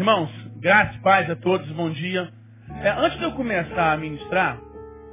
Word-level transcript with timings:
Irmãos, 0.00 0.30
graças 0.56 0.96
e 0.96 1.00
paz 1.00 1.28
a 1.28 1.36
todos, 1.36 1.70
bom 1.72 1.90
dia. 1.90 2.26
É, 2.82 2.88
antes 2.88 3.18
de 3.18 3.24
eu 3.24 3.32
começar 3.32 3.92
a 3.92 3.98
ministrar, 3.98 4.58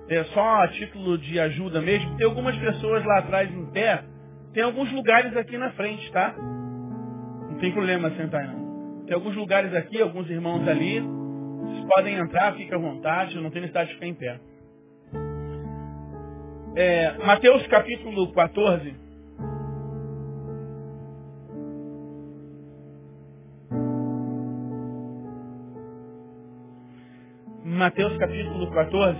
é 0.07 0.23
só 0.23 0.63
a 0.63 0.67
título 0.69 1.17
de 1.17 1.37
ajuda 1.37 1.81
mesmo, 1.81 2.15
tem 2.15 2.25
algumas 2.25 2.55
pessoas 2.55 3.03
lá 3.03 3.19
atrás 3.19 3.51
em 3.51 3.65
pé, 3.65 4.01
tem 4.53 4.63
alguns 4.63 4.89
lugares 4.93 5.35
aqui 5.35 5.57
na 5.57 5.71
frente, 5.71 6.09
tá? 6.13 6.33
Não 6.37 7.57
tem 7.59 7.73
problema 7.73 8.11
sentar 8.11 8.47
não. 8.47 9.03
Tem 9.03 9.13
alguns 9.13 9.35
lugares 9.35 9.75
aqui, 9.75 10.01
alguns 10.01 10.29
irmãos 10.29 10.65
ali, 10.65 11.01
vocês 11.01 11.85
podem 11.93 12.15
entrar, 12.15 12.53
fica 12.53 12.77
à 12.77 12.79
vontade, 12.79 13.35
não 13.41 13.51
tem 13.51 13.59
necessidade 13.59 13.89
de 13.89 13.95
ficar 13.95 14.07
em 14.07 14.13
pé. 14.13 14.39
É, 16.77 17.11
Mateus 17.25 17.67
capítulo 17.67 18.31
14, 18.31 18.95
Mateus 27.87 28.17
capítulo 28.17 28.69
14, 28.69 29.17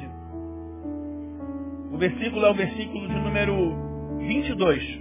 o 1.90 1.98
versículo 1.98 2.46
é 2.46 2.52
o 2.52 2.54
versículo 2.54 3.08
de 3.08 3.16
número 3.16 4.18
22. 4.18 5.00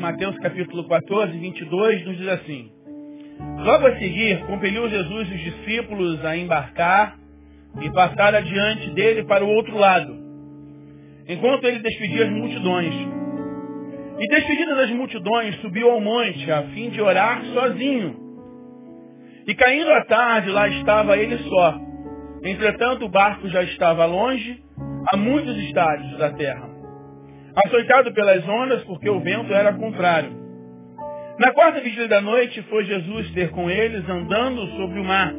Mateus 0.00 0.38
capítulo 0.38 0.88
14, 0.88 1.38
22, 1.38 2.06
nos 2.06 2.16
diz 2.16 2.28
assim. 2.28 2.72
Logo 3.58 3.86
a 3.86 3.98
seguir, 3.98 4.46
compeliu 4.46 4.88
Jesus 4.88 5.30
os 5.30 5.40
discípulos 5.40 6.24
a 6.24 6.38
embarcar 6.38 7.18
e 7.82 7.90
passar 7.90 8.34
adiante 8.34 8.88
dele 8.94 9.24
para 9.24 9.44
o 9.44 9.48
outro 9.48 9.76
lado 9.76 10.21
enquanto 11.28 11.64
ele 11.64 11.78
despedia 11.80 12.24
as 12.24 12.30
multidões. 12.30 12.94
E 14.18 14.28
despedida 14.28 14.74
das 14.74 14.90
multidões, 14.90 15.56
subiu 15.60 15.90
ao 15.90 16.00
monte 16.00 16.50
a 16.50 16.62
fim 16.64 16.90
de 16.90 17.00
orar 17.00 17.42
sozinho. 17.46 18.16
E 19.46 19.54
caindo 19.54 19.90
a 19.90 20.04
tarde, 20.04 20.50
lá 20.50 20.68
estava 20.68 21.16
ele 21.16 21.38
só. 21.38 21.80
Entretanto, 22.44 23.04
o 23.04 23.08
barco 23.08 23.48
já 23.48 23.62
estava 23.62 24.04
longe, 24.04 24.62
a 25.12 25.16
muitos 25.16 25.56
estádios 25.64 26.16
da 26.18 26.30
terra. 26.30 26.68
Açoitado 27.66 28.12
pelas 28.12 28.46
ondas, 28.48 28.84
porque 28.84 29.10
o 29.10 29.20
vento 29.20 29.52
era 29.52 29.72
contrário. 29.72 30.30
Na 31.38 31.52
quarta 31.52 31.80
vigília 31.80 32.08
da 32.08 32.20
noite, 32.20 32.62
foi 32.62 32.84
Jesus 32.84 33.30
ter 33.32 33.50
com 33.50 33.68
eles 33.68 34.08
andando 34.08 34.66
sobre 34.76 35.00
o 35.00 35.04
mar. 35.04 35.34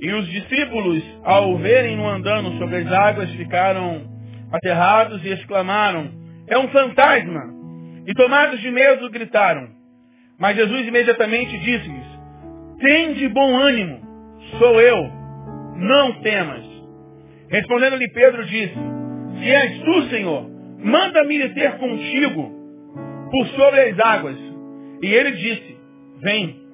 E 0.00 0.12
os 0.12 0.28
discípulos, 0.28 1.02
ao 1.22 1.56
verem-no 1.58 2.06
andando 2.08 2.58
sobre 2.58 2.78
as 2.78 2.92
águas, 2.92 3.30
ficaram 3.30 4.15
aterrados 4.52 5.24
e 5.24 5.28
exclamaram, 5.28 6.10
é 6.46 6.58
um 6.58 6.68
fantasma! 6.68 7.54
E 8.06 8.14
tomados 8.14 8.60
de 8.60 8.70
medo 8.70 9.10
gritaram. 9.10 9.68
Mas 10.38 10.56
Jesus 10.56 10.86
imediatamente 10.86 11.58
disse-lhes, 11.58 12.06
tem 12.78 13.28
bom 13.28 13.56
ânimo, 13.58 14.00
sou 14.58 14.80
eu, 14.80 15.10
não 15.76 16.20
temas. 16.20 16.64
Respondendo-lhe 17.48 18.08
Pedro 18.12 18.44
disse, 18.44 18.74
se 19.38 19.50
és 19.50 19.78
tu, 19.80 20.02
Senhor, 20.10 20.48
manda-me 20.78 21.48
ter 21.50 21.78
contigo 21.78 22.52
por 23.30 23.46
sobre 23.48 23.80
as 23.80 23.98
águas. 23.98 24.36
E 25.02 25.06
ele 25.06 25.32
disse, 25.32 25.76
vem. 26.22 26.66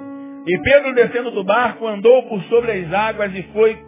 E 0.46 0.58
Pedro, 0.62 0.94
descendo 0.94 1.30
do 1.30 1.44
barco, 1.44 1.86
andou 1.86 2.24
por 2.28 2.42
sobre 2.44 2.72
as 2.72 2.92
águas 2.92 3.32
e 3.34 3.42
foi 3.52 3.78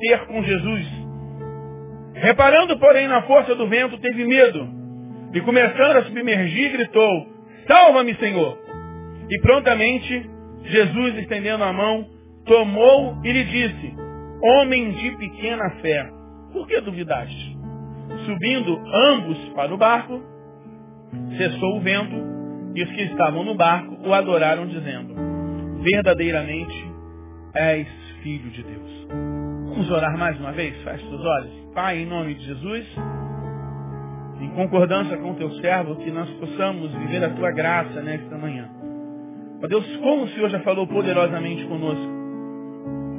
ter 0.00 0.26
com 0.26 0.42
Jesus. 0.42 1.03
Reparando, 2.14 2.78
porém, 2.78 3.08
na 3.08 3.22
força 3.22 3.54
do 3.54 3.68
vento, 3.68 3.98
teve 3.98 4.24
medo. 4.24 4.68
E 5.32 5.40
começando 5.40 5.96
a 5.96 6.04
submergir, 6.04 6.72
gritou, 6.72 7.34
Salva-me, 7.66 8.14
Senhor! 8.16 8.58
E 9.30 9.40
prontamente, 9.40 10.30
Jesus, 10.64 11.16
estendendo 11.18 11.64
a 11.64 11.72
mão, 11.72 12.06
tomou 12.44 13.18
e 13.24 13.32
lhe 13.32 13.44
disse, 13.44 13.94
Homem 14.42 14.92
de 14.92 15.10
pequena 15.16 15.70
fé, 15.80 16.08
por 16.52 16.66
que 16.68 16.80
duvidaste? 16.80 17.56
Subindo 18.26 18.78
ambos 18.92 19.38
para 19.54 19.74
o 19.74 19.78
barco, 19.78 20.22
cessou 21.36 21.78
o 21.78 21.80
vento, 21.80 22.14
e 22.74 22.82
os 22.82 22.90
que 22.90 23.02
estavam 23.02 23.44
no 23.44 23.54
barco 23.54 23.96
o 24.06 24.12
adoraram, 24.12 24.66
dizendo, 24.66 25.14
Verdadeiramente 25.82 26.92
és 27.54 27.88
filho 28.22 28.50
de 28.50 28.62
Deus. 28.62 29.33
Vamos 29.74 29.90
orar 29.90 30.16
mais 30.16 30.38
uma 30.38 30.52
vez? 30.52 30.72
Feche 30.84 31.04
os 31.04 31.20
olhos. 31.20 31.50
Pai, 31.74 31.98
em 31.98 32.06
nome 32.06 32.36
de 32.36 32.44
Jesus, 32.44 32.86
em 34.40 34.48
concordância 34.50 35.16
com 35.16 35.32
o 35.32 35.34
teu 35.34 35.50
servo, 35.54 35.96
que 35.96 36.12
nós 36.12 36.30
possamos 36.34 36.94
viver 36.94 37.24
a 37.24 37.30
tua 37.30 37.50
graça 37.50 38.00
nesta 38.00 38.38
manhã. 38.38 38.70
Ó 39.60 39.66
Deus, 39.66 39.84
como 39.96 40.22
o 40.22 40.28
Senhor 40.28 40.48
já 40.48 40.60
falou 40.60 40.86
poderosamente 40.86 41.64
conosco. 41.64 42.08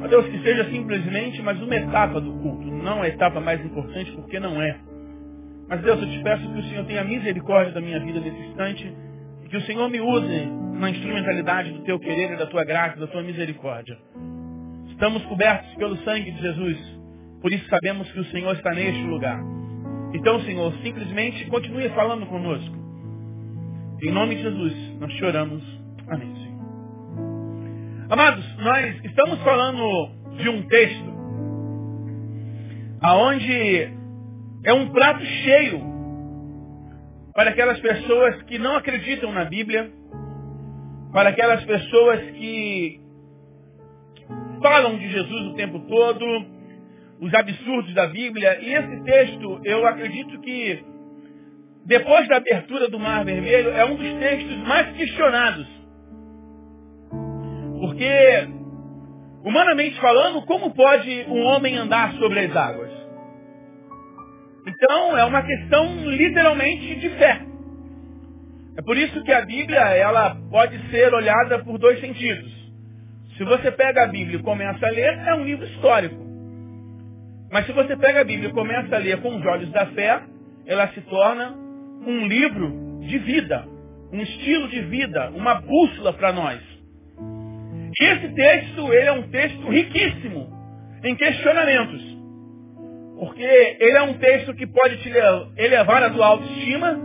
Ó 0.01 0.07
Deus, 0.07 0.25
que 0.27 0.39
seja 0.43 0.63
simplesmente 0.69 1.41
mais 1.41 1.61
uma 1.61 1.75
etapa 1.75 2.21
do 2.21 2.31
culto, 2.31 2.65
não 2.67 3.01
a 3.01 3.07
etapa 3.09 3.41
mais 3.41 3.59
importante, 3.59 4.13
porque 4.13 4.39
não 4.39 4.61
é. 4.61 4.79
Mas 5.67 5.81
Deus, 5.81 6.01
eu 6.01 6.09
te 6.09 6.23
peço 6.23 6.53
que 6.53 6.59
o 6.59 6.63
Senhor 6.63 6.85
tenha 6.85 7.03
misericórdia 7.03 7.73
da 7.73 7.81
minha 7.81 7.99
vida 7.99 8.21
nesse 8.21 8.39
instante 8.39 8.93
e 9.43 9.49
que 9.49 9.57
o 9.57 9.61
Senhor 9.63 9.89
me 9.89 9.99
use 9.99 10.45
na 10.79 10.89
instrumentalidade 10.89 11.73
do 11.73 11.83
teu 11.83 11.99
querer 11.99 12.37
da 12.37 12.45
tua 12.45 12.63
graça, 12.63 12.97
da 12.97 13.07
tua 13.07 13.23
misericórdia. 13.23 13.97
Estamos 14.95 15.25
cobertos 15.25 15.75
pelo 15.75 15.97
sangue 16.05 16.31
de 16.31 16.41
Jesus. 16.41 16.77
Por 17.41 17.51
isso 17.51 17.67
sabemos 17.67 18.09
que 18.13 18.19
o 18.21 18.25
Senhor 18.31 18.55
está 18.55 18.71
neste 18.71 19.03
lugar. 19.03 19.37
Então, 20.13 20.39
Senhor, 20.39 20.73
simplesmente 20.81 21.45
continue 21.47 21.89
falando 21.89 22.25
conosco. 22.27 22.73
Em 24.01 24.09
nome 24.09 24.35
de 24.35 24.41
Jesus, 24.41 24.73
nós 24.97 25.11
choramos. 25.15 25.61
Amém, 26.07 26.33
Senhor. 26.33 26.55
Amados, 28.09 28.57
nós 28.59 29.03
estamos 29.03 29.41
falando 29.41 30.11
de 30.37 30.47
um 30.47 30.65
texto 30.65 31.13
aonde 33.01 33.89
é 34.63 34.73
um 34.73 34.89
prato 34.93 35.25
cheio 35.25 35.81
para 37.33 37.49
aquelas 37.49 37.81
pessoas 37.81 38.41
que 38.43 38.57
não 38.57 38.77
acreditam 38.77 39.33
na 39.33 39.43
Bíblia, 39.43 39.91
para 41.11 41.31
aquelas 41.31 41.65
pessoas 41.65 42.21
que 42.31 43.04
falam 44.65 44.97
de 44.97 45.07
Jesus 45.11 45.41
o 45.49 45.53
tempo 45.53 45.79
todo, 45.81 46.25
os 47.21 47.31
absurdos 47.35 47.93
da 47.93 48.07
Bíblia. 48.07 48.59
E 48.61 48.73
esse 48.73 49.03
texto, 49.03 49.61
eu 49.63 49.85
acredito 49.85 50.41
que, 50.41 50.83
depois 51.85 52.27
da 52.27 52.37
abertura 52.37 52.89
do 52.89 52.97
Mar 52.97 53.23
Vermelho, 53.23 53.69
é 53.69 53.85
um 53.85 53.95
dos 53.95 54.13
textos 54.15 54.57
mais 54.67 54.91
questionados. 54.97 55.67
Porque, 57.79 58.49
humanamente 59.43 60.01
falando, 60.01 60.41
como 60.47 60.73
pode 60.73 61.25
um 61.29 61.43
homem 61.43 61.77
andar 61.77 62.13
sobre 62.13 62.39
as 62.39 62.55
águas? 62.55 62.91
Então, 64.65 65.15
é 65.15 65.23
uma 65.25 65.43
questão 65.43 66.09
literalmente 66.09 66.95
de 66.95 67.09
fé. 67.11 67.39
É 68.79 68.81
por 68.81 68.97
isso 68.97 69.23
que 69.23 69.31
a 69.31 69.45
Bíblia, 69.45 69.79
ela 69.95 70.35
pode 70.49 70.75
ser 70.89 71.13
olhada 71.13 71.63
por 71.63 71.77
dois 71.77 71.99
sentidos. 71.99 72.64
Se 73.37 73.43
você 73.43 73.69
pega 73.71 74.03
a 74.03 74.07
Bíblia 74.07 74.39
e 74.39 74.43
começa 74.43 74.85
a 74.85 74.89
ler, 74.89 75.17
é 75.27 75.33
um 75.33 75.43
livro 75.43 75.65
histórico. 75.65 76.15
Mas 77.51 77.65
se 77.65 77.73
você 77.73 77.95
pega 77.97 78.21
a 78.21 78.23
Bíblia 78.23 78.49
e 78.49 78.53
começa 78.53 78.95
a 78.95 78.99
ler 78.99 79.21
com 79.21 79.35
os 79.35 79.45
olhos 79.45 79.69
da 79.71 79.85
fé, 79.87 80.21
ela 80.65 80.87
se 80.89 81.01
torna 81.01 81.53
um 82.05 82.27
livro 82.27 82.99
de 83.01 83.17
vida, 83.19 83.65
um 84.11 84.21
estilo 84.21 84.69
de 84.69 84.81
vida, 84.81 85.31
uma 85.31 85.55
bússola 85.55 86.13
para 86.13 86.31
nós. 86.31 86.61
E 87.99 88.03
esse 88.03 88.29
texto, 88.33 88.93
ele 88.93 89.07
é 89.07 89.11
um 89.11 89.29
texto 89.29 89.69
riquíssimo 89.69 90.49
em 91.03 91.15
questionamentos. 91.15 92.15
Porque 93.19 93.77
ele 93.79 93.97
é 93.97 94.01
um 94.01 94.13
texto 94.15 94.53
que 94.53 94.67
pode 94.67 94.97
te 94.97 95.11
elevar 95.57 96.03
a 96.03 96.09
tua 96.09 96.25
autoestima, 96.27 96.99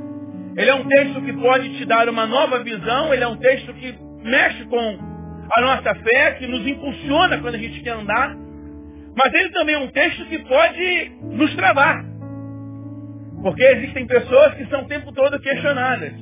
ele 0.57 0.71
é 0.71 0.75
um 0.75 0.87
texto 0.87 1.23
que 1.23 1.33
pode 1.33 1.77
te 1.77 1.85
dar 1.85 2.09
uma 2.09 2.27
nova 2.27 2.63
visão, 2.63 3.13
ele 3.13 3.23
é 3.23 3.29
um 3.29 3.37
texto 3.37 3.73
que 3.75 3.95
mexe 4.23 4.65
com 4.65 5.10
a 5.53 5.61
nossa 5.61 5.95
fé, 5.95 6.33
que 6.33 6.47
nos 6.47 6.67
impulsiona 6.67 7.39
quando 7.39 7.55
a 7.55 7.59
gente 7.59 7.81
quer 7.81 7.93
andar. 7.93 8.37
Mas 9.17 9.35
ele 9.35 9.51
também 9.51 9.75
é 9.75 9.79
um 9.79 9.91
texto 9.91 10.25
que 10.27 10.39
pode 10.41 11.13
nos 11.23 11.55
travar. 11.57 12.05
Porque 13.43 13.65
existem 13.65 14.07
pessoas 14.07 14.55
que 14.55 14.67
são 14.67 14.83
o 14.83 14.89
tempo 14.89 15.13
todo 15.13 15.41
questionadas. 15.41 16.13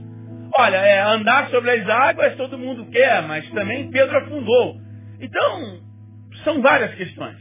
Olha, 0.58 0.76
é, 0.76 1.00
andar 1.00 1.48
sobre 1.50 1.70
as 1.70 1.88
águas 1.88 2.36
todo 2.36 2.58
mundo 2.58 2.86
quer, 2.86 3.22
mas 3.22 3.48
também 3.50 3.90
Pedro 3.90 4.16
afundou. 4.16 4.76
Então, 5.20 5.80
são 6.44 6.62
várias 6.62 6.94
questões. 6.94 7.36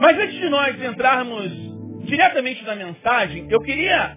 Mas 0.00 0.18
antes 0.18 0.34
de 0.34 0.48
nós 0.48 0.82
entrarmos 0.82 1.52
diretamente 2.04 2.64
na 2.64 2.74
mensagem, 2.74 3.46
eu 3.48 3.60
queria, 3.60 4.16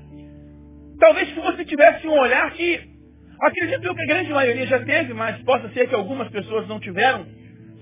talvez 0.99 1.31
que 1.31 1.39
você 1.39 1.65
tivesse 1.65 2.07
um 2.07 2.17
olhar 2.17 2.49
que, 2.51 2.81
acredito 3.41 3.83
eu 3.83 3.95
que 3.95 4.01
a 4.01 4.07
grande 4.07 4.31
maioria 4.31 4.67
já 4.67 4.79
teve, 4.83 5.13
mas 5.13 5.41
possa 5.43 5.69
ser 5.69 5.87
que 5.87 5.95
algumas 5.95 6.29
pessoas 6.29 6.67
não 6.67 6.79
tiveram, 6.79 7.25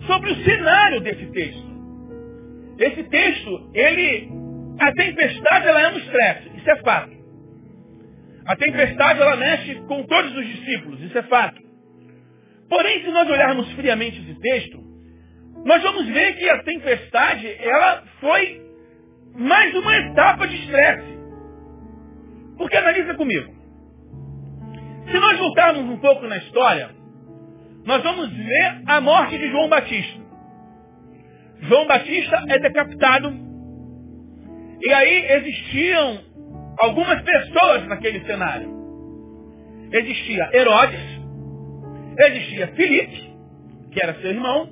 sobre 0.07 0.31
o 0.31 0.43
cenário 0.43 1.01
desse 1.01 1.25
texto. 1.27 1.73
esse 2.79 3.03
texto, 3.03 3.71
ele, 3.73 4.29
a 4.79 4.91
tempestade 4.93 5.67
ela 5.67 5.81
é 5.81 5.87
um 5.89 5.97
estresse, 5.97 6.49
isso 6.57 6.69
é 6.69 6.75
fato. 6.77 7.13
A 8.45 8.55
tempestade 8.55 9.21
ela 9.21 9.37
mexe 9.37 9.75
com 9.87 10.03
todos 10.03 10.35
os 10.35 10.45
discípulos, 10.45 11.01
isso 11.01 11.17
é 11.17 11.23
fato. 11.23 11.61
Porém, 12.69 13.03
se 13.03 13.11
nós 13.11 13.29
olharmos 13.29 13.71
friamente 13.73 14.19
esse 14.19 14.39
texto, 14.39 14.83
nós 15.65 15.81
vamos 15.81 16.07
ver 16.07 16.33
que 16.35 16.49
a 16.49 16.63
tempestade 16.63 17.47
ela 17.59 18.03
foi 18.19 18.61
mais 19.35 19.73
uma 19.75 19.95
etapa 19.95 20.47
de 20.47 20.55
estresse. 20.55 21.19
Porque 22.57 22.75
analisa 22.75 23.13
comigo. 23.15 23.62
Se 25.05 25.19
nós 25.19 25.37
voltarmos 25.37 25.83
um 25.89 25.97
pouco 25.97 26.25
na 26.27 26.37
história, 26.37 26.89
nós 27.85 28.01
vamos 28.01 28.29
ver 28.29 28.81
a 28.87 29.01
morte 29.01 29.37
de 29.37 29.49
João 29.49 29.67
Batista. 29.67 30.21
João 31.61 31.87
Batista 31.87 32.43
é 32.47 32.59
decapitado. 32.59 33.33
E 34.81 34.93
aí 34.93 35.31
existiam 35.31 36.19
algumas 36.79 37.21
pessoas 37.21 37.87
naquele 37.87 38.25
cenário. 38.25 38.71
Existia 39.91 40.49
Herodes, 40.53 41.21
existia 42.17 42.67
Filipe, 42.67 43.33
que 43.91 44.03
era 44.03 44.13
seu 44.15 44.31
irmão, 44.31 44.69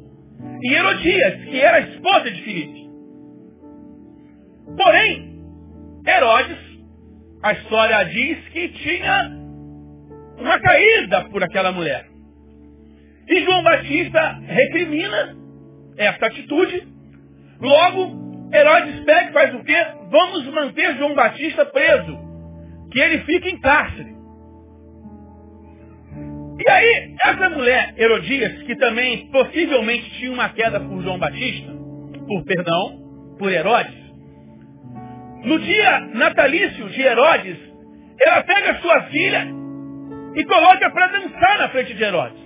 e 0.61 0.73
Herodias, 0.73 1.43
que 1.45 1.59
era 1.59 1.77
a 1.77 1.81
esposa 1.81 2.31
de 2.31 2.41
Filipe. 2.41 2.89
Porém, 4.77 5.41
Herodes, 6.07 6.57
a 7.43 7.53
história 7.53 8.03
diz 8.05 8.49
que 8.49 8.69
tinha 8.69 9.40
uma 10.41 10.59
caída 10.59 11.25
por 11.25 11.43
aquela 11.43 11.71
mulher. 11.71 12.05
E 13.27 13.43
João 13.43 13.63
Batista 13.63 14.39
recrimina 14.45 15.37
essa 15.97 16.25
atitude. 16.25 16.87
Logo, 17.59 18.49
Herodes 18.53 18.99
pega 19.05 19.31
faz 19.31 19.55
o 19.55 19.63
quê? 19.63 19.85
Vamos 20.09 20.45
manter 20.47 20.97
João 20.97 21.13
Batista 21.13 21.65
preso. 21.65 22.19
Que 22.91 22.99
ele 22.99 23.19
fique 23.19 23.49
em 23.49 23.59
cárcere. 23.59 24.11
E 26.63 26.69
aí, 26.69 27.15
essa 27.25 27.49
mulher, 27.49 27.93
Herodias, 27.97 28.63
que 28.63 28.75
também 28.75 29.27
possivelmente 29.31 30.09
tinha 30.19 30.31
uma 30.31 30.49
queda 30.49 30.79
por 30.79 31.01
João 31.01 31.17
Batista, 31.17 31.71
por 32.27 32.43
perdão, 32.43 32.99
por 33.39 33.51
Herodes, 33.51 34.01
no 35.43 35.57
dia 35.59 35.99
natalício 36.13 36.87
de 36.89 37.01
Herodes, 37.01 37.57
ela 38.27 38.43
pega 38.43 38.79
sua 38.79 39.03
filha 39.03 39.60
e 40.35 40.45
coloca 40.45 40.89
para 40.91 41.07
dançar 41.07 41.57
na 41.59 41.69
frente 41.69 41.93
de 41.93 42.03
Herodes. 42.03 42.41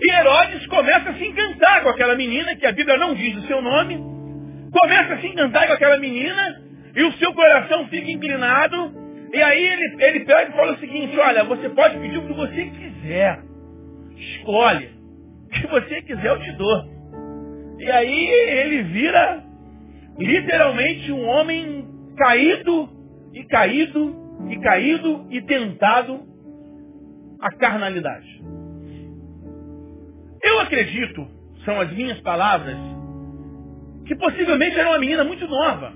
E 0.00 0.10
Herodes 0.10 0.66
começa 0.66 1.10
a 1.10 1.14
se 1.14 1.24
encantar 1.24 1.82
com 1.82 1.88
aquela 1.88 2.16
menina, 2.16 2.56
que 2.56 2.66
a 2.66 2.72
Bíblia 2.72 2.96
não 2.96 3.14
diz 3.14 3.36
o 3.36 3.46
seu 3.46 3.62
nome, 3.62 3.96
começa 4.72 5.14
a 5.14 5.20
se 5.20 5.26
encantar 5.26 5.66
com 5.66 5.72
aquela 5.74 5.98
menina, 5.98 6.60
e 6.94 7.02
o 7.04 7.12
seu 7.14 7.32
coração 7.32 7.86
fica 7.88 8.10
inclinado, 8.10 8.92
e 9.32 9.42
aí 9.42 9.66
ele, 9.66 10.04
ele 10.04 10.20
pega 10.24 10.50
e 10.50 10.56
fala 10.56 10.72
o 10.72 10.78
seguinte, 10.78 11.18
olha, 11.18 11.44
você 11.44 11.68
pode 11.70 11.98
pedir 11.98 12.18
o 12.18 12.26
que 12.26 12.34
você 12.34 12.64
quiser. 12.66 13.40
Escolhe. 14.16 14.90
O 15.46 15.48
que 15.48 15.66
você 15.68 16.02
quiser 16.02 16.26
eu 16.26 16.40
te 16.40 16.52
dou. 16.52 16.92
E 17.78 17.90
aí 17.90 18.26
ele 18.28 18.82
vira 18.82 19.42
literalmente 20.18 21.10
um 21.10 21.26
homem 21.26 21.86
caído 22.16 22.88
e 23.32 23.44
caído 23.44 24.21
e 24.48 24.58
caído 24.58 25.26
e 25.30 25.40
tentado 25.42 26.20
à 27.40 27.50
carnalidade. 27.50 28.42
Eu 30.42 30.60
acredito, 30.60 31.26
são 31.64 31.80
as 31.80 31.92
minhas 31.92 32.20
palavras, 32.20 32.76
que 34.06 34.16
possivelmente 34.16 34.78
era 34.78 34.90
uma 34.90 34.98
menina 34.98 35.24
muito 35.24 35.46
nova. 35.46 35.94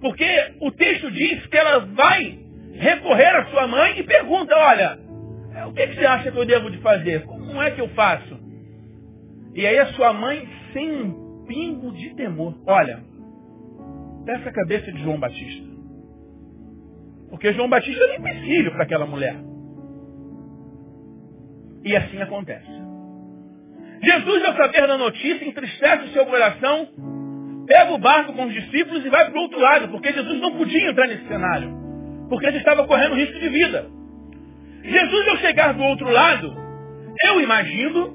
Porque 0.00 0.26
o 0.60 0.70
texto 0.70 1.10
diz 1.10 1.46
que 1.46 1.56
ela 1.56 1.80
vai 1.80 2.38
recorrer 2.74 3.36
à 3.36 3.46
sua 3.46 3.66
mãe 3.66 3.98
e 3.98 4.02
pergunta, 4.02 4.54
olha, 4.54 4.98
o 5.66 5.72
que, 5.72 5.86
que 5.86 5.94
você 5.94 6.04
acha 6.04 6.30
que 6.30 6.36
eu 6.36 6.44
devo 6.44 6.70
de 6.70 6.78
fazer? 6.78 7.24
Como 7.24 7.62
é 7.62 7.70
que 7.70 7.80
eu 7.80 7.88
faço? 7.90 8.38
E 9.54 9.66
aí 9.66 9.78
a 9.78 9.86
sua 9.94 10.12
mãe, 10.12 10.48
sem 10.72 10.90
um 10.90 11.44
pingo 11.46 11.92
de 11.92 12.14
temor, 12.14 12.54
olha, 12.66 13.02
peça 14.26 14.48
a 14.48 14.52
cabeça 14.52 14.92
de 14.92 15.02
João 15.02 15.18
Batista. 15.18 15.73
Porque 17.34 17.52
João 17.52 17.68
Batista 17.68 18.00
era 18.04 18.16
empecilho 18.16 18.70
para 18.70 18.84
aquela 18.84 19.06
mulher. 19.06 19.34
E 21.84 21.96
assim 21.96 22.22
acontece. 22.22 22.70
Jesus, 24.00 24.44
ao 24.44 24.56
saber 24.56 24.86
da 24.86 24.96
notícia, 24.96 25.44
entristece 25.44 26.04
o 26.04 26.12
seu 26.12 26.26
coração, 26.26 26.88
pega 27.66 27.92
o 27.92 27.98
barco 27.98 28.34
com 28.34 28.44
os 28.46 28.54
discípulos 28.54 29.04
e 29.04 29.08
vai 29.08 29.28
para 29.28 29.36
o 29.36 29.42
outro 29.42 29.58
lado, 29.58 29.88
porque 29.88 30.12
Jesus 30.12 30.40
não 30.40 30.56
podia 30.56 30.88
entrar 30.88 31.08
nesse 31.08 31.26
cenário, 31.26 31.76
porque 32.28 32.46
ele 32.46 32.58
estava 32.58 32.86
correndo 32.86 33.16
risco 33.16 33.40
de 33.40 33.48
vida. 33.48 33.90
Jesus, 34.84 35.28
ao 35.28 35.36
chegar 35.38 35.74
do 35.74 35.82
outro 35.82 36.08
lado, 36.08 36.54
eu 37.24 37.40
imagino 37.40 38.14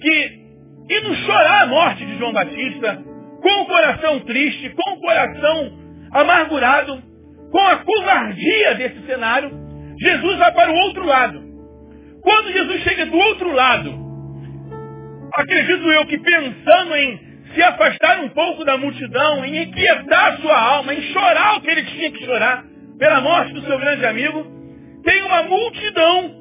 que, 0.00 0.40
indo 0.88 1.14
chorar 1.26 1.64
a 1.64 1.66
morte 1.66 2.06
de 2.06 2.16
João 2.18 2.32
Batista, 2.32 3.02
com 3.42 3.62
o 3.62 3.66
coração 3.66 4.20
triste, 4.20 4.70
com 4.70 4.92
o 4.92 5.00
coração 5.00 5.72
amargurado, 6.12 7.09
com 7.50 7.58
a 7.58 7.76
covardia 7.76 8.74
desse 8.76 9.06
cenário, 9.06 9.50
Jesus 10.00 10.38
vai 10.38 10.52
para 10.52 10.70
o 10.70 10.76
outro 10.76 11.04
lado. 11.04 11.42
Quando 12.22 12.52
Jesus 12.52 12.82
chega 12.82 13.06
do 13.06 13.16
outro 13.16 13.52
lado, 13.52 13.94
acredito 15.34 15.90
eu 15.90 16.06
que 16.06 16.18
pensando 16.18 16.96
em 16.96 17.30
se 17.54 17.62
afastar 17.62 18.20
um 18.20 18.28
pouco 18.28 18.64
da 18.64 18.76
multidão, 18.76 19.44
em 19.44 19.62
inquietar 19.62 20.38
sua 20.40 20.56
alma, 20.56 20.94
em 20.94 21.02
chorar 21.12 21.56
o 21.56 21.60
que 21.60 21.70
ele 21.70 21.84
tinha 21.84 22.10
que 22.12 22.24
chorar 22.24 22.64
pela 22.98 23.20
morte 23.20 23.52
do 23.52 23.62
seu 23.62 23.78
grande 23.78 24.06
amigo, 24.06 24.46
tem 25.02 25.22
uma 25.22 25.42
multidão 25.44 26.40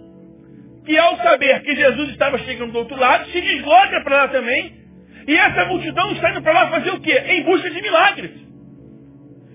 que 0.86 0.98
ao 0.98 1.18
saber 1.18 1.62
que 1.62 1.76
Jesus 1.76 2.10
estava 2.10 2.38
chegando 2.40 2.72
do 2.72 2.80
outro 2.80 2.98
lado, 2.98 3.26
se 3.30 3.42
desloca 3.42 4.02
para 4.02 4.18
lá 4.18 4.28
também 4.28 4.80
e 5.28 5.38
essa 5.38 5.66
multidão 5.66 6.12
está 6.12 6.32
indo 6.32 6.42
para 6.42 6.54
lá 6.54 6.68
fazer 6.70 6.90
o 6.92 7.00
quê? 7.02 7.14
Em 7.28 7.44
busca 7.44 7.70
de 7.70 7.82
milagres. 7.82 8.49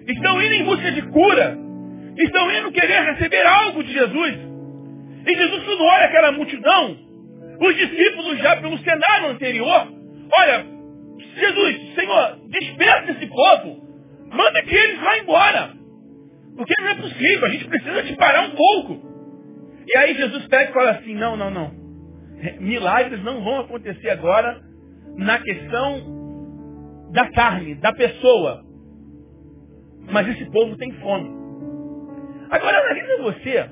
Estão 0.06 0.42
indo 0.42 0.54
em 0.54 0.64
busca 0.64 0.92
de 0.92 1.02
cura. 1.02 1.58
Estão 2.16 2.50
indo 2.52 2.72
querer 2.72 3.02
receber 3.12 3.46
algo 3.46 3.82
de 3.82 3.92
Jesus. 3.92 4.34
E 5.26 5.34
Jesus, 5.34 5.64
quando 5.64 5.82
olha 5.82 6.04
aquela 6.04 6.32
multidão, 6.32 6.96
os 7.60 7.76
discípulos 7.76 8.38
já 8.38 8.56
pelo 8.56 8.78
cenário 8.78 9.28
anterior, 9.30 9.88
olha, 10.38 10.66
Jesus, 11.36 11.94
Senhor, 11.94 12.38
desperta 12.48 13.12
esse 13.12 13.26
povo. 13.26 13.82
Manda 14.30 14.62
que 14.62 14.74
eles 14.74 15.00
vá 15.00 15.18
embora. 15.18 15.70
Porque 16.56 16.74
não 16.80 16.88
é 16.88 16.94
possível, 16.96 17.46
a 17.46 17.50
gente 17.50 17.66
precisa 17.66 18.02
de 18.02 18.16
parar 18.16 18.42
um 18.42 18.50
pouco. 18.50 19.14
E 19.86 19.98
aí 19.98 20.14
Jesus 20.14 20.46
pega 20.46 20.70
e 20.70 20.74
fala 20.74 20.90
assim, 20.92 21.14
não, 21.14 21.36
não, 21.36 21.50
não. 21.50 21.72
Milagres 22.60 23.22
não 23.22 23.42
vão 23.42 23.60
acontecer 23.60 24.10
agora 24.10 24.60
na 25.16 25.38
questão 25.38 27.10
da 27.12 27.30
carne, 27.30 27.74
da 27.76 27.92
pessoa. 27.92 28.63
Mas 30.10 30.28
esse 30.28 30.44
povo 30.50 30.76
tem 30.76 30.92
fome. 30.94 31.30
Agora 32.50 32.78
analisa 32.78 33.22
você 33.22 33.70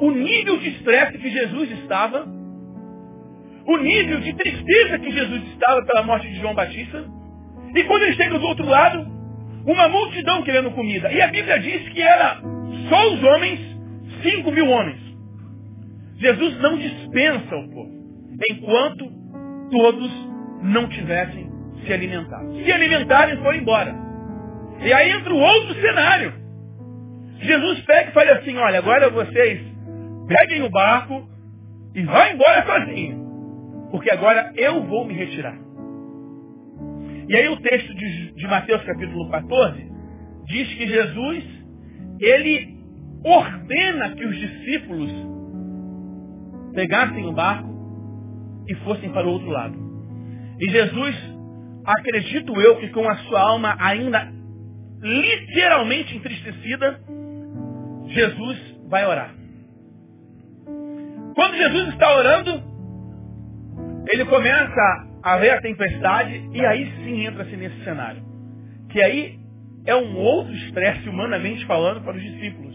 o 0.00 0.10
nível 0.10 0.58
de 0.58 0.68
estresse 0.68 1.18
que 1.18 1.30
Jesus 1.30 1.70
estava, 1.80 2.26
o 3.66 3.76
nível 3.78 4.20
de 4.20 4.34
tristeza 4.34 4.98
que 4.98 5.10
Jesus 5.10 5.42
estava 5.52 5.84
pela 5.86 6.02
morte 6.02 6.28
de 6.28 6.38
João 6.40 6.54
Batista, 6.54 7.04
e 7.74 7.84
quando 7.84 8.02
ele 8.02 8.14
chega 8.14 8.38
do 8.38 8.46
outro 8.46 8.66
lado, 8.66 9.06
uma 9.66 9.88
multidão 9.88 10.42
querendo 10.42 10.70
comida. 10.70 11.10
E 11.10 11.20
a 11.20 11.28
Bíblia 11.28 11.58
diz 11.58 11.88
que 11.88 12.00
era 12.00 12.40
só 12.88 13.12
os 13.12 13.22
homens, 13.22 13.60
cinco 14.22 14.52
mil 14.52 14.68
homens. 14.68 15.00
Jesus 16.18 16.58
não 16.60 16.78
dispensa 16.78 17.56
o 17.56 17.68
povo, 17.70 17.90
enquanto 18.50 19.10
todos 19.70 20.10
não 20.62 20.88
tivessem 20.88 21.50
se 21.84 21.92
alimentado. 21.92 22.54
Se 22.64 22.72
alimentarem, 22.72 23.36
foram 23.38 23.58
embora. 23.58 24.05
E 24.80 24.92
aí 24.92 25.12
entra 25.12 25.32
o 25.32 25.38
outro 25.38 25.74
cenário. 25.80 26.32
Jesus 27.40 27.80
pega 27.80 28.10
e 28.10 28.12
fala 28.12 28.32
assim, 28.32 28.56
olha, 28.56 28.78
agora 28.78 29.10
vocês 29.10 29.60
peguem 30.26 30.62
o 30.62 30.70
barco 30.70 31.28
e 31.94 32.02
vão 32.02 32.26
embora 32.28 32.66
sozinhos. 32.66 33.26
Porque 33.90 34.10
agora 34.10 34.52
eu 34.56 34.84
vou 34.84 35.06
me 35.06 35.14
retirar. 35.14 35.56
E 37.28 37.36
aí 37.36 37.48
o 37.48 37.60
texto 37.60 37.94
de, 37.94 38.34
de 38.34 38.46
Mateus 38.46 38.82
capítulo 38.84 39.30
14 39.30 39.90
diz 40.46 40.68
que 40.74 40.86
Jesus, 40.86 41.44
ele 42.20 42.76
ordena 43.24 44.10
que 44.14 44.24
os 44.24 44.36
discípulos 44.36 45.10
pegassem 46.72 47.26
o 47.26 47.32
barco 47.32 47.68
e 48.68 48.74
fossem 48.76 49.10
para 49.10 49.26
o 49.26 49.30
outro 49.30 49.48
lado. 49.48 49.76
E 50.60 50.70
Jesus, 50.70 51.16
acredito 51.84 52.60
eu 52.60 52.76
que 52.76 52.88
com 52.90 53.08
a 53.08 53.16
sua 53.16 53.40
alma 53.40 53.76
ainda 53.78 54.32
literalmente 55.06 56.16
entristecida, 56.16 57.00
Jesus 58.08 58.58
vai 58.88 59.06
orar. 59.06 59.34
Quando 61.34 61.56
Jesus 61.56 61.88
está 61.88 62.16
orando, 62.16 62.62
ele 64.10 64.24
começa 64.24 65.06
haver 65.22 65.50
a 65.50 65.60
tempestade 65.60 66.48
e 66.52 66.64
aí 66.64 66.92
sim 67.04 67.26
entra-se 67.26 67.56
nesse 67.56 67.82
cenário. 67.82 68.22
Que 68.90 69.02
aí 69.02 69.38
é 69.84 69.94
um 69.94 70.16
outro 70.16 70.52
estresse, 70.54 71.08
humanamente 71.08 71.66
falando, 71.66 72.02
para 72.02 72.16
os 72.16 72.22
discípulos. 72.22 72.74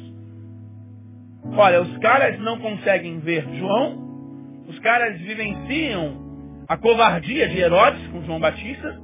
Olha, 1.54 1.82
os 1.82 1.98
caras 2.00 2.38
não 2.40 2.60
conseguem 2.60 3.20
ver 3.20 3.46
João, 3.58 4.64
os 4.68 4.78
caras 4.80 5.20
vivenciam 5.20 6.64
a 6.68 6.78
covardia 6.78 7.48
de 7.48 7.58
Herodes 7.58 8.06
com 8.08 8.24
João 8.24 8.40
Batista, 8.40 9.00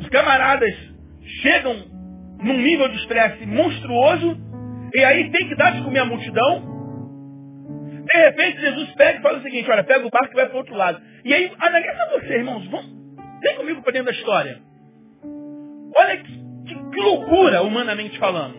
os 0.00 0.08
camaradas 0.08 0.74
chegam 1.42 1.97
num 2.42 2.58
nível 2.58 2.88
de 2.88 2.96
estresse 2.96 3.44
monstruoso, 3.46 4.36
e 4.94 5.04
aí 5.04 5.30
tem 5.30 5.48
que 5.48 5.56
dar 5.56 5.72
de 5.72 5.82
comer 5.82 6.00
a 6.00 6.04
multidão. 6.04 6.78
De 8.10 8.18
repente 8.18 8.60
Jesus 8.60 8.90
pega 8.92 9.18
e 9.18 9.22
fala 9.22 9.38
o 9.38 9.42
seguinte, 9.42 9.70
olha, 9.70 9.84
pega 9.84 10.06
o 10.06 10.10
barco 10.10 10.32
e 10.32 10.36
vai 10.36 10.46
para 10.46 10.54
o 10.54 10.58
outro 10.58 10.74
lado. 10.74 11.00
E 11.24 11.34
aí, 11.34 11.52
analisa 11.58 12.10
você, 12.12 12.38
irmãos, 12.38 12.66
vamos, 12.70 12.86
vem 13.42 13.56
comigo 13.56 13.82
para 13.82 13.92
dentro 13.92 14.06
da 14.06 14.18
história. 14.18 14.58
Olha 15.96 16.16
que, 16.16 16.32
que 16.94 17.00
loucura, 17.00 17.62
humanamente 17.62 18.18
falando. 18.18 18.56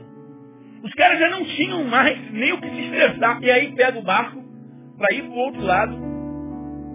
Os 0.83 0.93
caras 0.93 1.19
já 1.19 1.29
não 1.29 1.43
tinham 1.45 1.83
mais 1.85 2.31
nem 2.31 2.53
o 2.53 2.61
que 2.61 2.69
se 2.69 2.81
estressar. 2.81 3.41
E 3.41 3.51
aí 3.51 3.75
pega 3.75 3.97
o 3.97 4.03
barco 4.03 4.41
para 4.97 5.15
ir 5.15 5.23
para 5.23 5.31
o 5.31 5.37
outro 5.37 5.61
lado. 5.61 5.97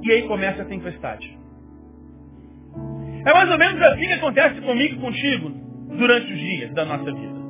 E 0.02 0.12
aí 0.12 0.22
começa 0.22 0.62
a 0.62 0.66
tempestade. 0.66 1.38
É 3.26 3.32
mais 3.32 3.50
ou 3.50 3.58
menos 3.58 3.80
assim 3.82 4.06
que 4.06 4.12
acontece 4.12 4.60
comigo 4.60 4.94
e 4.96 5.00
contigo 5.00 5.63
durante 5.96 6.32
os 6.32 6.38
dias 6.38 6.72
da 6.74 6.84
nossa 6.84 7.12
vida. 7.12 7.44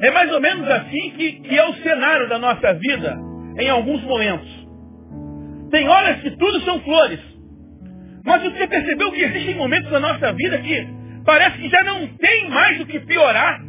É 0.00 0.10
mais 0.10 0.32
ou 0.32 0.40
menos 0.40 0.68
assim 0.68 1.10
que, 1.10 1.32
que 1.40 1.56
é 1.56 1.64
o 1.64 1.74
cenário 1.74 2.28
da 2.28 2.38
nossa 2.38 2.74
vida 2.74 3.18
em 3.58 3.68
alguns 3.68 4.02
momentos. 4.02 4.48
Tem 5.70 5.88
horas 5.88 6.20
que 6.20 6.30
tudo 6.36 6.60
são 6.62 6.80
flores. 6.80 7.20
Mas 8.24 8.42
você 8.42 8.66
percebeu 8.66 9.10
que 9.12 9.22
existem 9.22 9.54
momentos 9.54 9.90
da 9.90 10.00
nossa 10.00 10.32
vida 10.32 10.58
que 10.58 10.86
parece 11.24 11.58
que 11.58 11.68
já 11.68 11.84
não 11.84 12.06
tem 12.16 12.48
mais 12.48 12.80
o 12.80 12.86
que 12.86 13.00
piorar. 13.00 13.60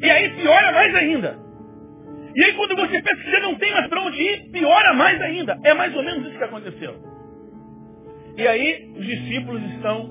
E 0.00 0.10
aí 0.10 0.30
piora 0.30 0.72
mais 0.72 0.94
ainda. 0.94 1.38
E 2.36 2.44
aí 2.44 2.52
quando 2.54 2.76
você 2.76 3.02
pensa 3.02 3.22
que 3.22 3.30
já 3.30 3.40
não 3.40 3.54
tem 3.56 3.72
mais 3.72 3.88
para 3.88 4.02
onde 4.02 4.20
ir, 4.20 4.50
piora 4.50 4.94
mais 4.94 5.20
ainda. 5.20 5.58
É 5.64 5.74
mais 5.74 5.94
ou 5.94 6.02
menos 6.02 6.26
isso 6.26 6.38
que 6.38 6.44
aconteceu. 6.44 6.94
E 8.36 8.46
aí 8.46 8.92
os 8.96 9.04
discípulos 9.04 9.62
estão 9.74 10.08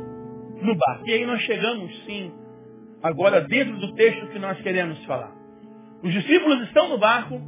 no 0.62 0.75
barco. 0.75 1.07
E 1.07 1.13
aí 1.13 1.25
nós 1.25 1.41
chegamos 1.43 2.05
sim, 2.05 2.34
agora 3.01 3.41
dentro 3.41 3.77
do 3.77 3.93
texto 3.93 4.27
que 4.27 4.39
nós 4.39 4.59
queremos 4.61 5.03
falar. 5.05 5.31
Os 6.03 6.13
discípulos 6.13 6.61
estão 6.63 6.89
no 6.89 6.97
barco, 6.97 7.41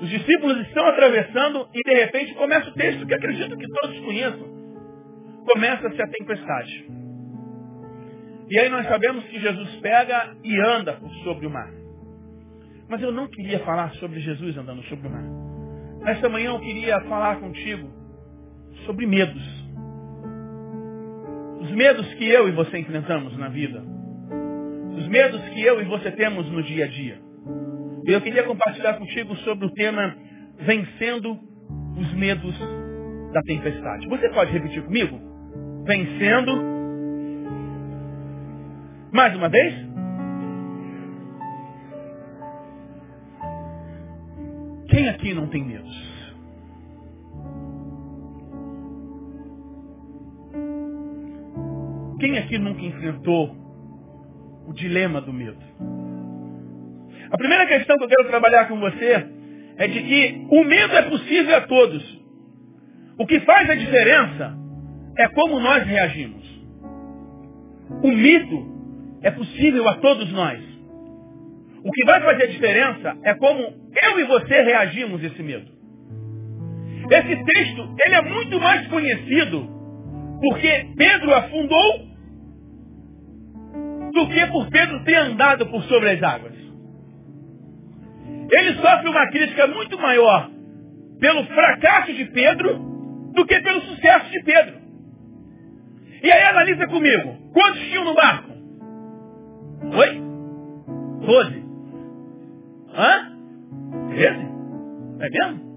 os 0.00 0.08
discípulos 0.08 0.58
estão 0.66 0.84
atravessando 0.86 1.68
e 1.72 1.82
de 1.82 1.94
repente 1.94 2.34
começa 2.34 2.68
o 2.68 2.74
texto 2.74 3.06
que 3.06 3.14
acredito 3.14 3.56
que 3.56 3.66
todos 3.80 4.00
conheçam. 4.00 4.52
Começa-se 5.52 6.02
a 6.02 6.06
tempestade. 6.08 6.86
E 8.50 8.58
aí 8.58 8.68
nós 8.68 8.86
sabemos 8.86 9.24
que 9.24 9.38
Jesus 9.38 9.76
pega 9.76 10.36
e 10.42 10.60
anda 10.60 10.94
por 10.94 11.10
sobre 11.24 11.46
o 11.46 11.50
mar. 11.50 11.72
Mas 12.88 13.00
eu 13.00 13.12
não 13.12 13.28
queria 13.28 13.60
falar 13.60 13.92
sobre 13.94 14.20
Jesus 14.20 14.56
andando 14.56 14.82
sobre 14.84 15.06
o 15.06 15.10
mar. 15.10 15.24
Nesta 16.00 16.28
manhã 16.28 16.50
eu 16.50 16.60
queria 16.60 17.00
falar 17.02 17.36
contigo 17.36 17.88
sobre 18.84 19.06
medos. 19.06 19.42
Os 21.60 21.70
medos 21.70 22.12
que 22.14 22.28
eu 22.28 22.48
e 22.48 22.52
você 22.52 22.78
enfrentamos 22.78 23.36
na 23.38 23.48
vida. 23.48 23.91
Os 25.02 25.08
medos 25.08 25.42
que 25.48 25.60
eu 25.60 25.82
e 25.82 25.84
você 25.84 26.12
temos 26.12 26.48
no 26.48 26.62
dia 26.62 26.84
a 26.84 26.88
dia. 26.88 27.20
Eu 28.06 28.20
queria 28.20 28.44
compartilhar 28.44 28.94
contigo 28.94 29.34
sobre 29.38 29.66
o 29.66 29.72
tema 29.72 30.16
Vencendo 30.60 31.40
os 31.98 32.14
Medos 32.14 32.56
da 33.32 33.42
Tempestade. 33.42 34.06
Você 34.06 34.28
pode 34.28 34.52
repetir 34.52 34.80
comigo? 34.84 35.18
Vencendo. 35.84 36.52
Mais 39.12 39.34
uma 39.34 39.48
vez? 39.48 39.74
Quem 44.88 45.08
aqui 45.08 45.34
não 45.34 45.48
tem 45.48 45.64
medos? 45.64 46.12
Quem 52.20 52.38
aqui 52.38 52.56
nunca 52.56 52.82
enfrentou 52.82 53.61
o 54.72 54.74
dilema 54.74 55.20
do 55.20 55.32
medo? 55.32 55.58
A 57.30 57.36
primeira 57.36 57.66
questão 57.66 57.96
que 57.98 58.04
eu 58.04 58.08
quero 58.08 58.28
trabalhar 58.28 58.66
com 58.68 58.80
você 58.80 59.26
é 59.76 59.86
de 59.86 60.02
que 60.02 60.46
o 60.50 60.64
medo 60.64 60.96
é 60.96 61.02
possível 61.02 61.56
a 61.56 61.60
todos. 61.62 62.22
O 63.18 63.26
que 63.26 63.40
faz 63.40 63.68
a 63.70 63.74
diferença 63.74 64.56
é 65.18 65.28
como 65.28 65.60
nós 65.60 65.86
reagimos. 65.86 66.42
O 68.02 68.10
medo 68.10 68.72
é 69.22 69.30
possível 69.30 69.86
a 69.88 69.94
todos 69.94 70.32
nós. 70.32 70.60
O 71.84 71.90
que 71.90 72.04
vai 72.04 72.20
fazer 72.22 72.44
a 72.44 72.50
diferença 72.50 73.16
é 73.24 73.34
como 73.34 73.62
eu 74.02 74.20
e 74.20 74.24
você 74.24 74.62
reagimos 74.62 75.22
a 75.22 75.26
esse 75.26 75.42
medo. 75.42 75.70
Esse 77.10 77.44
texto, 77.44 77.94
ele 78.06 78.14
é 78.14 78.22
muito 78.22 78.58
mais 78.58 78.86
conhecido 78.88 79.68
porque 80.40 80.86
Pedro 80.96 81.34
afundou 81.34 82.11
do 84.12 84.28
que 84.28 84.46
por 84.46 84.68
Pedro 84.70 85.04
ter 85.04 85.16
andado 85.16 85.66
por 85.66 85.82
sobre 85.84 86.10
as 86.10 86.22
águas. 86.22 86.54
Ele 88.50 88.74
sofre 88.74 89.08
uma 89.08 89.30
crítica 89.30 89.66
muito 89.66 89.98
maior 89.98 90.50
pelo 91.18 91.44
fracasso 91.46 92.12
de 92.12 92.24
Pedro 92.26 92.78
do 93.34 93.46
que 93.46 93.60
pelo 93.60 93.80
sucesso 93.82 94.30
de 94.30 94.42
Pedro. 94.42 94.74
E 96.22 96.30
aí 96.30 96.42
analisa 96.44 96.86
comigo. 96.86 97.50
Quantos 97.52 97.80
tinham 97.80 98.04
no 98.04 98.14
barco? 98.14 98.52
Oi? 99.96 100.22
Doze. 101.26 101.64
Hã? 102.94 103.32
Treze? 104.10 104.46
É 105.20 105.30
mesmo? 105.30 105.72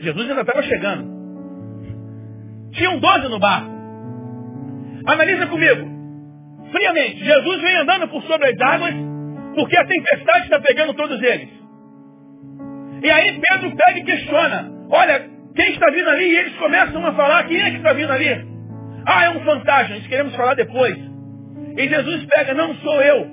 Jesus 0.00 0.30
ainda 0.30 0.40
estava 0.40 0.62
chegando. 0.62 1.20
Tinham 2.72 2.98
doze 2.98 3.28
no 3.28 3.38
barco. 3.38 3.70
Analisa 5.06 5.46
comigo. 5.46 5.89
Friamente, 6.70 7.24
Jesus 7.24 7.62
vem 7.62 7.76
andando 7.76 8.08
por 8.08 8.22
sobre 8.22 8.48
as 8.48 8.60
águas 8.60 8.94
porque 9.54 9.76
a 9.76 9.84
tempestade 9.84 10.44
está 10.44 10.60
pegando 10.60 10.94
todos 10.94 11.20
eles. 11.22 11.48
E 13.02 13.10
aí 13.10 13.40
Pedro 13.40 13.76
pega 13.76 13.98
e 13.98 14.04
questiona. 14.04 14.70
Olha, 14.90 15.28
quem 15.54 15.70
está 15.72 15.90
vindo 15.90 16.08
ali? 16.08 16.24
E 16.26 16.36
eles 16.36 16.54
começam 16.56 17.04
a 17.06 17.12
falar, 17.14 17.44
quem 17.44 17.60
é 17.60 17.70
que 17.70 17.76
está 17.76 17.92
vindo 17.92 18.12
ali? 18.12 18.46
Ah, 19.06 19.24
é 19.24 19.30
um 19.30 19.40
fantasma, 19.40 19.96
nós 19.96 20.06
queremos 20.06 20.34
falar 20.36 20.54
depois. 20.54 20.96
E 21.76 21.88
Jesus 21.88 22.24
pega, 22.34 22.54
não 22.54 22.74
sou 22.76 23.00
eu. 23.00 23.26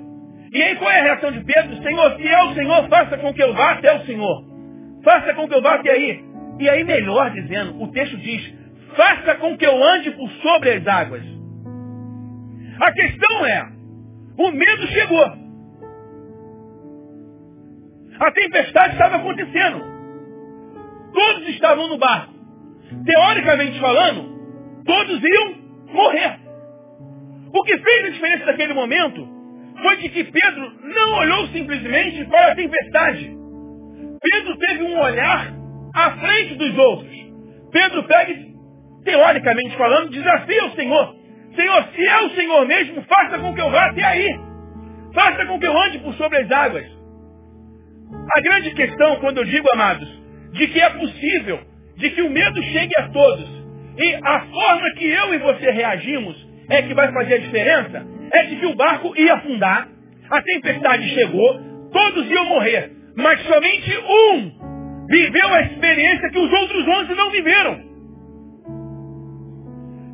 E 0.52 0.62
aí 0.62 0.76
qual 0.76 0.90
é 0.90 1.00
a 1.00 1.04
reação 1.04 1.32
de 1.32 1.44
Pedro? 1.44 1.82
Senhor, 1.82 2.16
se 2.16 2.26
é 2.26 2.44
o 2.44 2.54
Senhor, 2.54 2.88
faça 2.88 3.18
com 3.18 3.32
que 3.34 3.42
eu 3.42 3.52
vá 3.52 3.72
até 3.72 3.94
o 3.94 4.04
Senhor. 4.06 4.44
Faça 5.04 5.34
com 5.34 5.46
que 5.46 5.54
eu 5.54 5.62
vá 5.62 5.74
até 5.74 5.90
aí. 5.90 6.20
E 6.58 6.68
aí, 6.68 6.82
melhor 6.82 7.30
dizendo, 7.30 7.80
o 7.80 7.92
texto 7.92 8.16
diz, 8.16 8.54
faça 8.96 9.36
com 9.36 9.56
que 9.56 9.66
eu 9.66 9.84
ande 9.84 10.10
por 10.12 10.28
sobre 10.42 10.72
as 10.72 10.86
águas. 10.86 11.37
A 12.80 12.92
questão 12.92 13.46
é, 13.46 13.68
o 14.38 14.50
medo 14.52 14.86
chegou. 14.88 15.48
A 18.20 18.30
tempestade 18.32 18.92
estava 18.94 19.16
acontecendo. 19.16 19.82
Todos 21.12 21.48
estavam 21.48 21.88
no 21.88 21.98
barco. 21.98 22.34
Teoricamente 23.04 23.80
falando, 23.80 24.82
todos 24.84 25.22
iam 25.22 25.54
morrer. 25.92 26.38
O 27.52 27.62
que 27.64 27.78
fez 27.78 28.04
a 28.04 28.10
diferença 28.10 28.46
naquele 28.46 28.74
momento 28.74 29.26
foi 29.82 29.96
de 29.96 30.08
que 30.10 30.24
Pedro 30.24 30.72
não 30.82 31.18
olhou 31.18 31.46
simplesmente 31.48 32.24
para 32.26 32.52
a 32.52 32.54
tempestade. 32.54 33.36
Pedro 34.20 34.58
teve 34.58 34.82
um 34.84 35.00
olhar 35.00 35.52
à 35.94 36.10
frente 36.12 36.54
dos 36.54 36.78
outros. 36.78 37.16
Pedro 37.70 38.04
pega, 38.04 38.34
teoricamente 39.04 39.76
falando, 39.76 40.10
desafia 40.10 40.64
o 40.66 40.74
Senhor. 40.74 41.17
Senhor, 41.58 41.88
se 41.92 42.06
é 42.06 42.20
o 42.24 42.30
Senhor 42.30 42.66
mesmo, 42.66 43.02
faça 43.02 43.36
com 43.38 43.52
que 43.52 43.60
eu 43.60 43.68
vá 43.68 43.86
até 43.86 44.04
aí. 44.04 44.40
Faça 45.12 45.44
com 45.44 45.58
que 45.58 45.66
eu 45.66 45.76
ande 45.76 45.98
por 45.98 46.14
sobre 46.14 46.38
as 46.38 46.50
águas. 46.52 46.86
A 48.36 48.40
grande 48.40 48.70
questão, 48.74 49.16
quando 49.16 49.38
eu 49.38 49.44
digo, 49.44 49.66
amados, 49.72 50.08
de 50.52 50.68
que 50.68 50.80
é 50.80 50.88
possível, 50.90 51.60
de 51.96 52.10
que 52.10 52.22
o 52.22 52.30
medo 52.30 52.62
chegue 52.62 52.92
a 52.98 53.08
todos, 53.08 53.48
e 53.98 54.14
a 54.14 54.40
forma 54.40 54.90
que 54.96 55.08
eu 55.08 55.34
e 55.34 55.38
você 55.38 55.70
reagimos 55.72 56.48
é 56.70 56.82
que 56.82 56.94
vai 56.94 57.12
fazer 57.12 57.34
a 57.34 57.38
diferença, 57.38 58.06
é 58.32 58.42
de 58.44 58.56
que 58.56 58.66
o 58.66 58.76
barco 58.76 59.12
ia 59.16 59.34
afundar, 59.34 59.88
a 60.30 60.42
tempestade 60.42 61.08
chegou, 61.08 61.60
todos 61.90 62.30
iam 62.30 62.44
morrer, 62.44 62.92
mas 63.16 63.42
somente 63.42 63.98
um 63.98 65.06
viveu 65.10 65.54
a 65.54 65.62
experiência 65.62 66.30
que 66.30 66.38
os 66.38 66.52
outros 66.52 66.86
onze 66.86 67.14
não 67.14 67.30
viveram. 67.30 67.87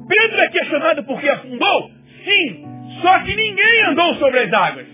Pedro 0.08 0.40
é 0.40 0.48
questionado 0.48 1.04
porque 1.04 1.28
afundou? 1.28 1.90
Sim, 2.24 2.64
só 3.02 3.18
que 3.20 3.34
ninguém 3.34 3.84
andou 3.86 4.14
sobre 4.14 4.40
as 4.40 4.52
águas. 4.52 4.86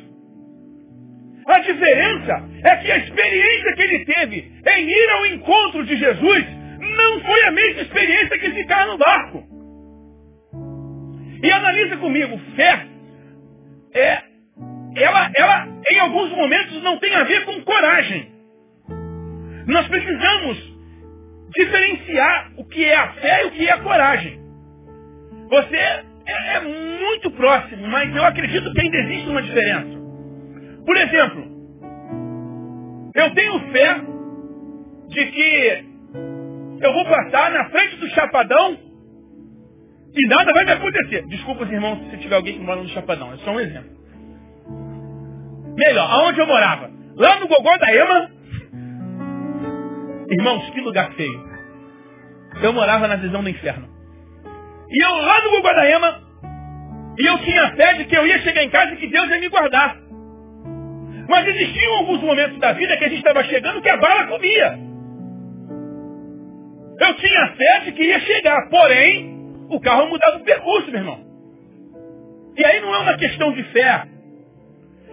A 1.47 1.59
diferença 1.61 2.49
é 2.63 2.77
que 2.77 2.93
a 2.93 2.99
experiência 2.99 3.73
que 3.75 3.83
ele 3.83 4.05
teve 4.05 4.53
em 4.67 4.89
ir 4.89 5.11
ao 5.11 5.27
encontro 5.27 5.85
de 5.85 5.97
Jesus 5.97 6.47
não 6.79 7.21
foi 7.21 7.45
a 7.45 7.51
mesma 7.51 7.83
experiência 7.83 8.39
que 8.39 8.51
ficar 8.51 8.87
no 8.87 8.99
barco. 8.99 9.45
E 11.43 11.51
analisa 11.51 11.97
comigo, 11.97 12.39
fé 12.55 12.87
é, 13.95 14.23
ela, 14.97 15.31
ela 15.35 15.69
em 15.91 15.99
alguns 15.99 16.31
momentos 16.31 16.83
não 16.83 16.99
tem 16.99 17.15
a 17.15 17.25
ver 17.25 17.45
com 17.45 17.61
coragem. 17.63 18.31
Nós 19.67 19.87
precisamos 19.89 20.59
diferenciar 21.57 22.53
o 22.57 22.65
que 22.65 22.85
é 22.85 22.95
a 22.95 23.13
fé 23.15 23.43
e 23.43 23.47
o 23.47 23.51
que 23.53 23.69
é 23.69 23.73
a 23.73 23.79
coragem. 23.79 24.40
Você 25.51 25.77
é, 25.77 26.05
é 26.27 26.61
muito 26.61 27.31
próximo, 27.33 27.87
mas 27.89 28.15
eu 28.15 28.25
acredito 28.25 28.73
que 28.73 28.81
ainda 28.81 28.97
existe 28.99 29.29
uma 29.29 29.43
diferença. 29.43 30.01
Por 30.87 30.97
exemplo, 30.97 31.45
eu 33.15 33.35
tenho 33.35 33.73
fé 33.73 34.01
de 35.09 35.27
que 35.27 35.85
eu 36.81 36.93
vou 36.93 37.05
passar 37.05 37.51
na 37.51 37.69
frente 37.71 37.97
do 37.97 38.09
chapadão 38.11 38.79
e 40.15 40.29
nada 40.29 40.53
vai 40.53 40.65
me 40.65 40.73
acontecer. 40.73 41.27
Desculpa 41.27 41.65
os 41.65 41.71
irmãos 41.71 42.11
se 42.11 42.19
tiver 42.19 42.37
alguém 42.37 42.55
que 42.55 42.65
mora 42.65 42.81
no 42.81 42.89
chapadão, 42.89 43.33
é 43.33 43.37
só 43.39 43.51
um 43.51 43.61
exemplo. 43.61 43.91
Melhor, 45.77 46.11
aonde 46.11 46.41
eu 46.41 46.47
morava? 46.47 46.91
Lá 47.17 47.41
no 47.41 47.49
Gogó 47.49 47.77
da 47.79 47.93
Ema. 47.93 48.31
Irmãos, 50.31 50.71
que 50.71 50.81
lugar 50.81 51.13
feio. 51.15 51.51
Eu 52.63 52.73
morava 52.73 53.09
na 53.09 53.17
visão 53.17 53.43
do 53.43 53.49
inferno. 53.49 54.00
E 54.91 55.05
eu 55.05 55.15
lá 55.17 55.43
no 55.43 55.51
Gogó 55.51 55.73
da 55.73 55.89
Ema, 55.89 56.21
e 57.19 57.27
eu 57.27 57.39
tinha 57.39 57.77
fé 57.77 57.95
de 57.95 58.05
que 58.07 58.17
eu 58.17 58.27
ia 58.27 58.41
chegar 58.41 58.65
em 58.65 58.71
casa 58.71 58.93
e 58.93 58.97
que 58.97 59.07
Deus 59.07 59.29
ia 59.29 59.41
me 59.41 59.49
guardar. 59.49 59.97
Mas 61.29 61.47
existiam 61.47 61.99
alguns 61.99 62.21
momentos 62.23 62.59
da 62.59 62.73
vida 62.73 62.97
que 62.97 63.05
a 63.05 63.09
gente 63.09 63.19
estava 63.19 63.45
chegando 63.45 63.83
que 63.83 63.89
a 63.89 63.97
bala 63.97 64.27
comia. 64.27 64.79
Eu 66.99 67.15
tinha 67.15 67.55
fé 67.57 67.81
de 67.85 67.93
que 67.93 68.03
ia 68.03 68.21
chegar, 68.21 68.69
porém, 68.69 69.67
o 69.69 69.81
carro 69.81 70.09
mudava 70.09 70.39
o 70.39 70.45
percurso, 70.45 70.91
meu 70.91 71.01
irmão. 71.01 71.21
E 72.57 72.65
aí 72.65 72.81
não 72.81 72.95
é 72.95 72.99
uma 72.99 73.17
questão 73.17 73.53
de 73.53 73.63
fé, 73.65 74.03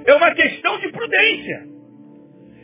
é 0.06 0.14
uma 0.16 0.32
questão 0.32 0.80
de 0.80 0.90
prudência. 0.90 1.68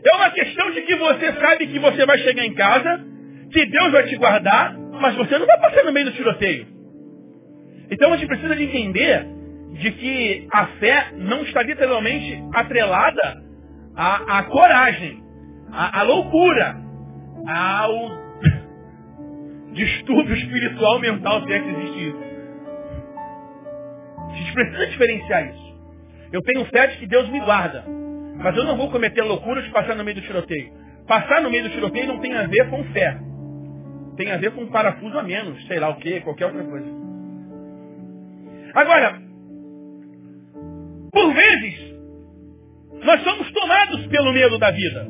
É 0.05 0.15
uma 0.17 0.32
questão 0.32 0.72
de 0.72 0.82
que 0.82 0.96
você 0.96 1.32
sabe 1.34 1.67
que 1.67 1.79
você 1.79 2.05
vai 2.05 2.17
chegar 2.20 2.43
em 2.43 2.53
casa, 2.53 3.05
que 3.51 3.65
Deus 3.65 3.91
vai 3.91 4.03
te 4.08 4.15
guardar, 4.17 4.75
mas 5.00 5.15
você 5.15 5.38
não 5.38 5.46
vai 5.46 5.60
passar 5.60 5.84
no 5.84 5.91
meio 5.93 6.08
do 6.08 6.13
tiroteio. 6.13 6.73
Então 7.94 8.12
a 8.12 8.18
gente 8.18 8.28
precisa 8.28 8.56
de 8.56 8.64
entender 8.64 9.28
de 9.74 9.92
que 9.92 10.48
a 10.52 10.66
fé 10.80 11.12
não 11.16 11.44
está 11.44 11.62
literalmente 11.62 12.44
atrelada 12.52 13.44
à, 13.96 14.40
à 14.40 14.44
coragem, 14.46 15.24
à, 15.72 16.00
à 16.00 16.04
loucura, 16.04 16.76
ao 17.48 18.12
distúrbio 19.74 20.36
espiritual 20.36 21.00
mental, 21.00 21.44
se 21.46 21.54
é 21.54 21.60
que 21.60 21.70
existe 21.70 22.08
isso. 22.10 22.24
A 24.18 24.36
gente 24.38 24.54
precisa 24.54 24.88
diferenciar 24.88 25.50
isso. 25.50 25.74
Eu 26.32 26.42
tenho 26.42 26.66
fé 26.66 26.88
de 26.88 26.98
que 26.98 27.06
Deus 27.06 27.30
me 27.30 27.40
guarda. 27.42 27.86
Mas 28.38 28.58
eu 28.58 28.64
não 28.64 28.76
vou 28.76 28.90
cometer 28.90 29.22
loucura 29.22 29.62
de 29.62 29.70
passar 29.70 29.96
no 29.96 30.04
meio 30.04 30.16
do 30.16 30.24
tiroteio. 30.24 30.74
Passar 31.08 31.44
no 31.44 31.52
meio 31.52 31.64
do 31.64 31.70
tiroteio 31.70 32.08
não 32.08 32.20
tem 32.20 32.34
a 32.34 32.48
ver 32.48 32.68
com 32.72 32.84
fé. 32.86 33.20
Tem 34.18 34.32
a 34.32 34.38
ver 34.38 34.52
com 34.52 34.62
um 34.62 34.72
parafuso 34.72 35.20
a 35.20 35.22
menos, 35.22 35.64
sei 35.68 35.80
lá 35.80 35.90
o 35.90 35.98
que, 35.98 36.22
qualquer 36.22 36.48
outra 36.48 36.64
coisa. 36.64 37.03
Agora, 38.74 39.22
por 41.12 41.34
vezes, 41.34 41.94
nós 43.06 43.24
somos 43.24 43.51
tomados 43.51 44.08
pelo 44.08 44.34
medo 44.34 44.58
da 44.58 44.72
vida. 44.72 45.08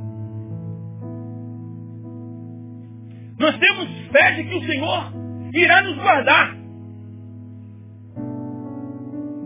Nós 3.39 3.57
temos 3.57 4.07
fé 4.11 4.31
de 4.31 4.43
que 4.43 4.55
o 4.55 4.63
Senhor 4.65 5.13
irá 5.53 5.81
nos 5.81 5.95
guardar. 5.95 6.57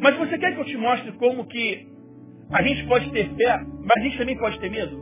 Mas 0.02 0.18
você 0.18 0.38
quer 0.38 0.54
que 0.54 0.62
eu 0.62 0.66
te 0.66 0.78
mostre 0.78 1.12
como 1.14 1.46
que 1.46 1.88
a 2.52 2.62
gente 2.64 2.88
pode 2.88 3.12
ter 3.12 3.30
fé, 3.36 3.60
mas 3.60 3.98
a 3.98 4.00
gente 4.02 4.18
também 4.18 4.38
pode 4.38 4.60
ter 4.60 4.70
medo? 4.72 5.00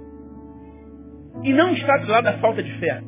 E 1.43 1.53
não 1.53 1.73
está 1.73 1.97
do 1.97 2.11
lado 2.11 2.23
da 2.23 2.37
falta 2.39 2.61
de 2.63 2.71
fé. 2.79 3.01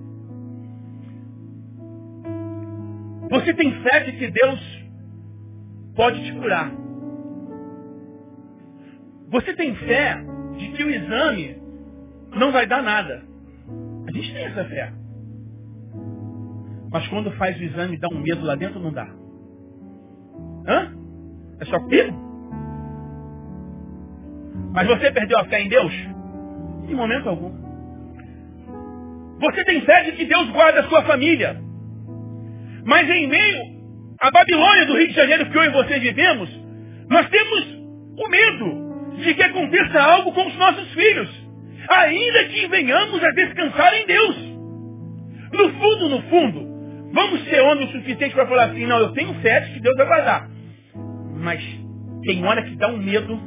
Você 3.30 3.54
tem 3.54 3.82
fé 3.82 4.00
de 4.02 4.12
que 4.14 4.32
Deus 4.32 4.77
pode 5.98 6.24
te 6.24 6.32
curar. 6.34 6.72
Você 9.30 9.54
tem 9.56 9.76
fé 9.76 10.24
de 10.58 10.70
que 10.70 10.84
o 10.84 10.90
exame 10.90 11.62
não 12.34 12.52
vai 12.52 12.66
dar 12.68 12.82
nada. 12.82 13.24
A 14.08 14.12
gente 14.12 14.34
tem 14.34 14.46
essa 14.46 14.64
fé. 14.64 14.94
Mas 16.90 17.06
quando 17.10 17.32
faz 17.32 17.60
o 17.60 17.64
exame 17.64 17.98
dá 17.98 18.08
um 18.08 18.22
medo 18.22 18.46
lá 18.46 18.56
dentro, 18.56 18.80
não 18.80 18.94
dá. 18.94 19.10
Hã? 20.68 20.96
É 21.60 21.66
só 21.66 21.80
comigo? 21.80 22.16
Mas 24.72 24.88
você 24.88 25.12
perdeu 25.12 25.40
a 25.40 25.46
fé 25.46 25.62
em 25.62 25.70
Deus? 25.70 25.94
Em 26.88 26.96
momento 26.96 27.28
algum. 27.28 27.52
Você 29.40 29.66
tem 29.66 29.82
fé 29.82 30.04
de 30.04 30.12
que 30.14 30.26
Deus 30.26 30.50
guarda 30.52 30.82
a 30.82 30.88
sua 30.88 31.04
família. 31.04 31.60
Mas 32.86 33.10
em 33.10 33.28
meio 33.28 33.77
à 34.20 34.32
Babilônia 34.32 34.86
do 34.86 34.98
Rio 34.98 35.08
de 35.08 35.14
Janeiro 35.14 35.50
que 35.50 35.58
eu 35.58 35.64
e 35.64 35.70
você 35.70 36.00
vivemos, 36.00 36.50
nós 37.10 37.30
temos 37.30 37.78
o 38.18 38.30
medo 38.30 39.18
de 39.18 39.34
que 39.34 39.44
aconteça 39.44 40.02
algo 40.02 40.34
com 40.34 40.48
os 40.48 40.56
nossos 40.56 40.92
filhos. 40.94 41.48
Ainda 41.90 42.46
que 42.46 42.68
venhamos 42.68 43.24
a 43.24 43.32
descansar 43.32 43.94
em 43.94 44.06
Deus. 44.06 44.36
No 45.54 45.70
fundo, 45.74 46.10
no 46.10 46.22
fundo, 46.24 47.12
vamos 47.14 47.44
ser 47.46 47.62
homens 47.62 47.90
o 47.90 47.94
suficiente 47.94 48.34
para 48.34 48.48
falar 48.48 48.66
assim, 48.66 48.86
não, 48.86 49.00
eu 49.00 49.14
tenho 49.14 49.34
de 49.34 49.74
que 49.74 49.80
Deus 49.80 49.96
vai 49.96 50.06
guardar. 50.06 50.50
Mas 51.36 51.64
tem 52.24 52.44
hora 52.46 52.64
que 52.64 52.76
dá 52.76 52.90
um 52.90 52.98
medo. 52.98 53.40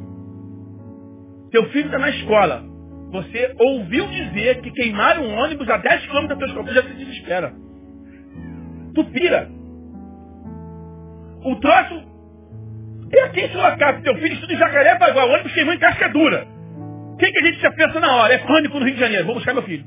Teu 1.50 1.68
filho 1.70 1.86
está 1.86 1.98
na 1.98 2.10
escola. 2.10 2.64
Você 3.12 3.54
ouviu 3.58 4.06
dizer 4.06 4.60
que 4.62 4.70
queimaram 4.70 5.24
um 5.24 5.34
ônibus 5.34 5.68
a 5.68 5.76
10 5.76 6.06
km 6.06 6.26
da 6.28 6.36
tua 6.36 6.46
escola. 6.46 6.72
Já 6.72 6.82
se 6.84 6.94
desespera. 6.94 7.52
Tu 8.94 9.04
pira. 9.06 9.59
O 11.44 11.56
troço 11.56 12.10
é 13.12 13.22
aqui 13.24 13.40
em 13.40 13.48
Sorocaba. 13.48 14.00
Teu 14.00 14.14
filho 14.16 14.34
estuda 14.34 14.52
em 14.52 14.58
Jacarepaguá. 14.58 15.24
O 15.24 15.32
ônibus 15.32 15.52
queimou 15.52 15.74
em 15.74 15.78
casca 15.78 16.08
dura. 16.08 16.46
O 17.12 17.16
que, 17.16 17.26
a 17.26 17.46
gente 17.46 17.60
já 17.60 17.72
pensa 17.72 18.00
na 18.00 18.14
hora? 18.16 18.34
É 18.34 18.38
pânico 18.38 18.78
no 18.78 18.84
Rio 18.84 18.94
de 18.94 19.00
Janeiro. 19.00 19.26
Vou 19.26 19.34
buscar 19.34 19.54
meu 19.54 19.62
filho. 19.62 19.84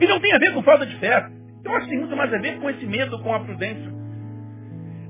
E 0.00 0.06
não 0.06 0.20
tem 0.20 0.32
a 0.34 0.38
ver 0.38 0.52
com 0.52 0.62
falta 0.62 0.86
de 0.86 0.96
fé. 0.96 1.28
Eu 1.64 1.72
acho 1.74 1.84
que 1.84 1.90
tem 1.90 1.98
muito 1.98 2.16
mais 2.16 2.32
a 2.32 2.38
ver 2.38 2.58
com 2.58 2.70
esse 2.70 2.86
medo, 2.86 3.18
com 3.20 3.34
a 3.34 3.40
prudência. 3.40 3.92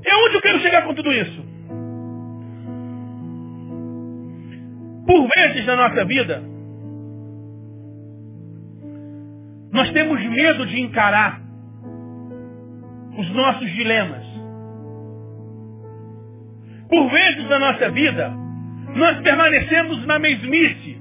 E 0.05 0.15
onde 0.15 0.37
eu 0.37 0.43
quero 0.43 0.61
chegar 0.61 0.83
com 0.85 0.95
tudo 0.95 1.13
isso? 1.13 1.45
Por 5.07 5.29
vezes 5.37 5.67
na 5.67 5.77
nossa 5.77 6.05
vida, 6.05 6.43
nós 9.73 9.91
temos 9.93 10.21
medo 10.25 10.67
de 10.67 10.81
encarar 10.81 11.46
os 13.19 13.31
nossos 13.31 13.71
dilemas. 13.73 14.25
Por 16.89 17.11
vezes 17.11 17.49
na 17.49 17.59
nossa 17.59 17.91
vida, 17.91 18.33
nós 18.95 19.21
permanecemos 19.23 20.07
na 20.07 20.19
mesmice. 20.19 21.01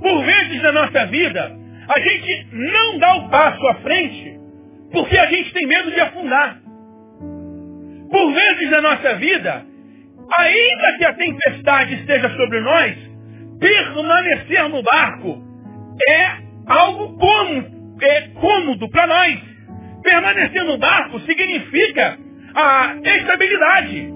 Por 0.00 0.24
vezes 0.24 0.62
na 0.62 0.72
nossa 0.72 1.06
vida, 1.06 1.56
a 1.88 2.00
gente 2.00 2.48
não 2.52 2.98
dá 2.98 3.14
o 3.16 3.28
passo 3.28 3.66
à 3.68 3.74
frente 3.76 4.36
porque 4.90 5.18
a 5.18 5.26
gente 5.26 5.52
tem 5.52 5.66
medo 5.66 5.90
de 5.90 6.00
afundar. 6.00 6.58
Por 8.10 8.32
vezes 8.32 8.70
na 8.70 8.80
nossa 8.80 9.14
vida, 9.16 9.66
ainda 10.38 10.98
que 10.98 11.04
a 11.04 11.14
tempestade 11.14 11.94
esteja 11.94 12.30
sobre 12.36 12.60
nós, 12.60 12.96
permanecer 13.58 14.68
no 14.68 14.82
barco 14.82 15.42
é 16.08 16.46
algo 16.66 17.18
cômodo, 17.18 17.98
é 18.02 18.20
cômodo 18.40 18.88
para 18.90 19.06
nós. 19.06 19.55
Permanecer 20.06 20.62
no 20.62 20.78
barco 20.78 21.18
significa 21.22 22.16
a 22.54 22.94
estabilidade. 23.04 24.08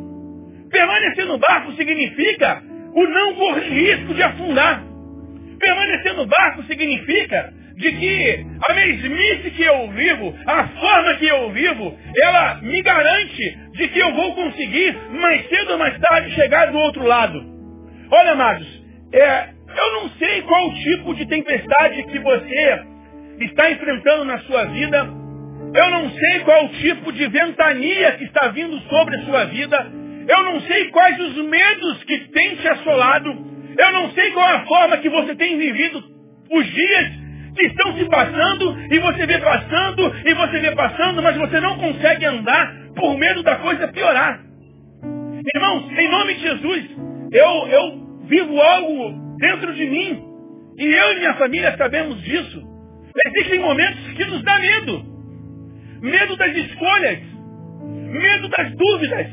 Permanecer 0.70 1.26
no 1.26 1.36
barco 1.36 1.72
significa 1.72 2.62
o 2.94 3.04
não 3.08 3.34
correr 3.34 3.68
risco 3.68 4.14
de 4.14 4.22
afundar. 4.22 4.84
Permanecer 5.58 6.14
no 6.14 6.26
barco 6.26 6.62
significa 6.68 7.52
de 7.74 7.90
que 7.90 8.46
a 8.68 8.72
mesmice 8.72 9.50
que 9.50 9.64
eu 9.64 9.90
vivo, 9.90 10.32
a 10.46 10.68
forma 10.68 11.14
que 11.16 11.26
eu 11.26 11.50
vivo, 11.50 11.98
ela 12.22 12.60
me 12.62 12.80
garante 12.82 13.58
de 13.72 13.88
que 13.88 13.98
eu 13.98 14.14
vou 14.14 14.32
conseguir, 14.36 14.96
mais 15.10 15.44
cedo 15.48 15.72
ou 15.72 15.78
mais 15.78 15.98
tarde, 15.98 16.32
chegar 16.36 16.70
do 16.70 16.78
outro 16.78 17.04
lado. 17.04 17.42
Olha, 18.12 18.30
amados, 18.30 18.84
é, 19.12 19.48
eu 19.76 19.92
não 19.94 20.08
sei 20.10 20.42
qual 20.42 20.72
tipo 20.72 21.14
de 21.16 21.26
tempestade 21.26 22.04
que 22.04 22.18
você 22.20 22.80
está 23.40 23.72
enfrentando 23.72 24.24
na 24.24 24.38
sua 24.38 24.66
vida. 24.66 25.19
Eu 25.74 25.90
não 25.90 26.10
sei 26.10 26.40
qual 26.40 26.68
tipo 26.68 27.12
de 27.12 27.26
ventania 27.28 28.12
que 28.12 28.24
está 28.24 28.48
vindo 28.48 28.78
sobre 28.88 29.16
a 29.16 29.22
sua 29.24 29.44
vida. 29.44 29.92
Eu 30.28 30.42
não 30.44 30.60
sei 30.62 30.90
quais 30.90 31.18
os 31.20 31.36
medos 31.44 32.04
que 32.04 32.18
tem 32.32 32.56
te 32.56 32.68
assolado. 32.68 33.30
Eu 33.78 33.92
não 33.92 34.10
sei 34.10 34.30
qual 34.32 34.48
a 34.48 34.66
forma 34.66 34.96
que 34.98 35.08
você 35.08 35.34
tem 35.36 35.56
vivido 35.56 36.02
os 36.50 36.66
dias 36.66 37.20
que 37.56 37.66
estão 37.66 37.96
se 37.96 38.04
passando, 38.06 38.76
e 38.90 38.98
você 38.98 39.26
vê 39.26 39.38
passando, 39.38 40.14
e 40.24 40.34
você 40.34 40.60
vê 40.60 40.70
passando, 40.72 41.22
mas 41.22 41.36
você 41.36 41.60
não 41.60 41.78
consegue 41.78 42.24
andar 42.24 42.74
por 42.96 43.16
medo 43.18 43.42
da 43.42 43.56
coisa 43.56 43.88
piorar. 43.88 44.40
Irmãos, 45.54 45.92
em 45.98 46.08
nome 46.08 46.34
de 46.34 46.40
Jesus, 46.40 46.90
eu, 47.32 47.68
eu 47.68 48.26
vivo 48.26 48.60
algo 48.60 49.36
dentro 49.38 49.74
de 49.74 49.86
mim. 49.86 50.24
E 50.78 50.84
eu 50.84 51.12
e 51.12 51.16
minha 51.16 51.34
família 51.34 51.76
sabemos 51.76 52.22
disso. 52.22 52.62
Existem 53.26 53.58
momentos 53.60 54.12
que 54.12 54.24
nos 54.26 54.42
dá 54.42 54.58
medo. 54.58 55.09
Medo 56.02 56.36
das 56.36 56.56
escolhas. 56.56 57.18
Medo 57.82 58.48
das 58.48 58.74
dúvidas. 58.74 59.26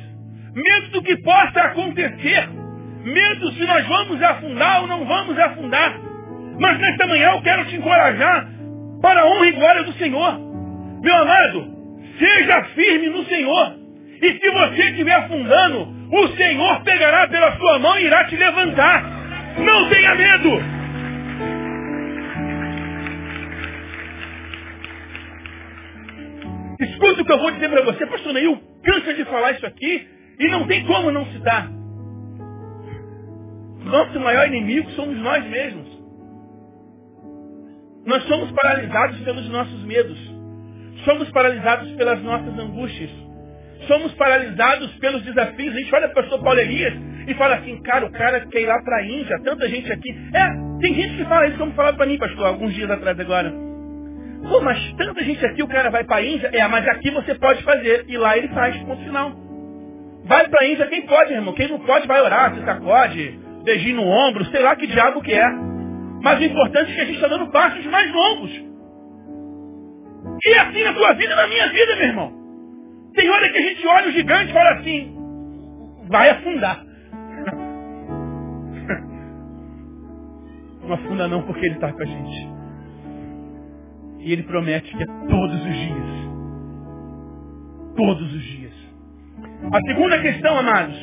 Medo 0.54 0.88
do 0.92 1.04
que 1.04 1.18
possa 1.18 1.62
acontecer. 1.62 2.50
Medo 3.04 3.52
se 3.54 3.66
nós 3.66 3.88
vamos 3.88 4.22
afundar 4.22 4.82
ou 4.82 4.88
não 4.88 5.06
vamos 5.06 5.38
afundar. 5.40 6.00
Mas 6.60 6.80
nesta 6.80 7.08
manhã 7.08 7.32
eu 7.32 7.42
quero 7.42 7.66
te 7.66 7.76
encorajar 7.76 8.48
para 9.02 9.22
a 9.22 9.26
honra 9.28 9.48
e 9.48 9.52
glória 9.52 9.84
do 9.84 9.94
Senhor. 9.94 10.40
Meu 11.02 11.16
amado, 11.16 11.68
seja 12.18 12.64
firme 12.76 13.10
no 13.10 13.24
Senhor. 13.26 13.76
E 14.22 14.32
se 14.32 14.50
você 14.50 14.82
estiver 14.90 15.14
afundando, 15.14 15.88
o 16.12 16.28
Senhor 16.36 16.84
pegará 16.84 17.28
pela 17.28 17.56
sua 17.58 17.80
mão 17.80 17.98
e 18.00 18.06
irá 18.06 18.26
te 18.26 18.36
levantar. 18.36 19.04
Não 19.58 19.90
tenha 19.90 20.16
medo. 20.16 20.77
Escuta 26.80 27.22
o 27.22 27.26
que 27.26 27.32
eu 27.32 27.40
vou 27.40 27.52
dizer 27.52 27.70
para 27.70 27.84
você, 27.84 28.06
pastor 28.06 28.34
Neil, 28.34 28.62
cansa 28.84 29.13
de 29.13 29.26
falar 29.26 29.52
isso 29.54 29.66
aqui 29.66 30.08
e 30.40 30.48
não 30.50 30.68
tem 30.68 30.86
como 30.86 31.12
não 31.12 31.26
citar. 31.28 31.72
Nosso 33.84 34.20
maior 34.20 34.48
inimigo 34.48 34.90
somos 34.92 35.18
nós 35.18 35.44
mesmos. 35.46 35.88
Nós 38.06 38.24
somos 38.24 38.52
paralisados 38.52 39.20
pelos 39.22 39.50
nossos 39.50 39.84
medos. 39.84 40.18
Somos 41.04 41.30
paralisados 41.32 41.92
pelas 41.94 42.22
nossas 42.22 42.58
angústias. 42.60 43.10
Somos 43.88 44.13
paralisados 44.13 44.94
pelos 44.96 45.22
desafios. 45.24 45.76
A 45.76 45.80
gente 45.80 45.96
olha 45.96 46.10
para 46.10 46.20
o 46.20 46.24
pastor 46.24 46.44
Paulo 46.44 46.60
Elias 46.60 46.94
e 47.28 47.34
fala 47.36 47.56
assim, 47.56 47.82
cara, 47.82 48.06
o 48.06 48.12
cara 48.12 48.46
quer 48.48 48.62
ir 48.62 48.66
lá 48.66 48.82
para 48.82 48.98
a 48.98 49.06
Índia, 49.06 49.40
tanta 49.44 49.68
gente 49.68 49.92
aqui. 49.92 50.10
É, 50.34 50.80
tem 50.82 50.94
gente 50.94 51.18
que 51.18 51.26
fala 51.26 51.48
isso, 51.48 51.58
como 51.58 51.74
falava 51.74 51.98
para 51.98 52.06
mim, 52.06 52.18
pastor, 52.18 52.46
alguns 52.46 52.74
dias 52.74 52.90
atrás 52.90 53.20
agora. 53.20 53.54
Pô, 54.43 54.62
mas 54.62 54.93
tanta 54.93 55.23
gente 55.23 55.45
aqui, 55.45 55.63
o 55.63 55.67
cara 55.67 55.89
vai 55.89 56.04
para 56.04 56.17
a 56.17 56.23
Índia. 56.23 56.50
É, 56.54 56.67
mas 56.67 56.88
aqui 56.88 57.10
você 57.12 57.36
pode 57.36 57.63
fazer. 57.63 58.06
E 58.08 58.17
lá 58.17 58.38
ele 58.38 58.47
faz, 58.50 58.78
ponto 58.84 59.04
final. 59.04 59.32
Vai 60.26 60.47
para 60.47 60.63
a 60.63 60.67
Índia 60.67 60.88
quem 60.88 61.06
pode, 61.06 61.34
irmão. 61.34 61.54
Quem 61.54 61.67
não 61.67 61.80
pode 61.80 62.08
vai 62.08 62.21
orar, 62.21 62.54
se 62.54 62.63
sacode, 62.63 63.39
beijinho 63.63 63.97
no 63.97 64.08
ombro, 64.08 64.45
sei 64.45 64.62
lá 64.62 64.76
que 64.76 64.88
diabo 64.88 65.21
que 65.21 65.34
é. 65.34 65.50
Mas 66.21 66.39
o 66.39 66.43
importante 66.43 66.91
é 66.91 66.95
que 66.95 67.02
a 67.02 67.06
gente 67.06 67.15
está 67.15 67.28
dando 67.28 67.52
passos 67.52 67.86
mais 67.86 68.12
longos. 68.12 68.52
E 70.45 70.54
assim 70.54 70.84
na 70.84 70.93
tua 70.93 71.13
vida 71.13 71.34
e 71.34 71.36
na 71.36 71.47
minha 71.47 71.67
vida, 71.69 71.95
meu 71.95 72.06
irmão. 72.06 72.34
Tem 73.13 73.30
hora 73.30 73.50
que 73.50 73.58
a 73.58 73.62
gente 73.62 73.88
olha 73.88 74.10
o 74.10 74.12
gigante 74.12 74.52
e 74.52 74.54
fala 74.54 74.69
assim, 74.71 75.15
vai 76.08 76.30
afundar. 76.30 76.86
Não 80.84 80.93
afunda 80.93 81.28
não 81.28 81.41
porque 81.41 81.65
ele 81.65 81.76
está 81.76 81.91
com 81.91 82.02
a 82.02 82.06
gente. 82.06 82.57
E 84.28 84.34
ele 84.34 84.44
promete 84.44 84.94
que 84.94 85.02
é 85.02 85.06
todos 85.06 85.56
os 85.56 85.74
dias. 85.74 86.06
Todos 87.96 88.34
os 88.34 88.44
dias. 88.44 88.74
A 89.72 89.82
segunda 89.88 90.22
questão, 90.22 90.58
amados, 90.58 90.98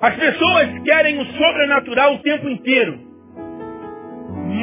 as 0.00 0.16
pessoas 0.16 0.82
querem 0.82 1.20
o 1.20 1.26
sobrenatural 1.26 2.14
o 2.14 2.18
tempo 2.20 2.48
inteiro. 2.48 2.98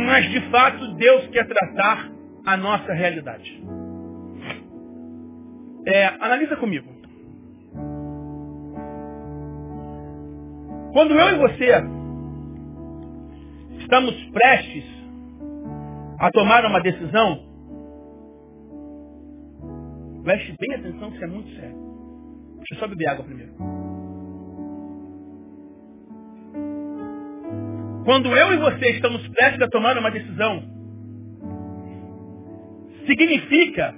Mas 0.08 0.32
de 0.32 0.42
fato 0.50 0.96
Deus 0.96 1.28
quer 1.28 1.48
tratar 1.48 2.10
a 2.44 2.58
nossa 2.58 2.92
realidade. 2.92 3.64
É, 5.86 6.08
analisa 6.20 6.56
comigo. 6.56 6.90
Quando 10.92 11.14
eu 11.14 11.36
e 11.36 11.38
você 11.38 11.84
estamos 13.80 14.16
prestes 14.32 15.01
a 16.22 16.30
tomar 16.30 16.64
uma 16.66 16.80
decisão, 16.80 17.40
preste 20.24 20.56
bem 20.60 20.76
atenção 20.76 21.10
que 21.10 21.16
isso 21.16 21.26
é 21.26 21.28
muito 21.28 21.50
sério. 21.56 21.76
Deixa 22.58 22.76
eu 22.76 22.78
só 22.78 22.88
beber 22.88 23.08
água 23.08 23.26
primeiro. 23.26 23.54
Quando 28.06 28.28
eu 28.28 28.54
e 28.54 28.58
você 28.58 28.92
estamos 28.92 29.28
prestes 29.30 29.62
a 29.64 29.70
tomar 29.70 29.98
uma 29.98 30.12
decisão, 30.12 30.64
significa 33.08 33.96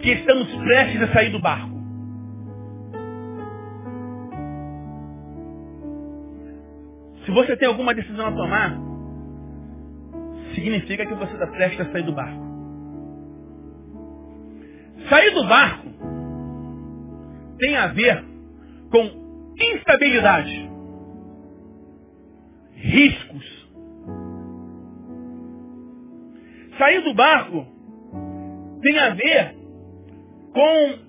que 0.00 0.12
estamos 0.12 0.50
prestes 0.64 1.02
a 1.02 1.12
sair 1.12 1.30
do 1.32 1.40
barco. 1.42 1.76
Se 7.26 7.30
você 7.30 7.54
tem 7.58 7.68
alguma 7.68 7.94
decisão 7.94 8.26
a 8.26 8.32
tomar, 8.32 8.95
significa 10.56 11.06
que 11.06 11.14
você 11.14 11.34
está 11.34 11.46
prestes 11.46 11.80
a 11.86 11.92
sair 11.92 12.02
do 12.02 12.12
barco. 12.12 12.44
Sair 15.08 15.30
do 15.32 15.46
barco 15.46 15.86
tem 17.58 17.76
a 17.76 17.86
ver 17.88 18.24
com 18.90 19.52
instabilidade 19.60 20.70
riscos. 22.74 23.68
Sair 26.78 27.02
do 27.02 27.14
barco 27.14 27.66
tem 28.82 28.98
a 28.98 29.14
ver 29.14 29.54
com 30.52 31.06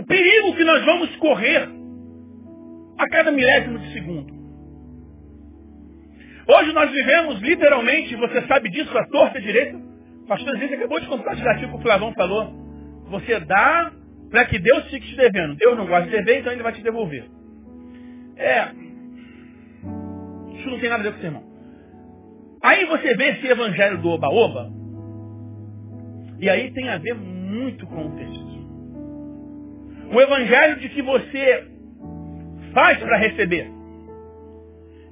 o 0.00 0.04
perigo 0.04 0.56
que 0.56 0.64
nós 0.64 0.84
vamos 0.84 1.16
correr 1.16 1.68
a 2.98 3.08
cada 3.08 3.32
milésimo 3.32 3.78
de 3.78 3.92
segundo. 3.92 4.31
Hoje 6.46 6.72
nós 6.72 6.90
vivemos 6.90 7.40
literalmente, 7.40 8.16
você 8.16 8.42
sabe 8.46 8.68
disso, 8.70 8.96
a 8.96 9.06
torta 9.06 9.40
direita. 9.40 9.78
Pastor 10.26 10.58
Zé 10.58 10.74
acabou 10.74 11.00
de 11.00 11.06
compartilhar 11.06 11.56
o 11.56 11.58
que 11.58 11.76
o 11.76 11.80
Flavão 11.80 12.12
falou. 12.14 12.52
Você 13.10 13.38
dá 13.40 13.92
para 14.30 14.46
que 14.46 14.58
Deus 14.58 14.84
fique 14.88 15.06
te 15.06 15.16
devendo. 15.16 15.54
Deus 15.56 15.76
não 15.76 15.86
gosta 15.86 16.04
de 16.04 16.16
dever, 16.16 16.40
então 16.40 16.52
ele 16.52 16.62
vai 16.62 16.72
te 16.72 16.82
devolver. 16.82 17.24
É, 18.36 18.68
isso 20.56 20.70
não 20.70 20.80
tem 20.80 20.88
nada 20.88 21.02
a 21.02 21.04
ver 21.04 21.12
com 21.12 21.18
o 21.18 21.20
sermão. 21.20 21.44
Aí 22.62 22.84
você 22.86 23.14
vê 23.14 23.30
esse 23.30 23.46
evangelho 23.46 23.98
do 23.98 24.08
oba-oba, 24.08 24.70
e 26.38 26.48
aí 26.48 26.72
tem 26.72 26.88
a 26.88 26.98
ver 26.98 27.14
muito 27.14 27.86
com 27.86 28.06
o 28.06 28.16
texto. 28.16 28.52
O 30.12 30.20
evangelho 30.20 30.76
de 30.76 30.88
que 30.90 31.02
você 31.02 31.68
faz 32.72 32.98
para 32.98 33.18
receber. 33.18 33.81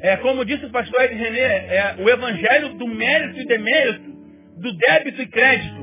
É 0.02 0.16
como 0.16 0.44
disse 0.44 0.64
o 0.64 0.70
pastor 0.70 1.02
Ed 1.02 1.14
René, 1.14 1.66
é 1.68 1.94
o 1.98 2.08
evangelho 2.08 2.70
do 2.70 2.86
mérito 2.86 3.38
e 3.38 3.46
demérito, 3.46 4.10
do 4.56 4.72
débito 4.76 5.20
e 5.22 5.26
crédito. 5.26 5.80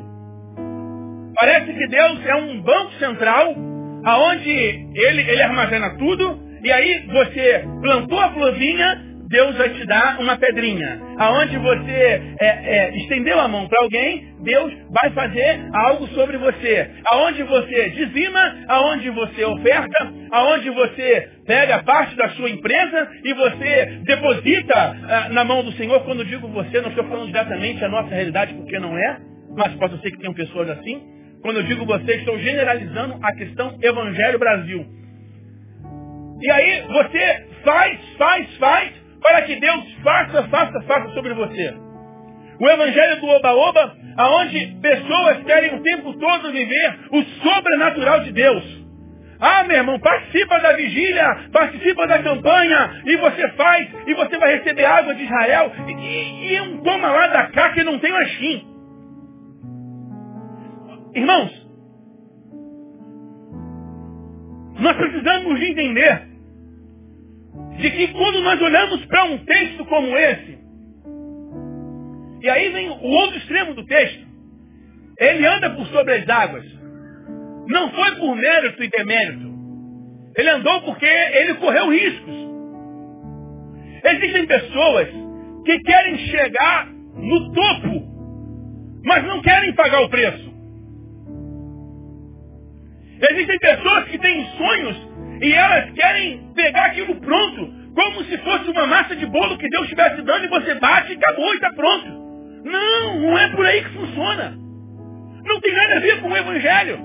Parece 1.39 1.71
que 1.71 1.88
Deus 1.88 2.25
é 2.25 2.36
um 2.36 2.62
banco 2.62 2.93
central, 2.93 3.56
aonde 4.03 4.49
ele, 4.49 5.21
ele 5.21 5.41
armazena 5.41 5.97
tudo, 5.97 6.39
e 6.63 6.71
aí 6.71 7.06
você 7.08 7.63
plantou 7.80 8.19
a 8.19 8.32
florzinha, 8.32 9.07
Deus 9.30 9.56
vai 9.58 9.70
te 9.70 9.86
dar 9.86 10.20
uma 10.20 10.38
pedrinha. 10.38 11.02
Aonde 11.18 11.58
você 11.58 12.22
é, 12.40 12.48
é, 12.48 12.98
estendeu 12.98 13.40
a 13.40 13.48
mão 13.48 13.68
para 13.68 13.84
alguém, 13.84 14.34
Deus 14.42 14.74
vai 14.90 15.12
fazer 15.12 15.60
algo 15.74 16.08
sobre 16.10 16.38
você. 16.38 16.90
Aonde 17.12 17.44
você 17.44 17.90
dizima, 17.90 18.56
aonde 18.68 19.10
você 19.10 19.44
oferta, 19.44 20.13
aonde 20.32 20.70
você 20.70 21.30
pega 21.46 21.84
parte 21.84 22.16
da 22.16 22.30
sua 22.30 22.50
empresa 22.50 23.10
e 23.24 23.34
você 23.34 23.86
deposita 24.06 24.74
ah, 24.76 25.30
na 25.30 25.44
mão 25.44 25.63
do 25.63 25.72
Senhor. 25.74 26.00
Quando 26.06 26.24
digo 26.24 26.48
você, 26.48 26.80
não 26.82 26.90
estou 26.90 27.04
falando 27.06 27.28
diretamente 27.28 27.84
a 27.84 27.90
nossa 27.90 28.10
realidade, 28.10 28.54
porque 28.54 28.80
não 28.80 28.98
é, 28.98 29.18
mas 29.56 29.74
posso 29.76 30.00
ser 30.00 30.12
que 30.12 30.20
tenham 30.20 30.34
pessoas 30.34 30.70
assim. 30.70 31.02
Quando 31.42 31.58
eu 31.58 31.63
digo 31.63 31.86
você, 31.86 32.16
estou 32.16 32.38
generalizando 32.40 33.20
a 33.22 33.34
questão 33.36 33.78
Evangelho 33.82 34.40
Brasil. 34.40 34.86
E 36.40 36.52
aí 36.52 36.84
você 36.88 37.48
faz, 37.63 38.00
faz, 38.18 38.58
faz, 38.58 38.92
para 39.21 39.41
que 39.43 39.56
Deus 39.56 39.93
faça, 40.03 40.43
faça, 40.47 40.82
faça 40.82 41.10
sobre 41.13 41.34
você. 41.34 41.75
O 42.60 42.67
evangelho 42.67 43.21
do 43.21 43.27
oba-oba, 43.27 43.95
aonde 44.17 44.77
pessoas 44.82 45.43
querem 45.43 45.75
o 45.75 45.84
tempo 45.84 46.13
todo 46.13 46.51
viver 46.51 46.99
o 47.12 47.23
sobrenatural 47.23 48.21
de 48.21 48.32
Deus. 48.32 48.88
Ah, 49.39 49.63
meu 49.65 49.77
irmão, 49.77 49.99
participa 49.99 50.60
da 50.60 50.73
vigília, 50.73 51.49
participa 51.53 52.08
da 52.08 52.23
campanha, 52.23 53.03
e 53.06 53.15
você 53.17 53.47
faz, 53.49 53.88
e 54.08 54.13
você 54.15 54.38
vai 54.38 54.58
receber 54.58 54.86
água 54.86 55.13
de 55.13 55.23
Israel, 55.23 55.71
e, 55.88 56.53
e, 56.53 56.62
um 56.62 56.82
toma 56.82 57.12
lá 57.12 57.27
da 57.27 57.47
cá 57.51 57.69
que 57.69 57.84
não 57.84 57.99
tem 57.99 58.12
mais 58.12 58.32
fim. 58.34 58.67
Irmãos, 61.13 61.67
nós 64.80 64.95
precisamos 64.97 65.62
entender 65.62 66.27
de 67.78 67.92
que 67.92 68.08
quando 68.10 68.42
nós 68.42 68.62
olhamos 68.62 69.06
para 69.06 69.26
um 69.26 69.38
texto 69.40 69.86
como 69.86 70.18
esse, 70.18 70.58
e 72.42 72.50
aí 72.50 72.70
vem 72.70 72.90
o 72.90 73.04
outro 73.04 73.38
extremo 73.38 73.74
do 73.74 73.86
texto, 73.86 74.26
ele 75.20 75.46
anda 75.46 75.70
por 75.72 75.86
sobre 75.88 76.16
as 76.16 76.30
águas. 76.30 76.66
Não 77.68 77.92
foi 77.92 78.16
por 78.16 78.36
mérito 78.36 78.84
e 78.84 78.90
demérito. 78.90 79.48
Ele 80.38 80.50
andou 80.50 80.82
porque 80.84 81.06
ele 81.06 81.56
correu 81.56 81.90
riscos. 81.90 82.36
Existem 84.06 84.46
pessoas 84.46 85.08
que 85.66 85.80
querem 85.80 86.18
chegar 86.20 86.88
no 87.16 87.52
topo, 87.52 89.02
mas 89.04 89.24
não 89.26 89.42
querem 89.42 89.74
pagar 89.74 90.02
o 90.04 90.10
preço. 90.10 90.54
Existem 93.32 93.60
pessoas 93.60 94.04
que 94.06 94.20
têm 94.20 94.46
sonhos 94.58 95.07
e 95.41 95.54
elas 95.54 95.91
querem 95.91 96.52
pegar 96.56 96.86
aquilo 96.86 97.15
pronto, 97.19 97.73
como 97.93 98.23
se 98.26 98.38
fosse 98.39 98.69
uma 98.69 98.86
massa 98.88 99.15
de 99.15 99.26
bolo 99.26 99.58
que 99.58 99.69
Deus 99.69 99.84
estivesse 99.84 100.21
dando 100.21 100.45
e 100.45 100.50
você 100.50 100.76
bate 100.76 101.13
e 101.13 101.15
acabou 101.15 101.52
e 101.52 101.56
está 101.56 101.73
pronto. 101.73 102.08
Não, 102.63 103.21
não 103.21 103.38
é 103.38 103.50
por 103.50 103.65
aí 103.65 103.84
que 103.84 103.89
funciona. 103.89 104.58
Não 105.45 105.62
tem 105.62 105.73
nada 105.73 105.97
a 105.97 106.00
ver 106.00 106.21
com 106.21 106.30
o 106.30 106.38
Evangelho. 106.38 107.00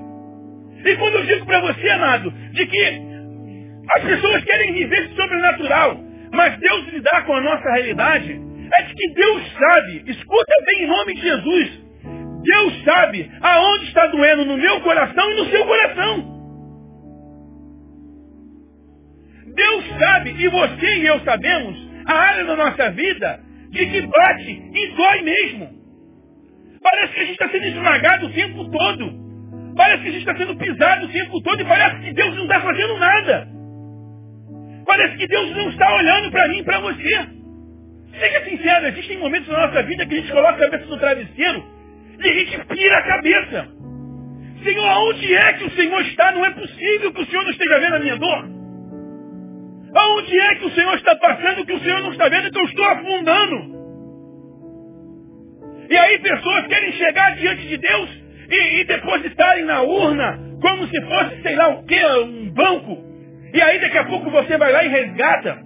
E 0.84 0.96
quando 0.96 1.14
eu 1.14 1.26
digo 1.26 1.46
para 1.46 1.60
você, 1.60 1.88
amado, 1.90 2.30
de 2.52 2.66
que 2.66 3.02
as 3.96 4.02
pessoas 4.04 4.44
querem 4.44 4.72
viver 4.72 5.08
sobrenatural, 5.14 6.00
mas 6.32 6.58
Deus 6.58 6.88
lidar 6.88 7.24
com 7.24 7.34
a 7.34 7.40
nossa 7.40 7.70
realidade, 7.70 8.40
é 8.78 8.82
de 8.82 8.94
que 8.94 9.14
Deus 9.14 9.52
sabe, 9.52 10.04
escuta 10.06 10.52
bem 10.66 10.84
em 10.84 10.86
nome 10.86 11.14
de 11.14 11.20
Jesus, 11.20 11.82
Deus 12.42 12.84
sabe 12.84 13.30
aonde 13.40 13.84
está 13.84 14.06
doendo 14.06 14.44
no 14.44 14.56
meu 14.56 14.80
coração 14.80 15.30
e 15.30 15.36
no 15.36 15.50
seu 15.50 15.64
coração. 15.64 16.31
Deus 19.54 19.84
sabe, 19.98 20.30
e 20.30 20.48
você 20.48 20.96
e 20.98 21.06
eu 21.06 21.20
sabemos, 21.20 21.76
a 22.06 22.14
área 22.14 22.44
da 22.44 22.56
nossa 22.56 22.90
vida 22.90 23.40
de 23.70 23.86
que 23.86 24.00
bate 24.02 24.70
e 24.74 24.96
dói 24.96 25.22
mesmo. 25.22 25.82
Parece 26.82 27.14
que 27.14 27.20
a 27.20 27.24
gente 27.24 27.32
está 27.32 27.48
sendo 27.48 27.66
esmagado 27.66 28.26
o 28.26 28.32
tempo 28.32 28.70
todo. 28.70 29.22
Parece 29.76 30.02
que 30.02 30.08
a 30.08 30.12
gente 30.12 30.28
está 30.28 30.36
sendo 30.36 30.56
pisado 30.56 31.06
o 31.06 31.08
tempo 31.08 31.40
todo 31.42 31.62
e 31.62 31.64
parece 31.64 32.00
que 32.02 32.12
Deus 32.12 32.36
não 32.36 32.42
está 32.42 32.60
fazendo 32.60 32.98
nada. 32.98 33.48
Parece 34.84 35.16
que 35.16 35.26
Deus 35.26 35.50
não 35.52 35.70
está 35.70 35.94
olhando 35.94 36.30
para 36.30 36.48
mim 36.48 36.58
e 36.58 36.64
para 36.64 36.80
você. 36.80 37.26
Seja 38.18 38.44
sincero, 38.44 38.88
existem 38.88 39.18
momentos 39.18 39.48
na 39.48 39.66
nossa 39.66 39.82
vida 39.84 40.04
que 40.04 40.14
a 40.14 40.18
gente 40.18 40.32
coloca 40.32 40.50
a 40.50 40.70
cabeça 40.70 40.86
no 40.86 40.98
travesseiro 40.98 41.64
e 42.18 42.28
a 42.28 42.34
gente 42.34 42.64
pira 42.66 42.98
a 42.98 43.02
cabeça. 43.02 43.68
Senhor, 44.62 44.88
aonde 44.88 45.34
é 45.34 45.52
que 45.54 45.64
o 45.64 45.70
Senhor 45.70 46.00
está? 46.02 46.32
Não 46.32 46.44
é 46.44 46.50
possível 46.50 47.12
que 47.12 47.22
o 47.22 47.26
Senhor 47.26 47.42
não 47.42 47.50
esteja 47.50 47.80
vendo 47.80 47.96
a 47.96 48.00
minha 48.00 48.16
dor. 48.16 48.48
Aonde 49.94 50.38
é 50.38 50.54
que 50.54 50.66
o 50.66 50.70
Senhor 50.70 50.94
está 50.94 51.14
passando 51.16 51.66
que 51.66 51.72
o 51.72 51.80
Senhor 51.80 52.00
não 52.00 52.12
está 52.12 52.28
vendo 52.28 52.50
que 52.50 52.58
eu 52.58 52.64
estou 52.64 52.84
afundando? 52.84 53.82
E 55.90 55.96
aí 55.96 56.18
pessoas 56.20 56.66
querem 56.66 56.92
chegar 56.92 57.36
diante 57.36 57.66
de 57.68 57.76
Deus 57.76 58.10
e, 58.50 58.80
e 58.80 58.84
depositarem 58.84 59.64
na 59.64 59.82
urna 59.82 60.38
como 60.62 60.86
se 60.86 61.02
fosse, 61.02 61.42
sei 61.42 61.54
lá 61.56 61.68
o 61.68 61.84
que, 61.84 62.06
um 62.06 62.50
banco. 62.50 63.04
E 63.52 63.60
aí 63.60 63.78
daqui 63.80 63.98
a 63.98 64.04
pouco 64.04 64.30
você 64.30 64.56
vai 64.56 64.72
lá 64.72 64.84
e 64.84 64.88
resgata. 64.88 65.58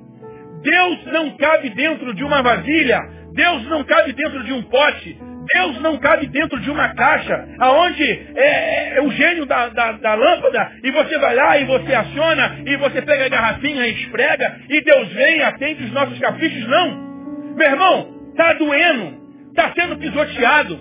Deus 0.62 1.06
não 1.12 1.36
cabe 1.36 1.70
dentro 1.70 2.12
de 2.14 2.24
uma 2.24 2.42
vasilha. 2.42 3.00
Deus 3.32 3.68
não 3.68 3.84
cabe 3.84 4.12
dentro 4.14 4.42
de 4.42 4.52
um 4.52 4.62
pote. 4.62 5.16
Deus 5.54 5.80
não 5.80 5.98
cabe 5.98 6.26
dentro 6.26 6.58
de 6.60 6.70
uma 6.70 6.94
caixa, 6.94 7.48
aonde 7.58 8.02
é, 8.34 8.96
é 8.96 9.00
o 9.02 9.10
gênio 9.12 9.46
da, 9.46 9.68
da, 9.68 9.92
da, 9.92 10.14
lâmpada, 10.14 10.72
e 10.82 10.90
você 10.90 11.18
vai 11.18 11.34
lá 11.34 11.58
e 11.58 11.64
você 11.64 11.94
aciona, 11.94 12.58
e 12.66 12.76
você 12.76 13.02
pega 13.02 13.26
a 13.26 13.28
garrafinha 13.28 13.86
e 13.86 13.92
esfrega, 13.92 14.60
e 14.68 14.80
Deus 14.80 15.08
vem 15.12 15.42
atende 15.42 15.84
os 15.84 15.92
nossos 15.92 16.18
caprichos. 16.18 16.66
Não. 16.68 17.54
Meu 17.56 17.70
irmão, 17.70 18.30
está 18.30 18.52
doendo, 18.54 19.18
está 19.50 19.72
sendo 19.74 19.96
pisoteado. 19.98 20.78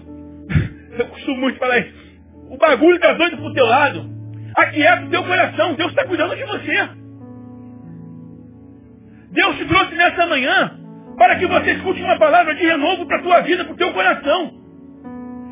Eu 0.97 1.05
costumo 1.07 1.37
muito 1.37 1.59
falar 1.59 1.79
isso. 1.79 2.05
O 2.49 2.57
bagulho 2.57 2.95
está 2.95 3.13
doido 3.13 3.37
pro 3.37 3.53
teu 3.53 3.65
lado. 3.65 4.09
Aquieta 4.55 5.05
o 5.05 5.09
teu 5.09 5.23
coração. 5.23 5.73
Deus 5.75 5.89
está 5.89 6.05
cuidando 6.05 6.35
de 6.35 6.43
você. 6.43 6.89
Deus 9.31 9.57
te 9.57 9.65
trouxe 9.65 9.95
nessa 9.95 10.25
manhã 10.27 10.84
para 11.17 11.35
que 11.37 11.45
você 11.45 11.71
escute 11.71 12.01
uma 12.01 12.17
palavra 12.17 12.53
de 12.55 12.65
renovo 12.65 13.05
para 13.05 13.17
a 13.17 13.21
tua 13.21 13.41
vida, 13.41 13.63
para 13.63 13.73
o 13.73 13.77
teu 13.77 13.93
coração. 13.93 14.51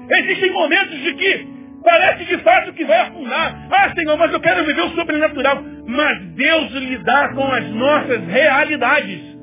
Existem 0.10 0.52
momentos 0.52 1.00
de 1.00 1.14
que 1.14 1.48
parece 1.84 2.26
de 2.26 2.38
fato 2.40 2.74
que 2.74 2.86
vai 2.86 3.00
afundar. 3.02 3.68
Ah, 3.72 3.94
Senhor, 3.96 4.18
mas 4.18 4.32
eu 4.32 4.40
quero 4.40 4.66
viver 4.66 4.82
o 4.82 4.90
sobrenatural. 4.90 5.64
Mas 5.86 6.22
Deus 6.36 6.72
lidar 6.72 7.34
com 7.34 7.46
as 7.46 7.70
nossas 7.70 8.26
realidades. 8.28 9.34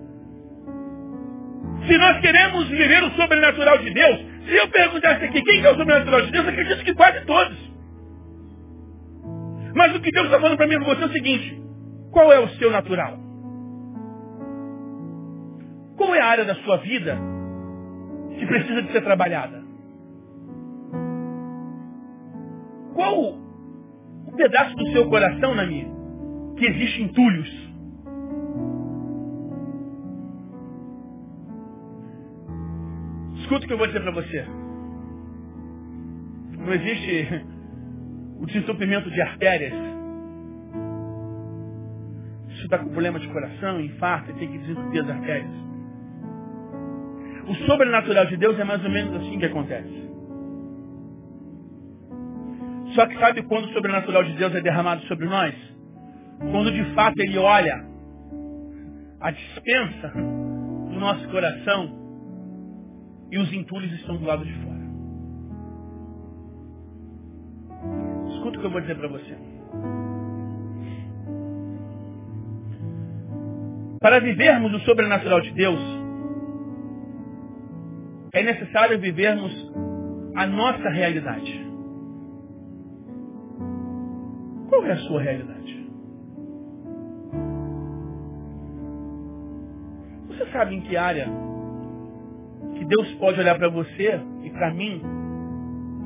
Se 1.87 1.99
nós 1.99 2.21
queremos 2.21 2.69
viver 2.69 3.03
o 3.03 3.11
sobrenatural 3.13 3.79
de 3.79 3.91
Deus, 3.91 4.21
se 4.47 4.55
eu 4.55 4.69
perguntasse 4.69 5.25
aqui 5.25 5.43
quem 5.43 5.65
é 5.65 5.71
o 5.71 5.77
sobrenatural 5.77 6.23
de 6.23 6.33
Deus, 6.33 6.45
eu 6.45 6.51
acredito 6.51 6.85
que 6.85 6.95
quase 6.95 7.25
todos. 7.25 7.71
Mas 9.75 9.95
o 9.95 10.01
que 10.01 10.11
Deus 10.11 10.27
está 10.27 10.41
falando 10.41 10.57
para 10.57 10.67
mim 10.67 10.75
e 10.75 10.79
para 10.79 10.95
você 10.95 11.03
é 11.03 11.07
o 11.07 11.13
seguinte: 11.13 11.63
qual 12.13 12.33
é 12.33 12.39
o 12.39 12.49
seu 12.51 12.71
natural? 12.71 13.30
Qual 16.01 16.15
é 16.15 16.21
a 16.23 16.29
área 16.29 16.47
da 16.47 16.55
sua 16.55 16.79
vida 16.79 17.15
que 18.39 18.47
precisa 18.47 18.81
de 18.85 18.91
ser 18.91 19.03
trabalhada? 19.03 19.63
Qual 22.95 23.35
o 24.27 24.33
pedaço 24.35 24.75
do 24.77 24.93
seu 24.93 25.11
coração, 25.11 25.55
Nami, 25.55 25.87
que 26.57 26.65
existe 26.65 27.03
entulhos? 27.03 27.49
Escuta 33.43 33.67
o 33.67 33.69
que 33.69 33.73
eu 33.75 33.79
vou 33.79 33.87
dizer 33.87 34.01
para 34.01 34.13
você. 34.13 34.47
Não 36.61 36.73
existe 36.73 37.45
o 38.41 38.47
desentupimento 38.47 39.11
de 39.11 39.21
artérias. 39.21 39.75
Se 42.57 42.63
está 42.65 42.79
com 42.79 42.89
problema 42.89 43.21
de 43.21 43.29
coração, 43.29 43.79
infarto, 43.83 44.33
tem 44.33 44.51
que 44.51 44.57
desentupir 44.61 45.05
as 45.05 45.11
artérias. 45.11 45.70
O 47.51 47.55
sobrenatural 47.67 48.27
de 48.27 48.37
Deus 48.37 48.57
é 48.61 48.63
mais 48.63 48.85
ou 48.85 48.91
menos 48.91 49.13
assim 49.17 49.37
que 49.37 49.47
acontece. 49.47 50.09
Só 52.95 53.05
que 53.09 53.19
sabe 53.19 53.43
quando 53.43 53.65
o 53.65 53.73
sobrenatural 53.73 54.23
de 54.23 54.35
Deus 54.35 54.55
é 54.55 54.61
derramado 54.61 55.03
sobre 55.07 55.27
nós? 55.27 55.53
Quando 56.39 56.71
de 56.71 56.85
fato 56.95 57.19
ele 57.19 57.37
olha 57.39 57.85
a 59.21 59.33
dispensa 59.33 60.09
do 60.11 61.01
nosso 61.01 61.29
coração 61.29 61.91
e 63.33 63.39
os 63.39 63.53
entulhos 63.53 63.93
estão 63.95 64.17
do 64.17 64.25
lado 64.25 64.45
de 64.45 64.55
fora. 64.55 64.81
Escuta 68.33 68.59
o 68.59 68.61
que 68.61 68.67
eu 68.67 68.71
vou 68.71 68.81
dizer 68.81 68.97
para 68.97 69.09
você. 69.09 69.37
Para 74.01 74.21
vivermos 74.21 74.73
o 74.73 74.79
sobrenatural 74.85 75.41
de 75.41 75.51
Deus, 75.51 76.01
é 78.33 78.43
necessário 78.43 78.99
vivermos 79.01 79.53
a 80.37 80.47
nossa 80.47 80.89
realidade. 80.91 81.67
Qual 84.69 84.85
é 84.85 84.93
a 84.93 84.97
sua 84.99 85.21
realidade? 85.21 85.91
Você 90.29 90.47
sabe 90.53 90.77
em 90.77 90.81
que 90.83 90.97
área 90.97 91.27
que 92.77 92.85
Deus 92.85 93.13
pode 93.15 93.41
olhar 93.41 93.59
para 93.59 93.69
você 93.69 94.21
e 94.43 94.51
para 94.51 94.73
mim 94.73 95.03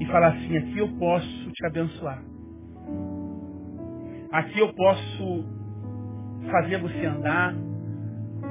e 0.01 0.07
falar 0.07 0.29
assim, 0.29 0.57
aqui 0.57 0.79
eu 0.79 0.89
posso 0.99 1.51
te 1.53 1.67
abençoar. 1.67 2.23
Aqui 4.33 4.59
eu 4.59 4.73
posso 4.73 5.45
fazer 6.51 6.79
você 6.79 7.07
andar. 7.07 7.55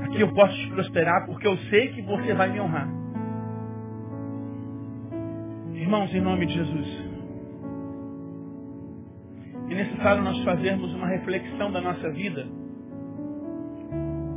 Aqui 0.06 0.22
eu 0.22 0.34
posso 0.34 0.56
te 0.56 0.70
prosperar 0.70 1.26
porque 1.26 1.48
eu 1.48 1.58
sei 1.70 1.90
que 1.90 2.02
você 2.04 2.34
vai 2.34 2.50
me 2.50 2.62
honrar. 2.62 3.03
Irmãos, 5.94 6.16
em 6.16 6.22
nome 6.22 6.48
de 6.48 6.54
Jesus, 6.56 6.88
é 9.70 9.76
necessário 9.76 10.24
nós 10.24 10.44
fazermos 10.44 10.92
uma 10.92 11.06
reflexão 11.06 11.72
da 11.72 11.82
nossa 11.82 12.10
vida 12.10 12.48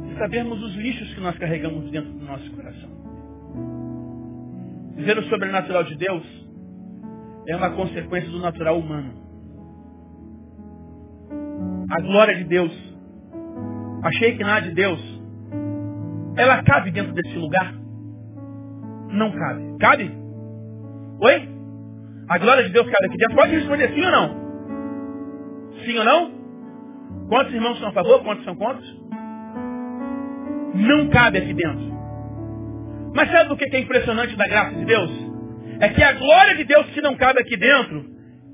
e 0.05 0.19
sabermos 0.19 0.62
os 0.62 0.75
lixos 0.75 1.14
que 1.14 1.21
nós 1.23 1.38
carregamos 1.38 1.90
dentro 1.90 2.12
do 2.12 2.27
nosso 2.27 2.51
coração. 2.51 2.90
Dizer 4.97 5.16
o 5.16 5.23
sobrenatural 5.31 5.85
de 5.85 5.97
Deus 5.97 6.27
é 7.49 7.57
uma 7.57 7.71
consequência 7.71 8.31
do 8.31 8.38
natural 8.38 8.79
humano. 8.79 9.14
A 11.90 12.01
glória 12.03 12.37
de 12.37 12.45
Deus, 12.45 12.73
a 14.03 14.12
Shekinah 14.12 14.61
de 14.61 14.75
Deus, 14.75 15.01
ela 16.37 16.62
cabe 16.64 16.90
dentro 16.90 17.14
desse 17.14 17.35
lugar? 17.35 17.73
Não 19.09 19.33
cabe. 19.33 19.79
Cabe? 19.79 20.25
Oi? 21.20 21.48
A 22.29 22.38
glória 22.38 22.64
de 22.64 22.70
Deus 22.70 22.87
cabe 22.87 23.07
aqui 23.07 23.16
dentro. 23.16 23.37
Pode 23.37 23.55
responder 23.55 23.88
sim 23.94 24.05
ou 24.05 24.11
não? 24.11 24.46
Sim 25.85 25.98
ou 25.98 26.05
não? 26.05 26.37
Quantos 27.29 27.55
irmãos 27.55 27.79
são 27.79 27.88
a 27.88 27.92
favor? 27.92 28.22
Quantos 28.22 28.44
são 28.44 28.55
contra? 28.57 28.83
Não 30.74 31.09
cabe 31.09 31.38
aqui 31.38 31.55
dentro. 31.55 31.96
Mas 33.14 33.31
sabe 33.31 33.52
o 33.52 33.57
que 33.57 33.64
é 33.74 33.81
impressionante 33.81 34.37
da 34.37 34.46
graça 34.46 34.74
de 34.76 34.85
Deus? 34.85 35.11
É 35.81 35.88
que 35.88 36.02
a 36.02 36.12
glória 36.12 36.57
de 36.57 36.64
Deus 36.64 36.87
que 36.90 37.00
não 37.00 37.16
cabe 37.16 37.40
aqui 37.40 37.57
dentro, 37.57 38.05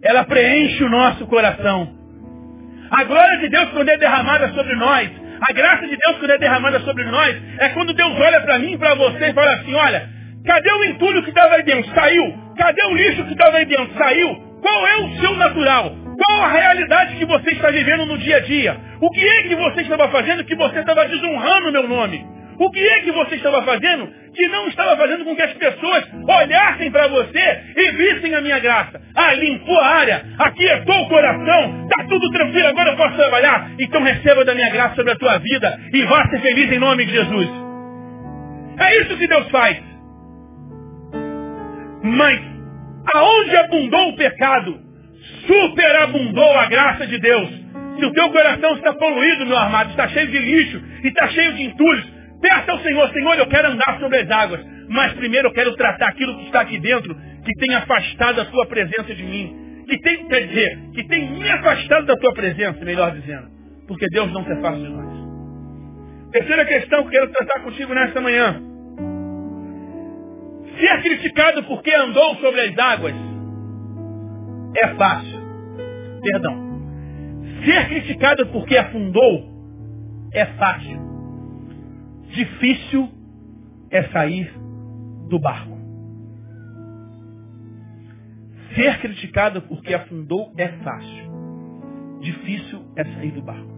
ela 0.03 0.25
preenche 0.25 0.85
o 0.85 0.89
nosso 0.89 1.27
coração. 1.27 1.89
A 2.91 3.05
glória 3.05 3.39
de 3.39 3.49
Deus 3.49 3.71
quando 3.71 3.89
é 3.89 3.97
derramada 3.97 4.53
sobre 4.53 4.77
nós, 4.77 5.11
a 5.49 5.53
graça 5.53 5.89
de 5.89 5.97
Deus 5.97 6.19
quando 6.19 6.31
é 6.31 6.39
derramada 6.39 6.79
sobre 6.81 7.05
nós, 7.05 7.43
é 7.59 7.71
quando 7.71 7.93
Deus 7.93 8.13
olha 8.21 8.41
para 8.43 8.59
mim 8.61 8.75
e 8.75 8.79
para 8.79 8.95
você 8.95 9.31
e 9.31 9.35
fala 9.35 9.53
assim, 9.55 9.75
olha, 9.75 10.09
cadê 10.45 10.71
o 10.71 10.85
entulho 10.85 11.23
que 11.25 11.31
estava 11.31 11.55
aí 11.55 11.63
dentro? 11.65 11.93
Saiu. 11.93 12.42
Cadê 12.57 12.87
o 12.87 12.95
lixo 12.95 13.25
que 13.25 13.33
estava 13.33 13.57
aí 13.57 13.65
dentro? 13.65 13.97
Saiu. 13.97 14.53
Qual 14.61 14.87
é 14.87 14.97
o 14.97 15.21
seu 15.21 15.35
natural? 15.37 15.93
Qual 16.17 16.43
a 16.43 16.53
realidade 16.53 17.17
que 17.17 17.25
você 17.25 17.51
está 17.51 17.71
vivendo 17.71 18.07
no 18.07 18.19
dia 18.19 18.37
a 18.37 18.41
dia? 18.41 18.77
O 19.01 19.11
que 19.11 19.27
é 19.27 19.43
que 19.43 19.55
você 19.57 19.83
estava 19.83 20.09
fazendo 20.09 20.45
que 20.45 20.55
você 20.55 20.79
estava 20.79 21.09
desonrando 21.09 21.69
o 21.69 21.73
meu 21.73 21.89
nome? 21.89 22.25
O 22.59 22.71
que 22.71 22.87
é 22.87 23.01
que 23.01 23.11
você 23.11 23.37
estava 23.37 23.63
fazendo 23.63 24.09
que 24.35 24.49
não 24.49 24.69
estava 24.69 24.97
fazendo 24.97 25.25
com 25.25 25.35
que 25.35 25.43
as 25.43 25.53
pessoas 25.55 26.05
olhassem 26.29 26.91
para 26.91 27.09
você 27.09 27.61
e 27.77 27.91
vissem 27.93 28.35
a 28.35 28.41
minha 28.41 28.59
graça? 28.61 29.01
Ah, 29.17 29.35
limpou 29.35 29.79
a 29.81 29.87
área, 29.87 30.25
aquietou 30.39 31.03
o 31.03 31.09
coração, 31.09 31.89
está 31.89 32.05
tudo 32.09 32.31
tranquilo, 32.31 32.69
agora 32.69 32.91
eu 32.91 32.97
posso 32.97 33.17
trabalhar. 33.17 33.73
Então 33.81 34.03
receba 34.03 34.45
da 34.45 34.55
minha 34.55 34.71
graça 34.71 34.95
sobre 34.95 35.13
a 35.13 35.17
tua 35.17 35.39
vida 35.39 35.77
e 35.93 36.03
vá 36.05 36.29
ser 36.29 36.41
feliz 36.41 36.71
em 36.71 36.79
nome 36.79 37.05
de 37.05 37.13
Jesus. 37.13 37.49
É 38.79 39.01
isso 39.01 39.17
que 39.17 39.27
Deus 39.27 39.49
faz. 39.51 39.92
Mas 42.03 42.41
aonde 43.15 43.57
abundou 43.57 44.09
o 44.11 44.17
pecado, 44.17 44.81
superabundou 45.47 46.59
a 46.59 46.67
graça 46.67 47.07
de 47.07 47.19
Deus. 47.19 47.51
Se 47.99 48.05
o 48.05 48.13
teu 48.13 48.31
coração 48.31 48.75
está 48.75 48.93
poluído, 48.95 49.47
meu 49.47 49.57
armado, 49.57 49.91
está 49.91 50.09
cheio 50.09 50.27
de 50.29 50.39
lixo 50.39 50.83
e 51.05 51.09
está 51.09 51.29
cheio 51.29 51.53
de 51.55 51.63
entulhos, 51.65 52.13
peça 52.41 52.73
ao 52.73 52.81
Senhor, 52.81 53.09
Senhor, 53.13 53.39
eu 53.39 53.47
quero 53.47 53.69
andar 53.69 53.99
sobre 54.01 54.19
as 54.19 54.31
águas, 54.31 54.61
mas 54.89 55.13
primeiro 55.13 55.49
eu 55.49 55.53
quero 55.53 55.75
tratar 55.77 56.09
aquilo 56.09 56.37
que 56.39 56.47
está 56.47 56.61
aqui 56.63 56.79
dentro, 56.79 57.15
que 57.15 57.53
tem 57.59 57.75
afastado 57.75 58.41
a 58.41 58.45
tua 58.47 58.67
presença 58.67 59.15
de 59.15 59.23
mim. 59.23 59.85
Que 59.87 59.99
tem, 59.99 60.27
quer 60.27 60.47
dizer, 60.47 60.79
que 60.95 61.05
tem 61.09 61.31
me 61.33 61.51
afastado 61.51 62.07
da 62.07 62.17
tua 62.17 62.33
presença, 62.33 62.85
melhor 62.85 63.13
dizendo. 63.13 63.49
Porque 63.87 64.07
Deus 64.09 64.33
não 64.33 64.45
se 64.45 64.53
afasta 64.53 64.81
de 64.81 64.89
nós. 64.89 65.13
Terceira 66.33 66.65
questão 66.65 67.01
que 67.03 67.09
eu 67.09 67.11
quero 67.11 67.33
tratar 67.33 67.61
contigo 67.61 67.93
nesta 67.95 68.21
manhã. 68.21 68.72
Ser 70.83 71.01
criticado 71.01 71.63
porque 71.63 71.95
andou 71.95 72.35
sobre 72.39 72.61
as 72.61 72.77
águas 72.77 73.15
é 74.83 74.95
fácil. 74.97 75.41
Perdão. 76.21 76.83
Ser 77.65 77.87
criticado 77.87 78.47
porque 78.49 78.77
afundou 78.77 79.49
é 80.33 80.45
fácil. 80.45 81.01
Difícil 82.35 83.09
é 83.93 84.03
sair 84.09 84.53
do 85.29 85.39
barco. 85.39 85.79
Ser 88.75 88.99
criticado 88.99 89.63
porque 89.63 89.95
afundou 89.95 90.53
é 90.59 90.67
fácil. 90.67 92.19
Difícil 92.23 92.83
é 92.97 93.05
sair 93.05 93.31
do 93.31 93.43
barco. 93.43 93.72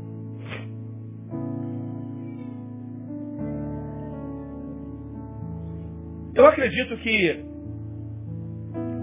Eu 6.35 6.47
acredito 6.47 6.97
que 6.99 7.45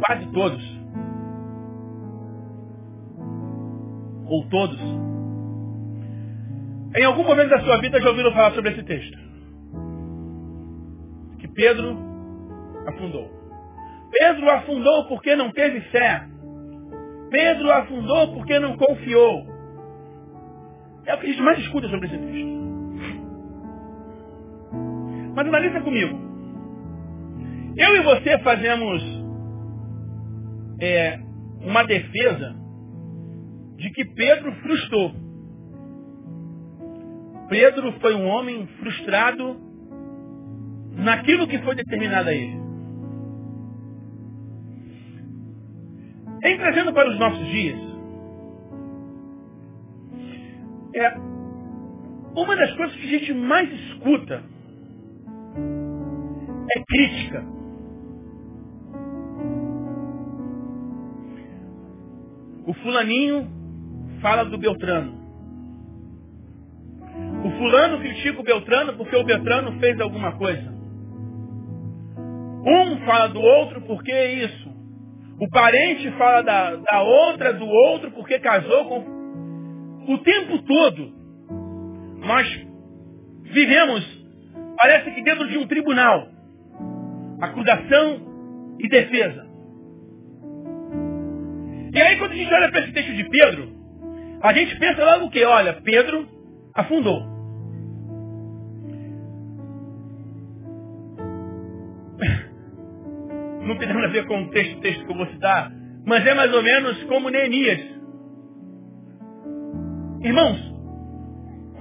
quase 0.06 0.26
todos, 0.34 0.82
ou 4.26 4.46
todos, 4.50 4.80
em 6.98 7.06
algum 7.06 7.24
momento 7.24 7.50
da 7.50 7.62
sua 7.62 7.78
vida 7.78 8.02
já 8.02 8.10
ouviram 8.10 8.34
falar 8.34 8.52
sobre 8.52 8.72
esse 8.72 8.84
texto. 8.84 9.18
Que 11.40 11.48
Pedro 11.48 11.98
afundou. 12.88 13.30
Pedro 14.12 14.50
afundou 14.50 15.08
porque 15.08 15.34
não 15.36 15.52
teve 15.52 15.80
fé. 15.90 16.28
Pedro 17.30 17.72
afundou 17.72 18.34
porque 18.34 18.60
não 18.60 18.76
confiou. 18.76 19.48
É 21.06 21.16
o 21.16 21.18
que 21.18 21.28
a 21.28 21.30
gente 21.30 21.42
mais 21.42 21.60
escuta 21.60 21.88
sobre 21.88 22.08
esse 22.08 22.18
texto. 22.18 22.62
Mas 25.34 25.48
analisa 25.48 25.80
comigo. 25.80 26.31
Eu 27.78 27.96
e 27.96 28.04
você 28.04 28.38
fazemos 28.40 29.02
é, 30.82 31.20
uma 31.62 31.84
defesa 31.84 32.56
de 33.78 33.90
que 33.92 34.06
Pedro 34.06 34.52
frustrou. 34.62 35.14
Pedro 37.50 37.94
foi 38.00 38.16
um 38.16 38.28
homem 38.28 38.68
frustrado 38.80 39.58
naquilo 40.92 41.48
que 41.48 41.60
foi 41.60 41.76
determinado 41.76 42.30
a 42.30 42.34
ele. 42.34 42.60
Em 46.44 46.58
trazendo 46.58 46.94
para 46.94 47.10
os 47.10 47.20
nossos 47.20 47.48
dias, 47.48 47.80
é 50.96 51.18
uma 52.36 52.56
das 52.56 52.74
coisas 52.76 52.96
que 52.96 53.04
a 53.04 53.20
gente 53.20 53.34
mais 53.34 53.72
escuta 53.72 54.44
é 56.76 56.84
crítica. 56.88 57.61
O 62.66 62.74
fulaninho 62.74 63.48
fala 64.22 64.46
do 64.46 64.58
Beltrano. 64.58 65.20
O 67.44 67.52
fulano 67.58 68.00
critica 68.00 68.40
o 68.40 68.44
Beltrano 68.44 68.94
porque 68.94 69.16
o 69.16 69.24
Beltrano 69.24 69.80
fez 69.80 70.00
alguma 70.00 70.34
coisa. 70.34 70.72
Um 72.66 72.98
fala 73.06 73.28
do 73.28 73.42
outro 73.42 73.82
porque 73.82 74.12
é 74.12 74.46
isso. 74.46 74.72
O 75.42 75.50
parente 75.50 76.12
fala 76.20 76.44
da, 76.44 76.76
da 76.76 77.02
outra, 77.02 77.52
do 77.52 77.66
outro, 77.66 78.12
porque 78.12 78.38
casou 78.38 78.86
com. 78.86 79.22
O 80.08 80.18
tempo 80.20 80.62
todo, 80.64 81.14
nós 82.20 82.48
vivemos, 83.46 84.06
parece 84.80 85.10
que 85.12 85.24
dentro 85.24 85.50
de 85.50 85.58
um 85.58 85.66
tribunal. 85.66 86.28
Acusação 87.42 88.76
e 88.80 88.88
defesa. 88.88 89.51
E 91.94 92.02
aí 92.02 92.18
quando 92.18 92.32
a 92.32 92.36
gente 92.36 92.54
olha 92.54 92.72
para 92.72 92.82
esse 92.82 92.94
texto 92.94 93.14
de 93.14 93.30
Pedro, 93.30 93.68
a 94.42 94.54
gente 94.54 94.80
pensa 94.80 95.04
logo 95.04 95.26
o 95.26 95.30
quê? 95.30 95.44
Olha, 95.44 95.74
Pedro 95.82 96.26
afundou. 96.74 97.20
Não 103.68 103.78
tem 103.78 103.88
nada 103.88 104.08
a 104.08 104.12
ver 104.12 104.26
com 104.26 104.44
o 104.44 104.50
texto, 104.50 104.80
texto 104.80 105.06
que 105.06 105.12
eu 105.12 105.18
vou 105.18 105.28
citar, 105.28 105.72
mas 106.06 106.26
é 106.26 106.34
mais 106.34 106.54
ou 106.54 106.64
menos 106.64 107.04
como 107.04 107.30
Neemias. 107.30 107.82
Irmãos, 110.22 110.60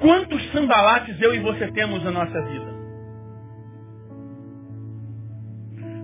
quantos 0.01 0.53
sambalates 0.53 1.21
eu 1.21 1.35
e 1.35 1.39
você 1.39 1.71
temos 1.73 2.03
na 2.03 2.11
nossa 2.11 2.41
vida? 2.43 2.71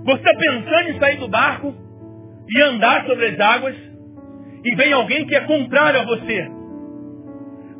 Você 0.04 0.18
está 0.18 0.38
pensando 0.38 0.90
em 0.90 1.00
sair 1.00 1.18
do 1.18 1.28
barco 1.28 1.74
e 2.48 2.62
andar 2.62 3.04
sobre 3.06 3.26
as 3.26 3.40
águas, 3.40 3.76
e 4.66 4.74
vem 4.74 4.92
alguém 4.92 5.24
que 5.26 5.36
é 5.36 5.40
contrário 5.42 6.00
a 6.00 6.04
você. 6.04 6.50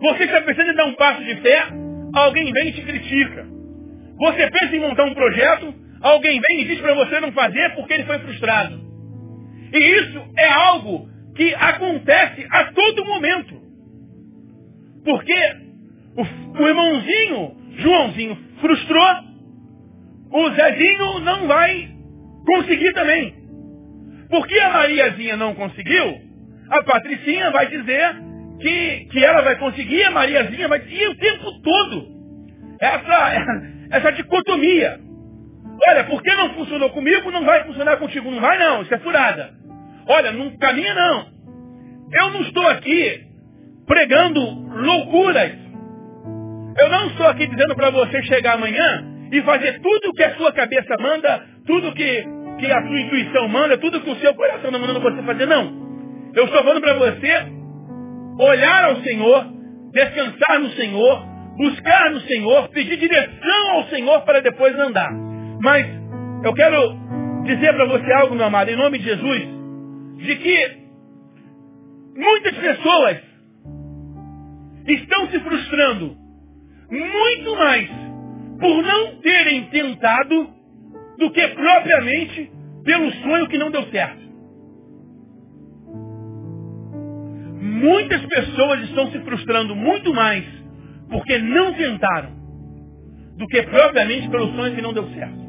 Você 0.01 0.23
está 0.23 0.41
pensando 0.43 0.71
em 0.71 0.77
dar 0.77 0.85
um 0.85 0.95
passo 0.95 1.25
de 1.25 1.35
fé, 1.41 1.67
alguém 2.15 2.53
vem 2.53 2.69
e 2.69 2.73
te 2.75 2.83
critica. 2.83 3.45
Você 4.21 4.51
pensa 4.53 4.77
em 4.77 4.81
montar 4.81 5.05
um 5.05 5.15
projeto, 5.15 5.75
alguém 6.01 6.41
vem 6.41 6.61
e 6.61 6.65
diz 6.67 6.81
para 6.81 6.95
você 6.95 7.19
não 7.19 7.33
fazer 7.33 7.75
porque 7.75 7.93
ele 7.93 8.05
foi 8.05 8.21
frustrado. 8.21 8.81
E 9.73 9.79
isso 9.79 10.23
é 10.39 10.49
algo 10.49 11.09
que 11.35 11.53
acontece 11.57 12.47
a 12.49 12.73
todo 12.73 13.05
momento. 13.05 13.61
Porque 15.05 15.57
o, 16.17 16.63
o 16.63 16.69
irmãozinho, 16.69 17.57
Joãozinho, 17.79 18.39
frustrou, 18.61 19.11
o 20.31 20.51
Zezinho 20.51 21.19
não 21.21 21.49
vai 21.49 21.91
conseguir 22.47 22.93
também. 22.93 23.35
Porque 24.31 24.57
a 24.61 24.73
Mariazinha 24.73 25.37
não 25.37 25.53
conseguiu, 25.55 26.26
a 26.71 26.83
Patricinha 26.83 27.51
vai 27.51 27.67
dizer 27.67 28.17
que, 28.61 29.09
que 29.11 29.25
ela 29.25 29.43
vai 29.43 29.57
conseguir, 29.57 30.03
a 30.05 30.11
Mariazinha 30.11 30.69
vai 30.69 30.81
dizer, 30.81 31.03
e 31.03 31.09
o 31.09 31.17
tempo 31.17 31.61
todo. 31.63 32.17
Essa, 32.81 33.67
essa 33.93 34.13
dicotomia. 34.13 34.99
Olha, 35.89 36.05
porque 36.05 36.33
não 36.35 36.55
funcionou 36.55 36.91
comigo, 36.91 37.31
não 37.31 37.45
vai 37.45 37.65
funcionar 37.65 37.99
contigo. 37.99 38.31
Não 38.31 38.41
vai 38.41 38.59
não, 38.59 38.83
isso 38.83 38.95
é 38.95 38.99
furada. 38.99 39.51
Olha, 40.09 40.33
não 40.33 40.57
caminha 40.57 40.95
não. 40.95 41.27
Eu 42.13 42.31
não 42.31 42.43
estou 42.43 42.67
aqui 42.69 43.21
pregando 43.87 44.41
loucuras. 44.41 45.53
Eu 46.79 46.89
não 46.89 47.07
estou 47.09 47.27
aqui 47.27 47.47
dizendo 47.47 47.75
para 47.75 47.91
você 47.91 48.23
chegar 48.25 48.55
amanhã 48.55 49.05
e 49.33 49.43
fazer 49.43 49.81
tudo 49.81 50.09
o 50.09 50.13
que 50.13 50.23
a 50.23 50.35
sua 50.37 50.53
cabeça 50.53 50.95
manda, 51.01 51.45
tudo 51.67 51.93
que, 51.93 52.25
que 52.59 52.67
a 52.71 52.87
sua 52.87 53.01
intuição 53.01 53.49
manda, 53.49 53.79
tudo 53.79 54.01
que 54.01 54.11
o 54.11 54.17
seu 54.17 54.35
coração 54.35 54.67
está 54.67 54.79
mandando 54.79 55.01
você 55.01 55.23
fazer. 55.23 55.47
Não. 55.47 55.86
Eu 56.37 56.45
estou 56.45 56.63
falando 56.63 56.81
para 56.81 56.95
você 56.95 57.47
olhar 58.39 58.85
ao 58.85 58.97
Senhor, 59.03 59.47
descansar 59.93 60.61
no 60.61 60.71
Senhor, 60.71 61.27
buscar 61.57 62.11
no 62.11 62.21
Senhor, 62.21 62.69
pedir 62.69 62.99
direção 62.99 63.71
ao 63.71 63.85
Senhor 63.89 64.21
para 64.23 64.41
depois 64.41 64.79
andar. 64.79 65.11
Mas 65.61 65.87
eu 66.45 66.53
quero 66.53 66.95
dizer 67.45 67.75
para 67.75 67.87
você 67.87 68.13
algo, 68.13 68.35
meu 68.35 68.45
amado, 68.45 68.71
em 68.71 68.77
nome 68.77 68.99
de 68.99 69.05
Jesus, 69.05 69.43
de 70.19 70.37
que 70.37 70.87
Muitas 72.17 72.57
pessoas 72.57 73.19
estão 74.89 75.29
se 75.31 75.39
frustrando 75.41 76.17
muito 76.91 77.57
mais 77.57 77.91
por 78.59 78.83
não 78.83 79.21
terem 79.21 79.69
tentado 79.69 80.49
do 81.19 81.31
que 81.31 81.47
propriamente 81.49 82.51
pelo 82.85 83.13
sonho 83.13 83.49
que 83.49 83.59
não 83.59 83.71
deu 83.71 83.83
certo. 83.91 84.26
Muitas 87.77 88.25
pessoas 88.25 88.81
estão 88.85 89.11
se 89.11 89.21
frustrando 89.21 89.77
muito 89.77 90.15
mais 90.15 90.43
porque 91.11 91.37
não 91.39 91.75
tentaram 91.75 92.31
do 93.37 93.47
que 93.47 93.63
propriamente 93.65 94.31
pelo 94.31 94.51
sonho 94.57 94.75
que 94.75 94.81
não 94.81 94.95
deu 94.95 95.07
certo. 95.11 95.47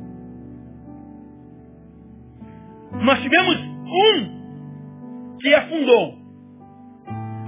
Nós 3.01 3.21
tivemos 3.21 3.55
um 3.55 5.37
que 5.39 5.53
afundou, 5.53 6.17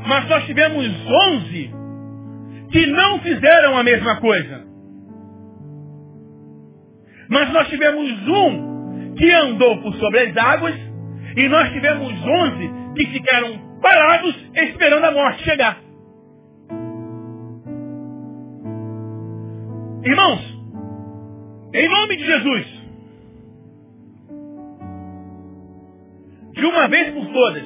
mas 0.08 0.30
nós 0.30 0.46
tivemos 0.46 0.86
onze 1.28 1.72
que 2.72 2.86
não 2.88 3.20
fizeram 3.20 3.78
a 3.78 3.84
mesma 3.84 4.22
coisa. 4.22 4.66
Mas 7.30 7.52
nós 7.52 7.68
tivemos 7.68 8.28
um 8.28 9.14
que 9.16 9.30
andou 9.30 9.82
por 9.82 9.94
sobre 9.96 10.20
as 10.22 10.38
águas 10.38 10.76
e 11.36 11.50
nós 11.50 11.70
tivemos 11.74 12.14
onze 12.26 12.72
que 12.96 13.08
ficaram 13.08 13.69
parados 13.82 14.36
esperando 14.56 15.06
a 15.06 15.12
morte 15.12 15.44
chegar. 15.44 15.82
Irmãos, 20.04 20.42
em 21.74 21.90
nome 21.90 22.16
de 22.16 22.26
Jesus, 22.26 22.68
de 26.54 26.66
uma 26.66 26.88
vez 26.88 27.14
por 27.14 27.26
todas, 27.32 27.64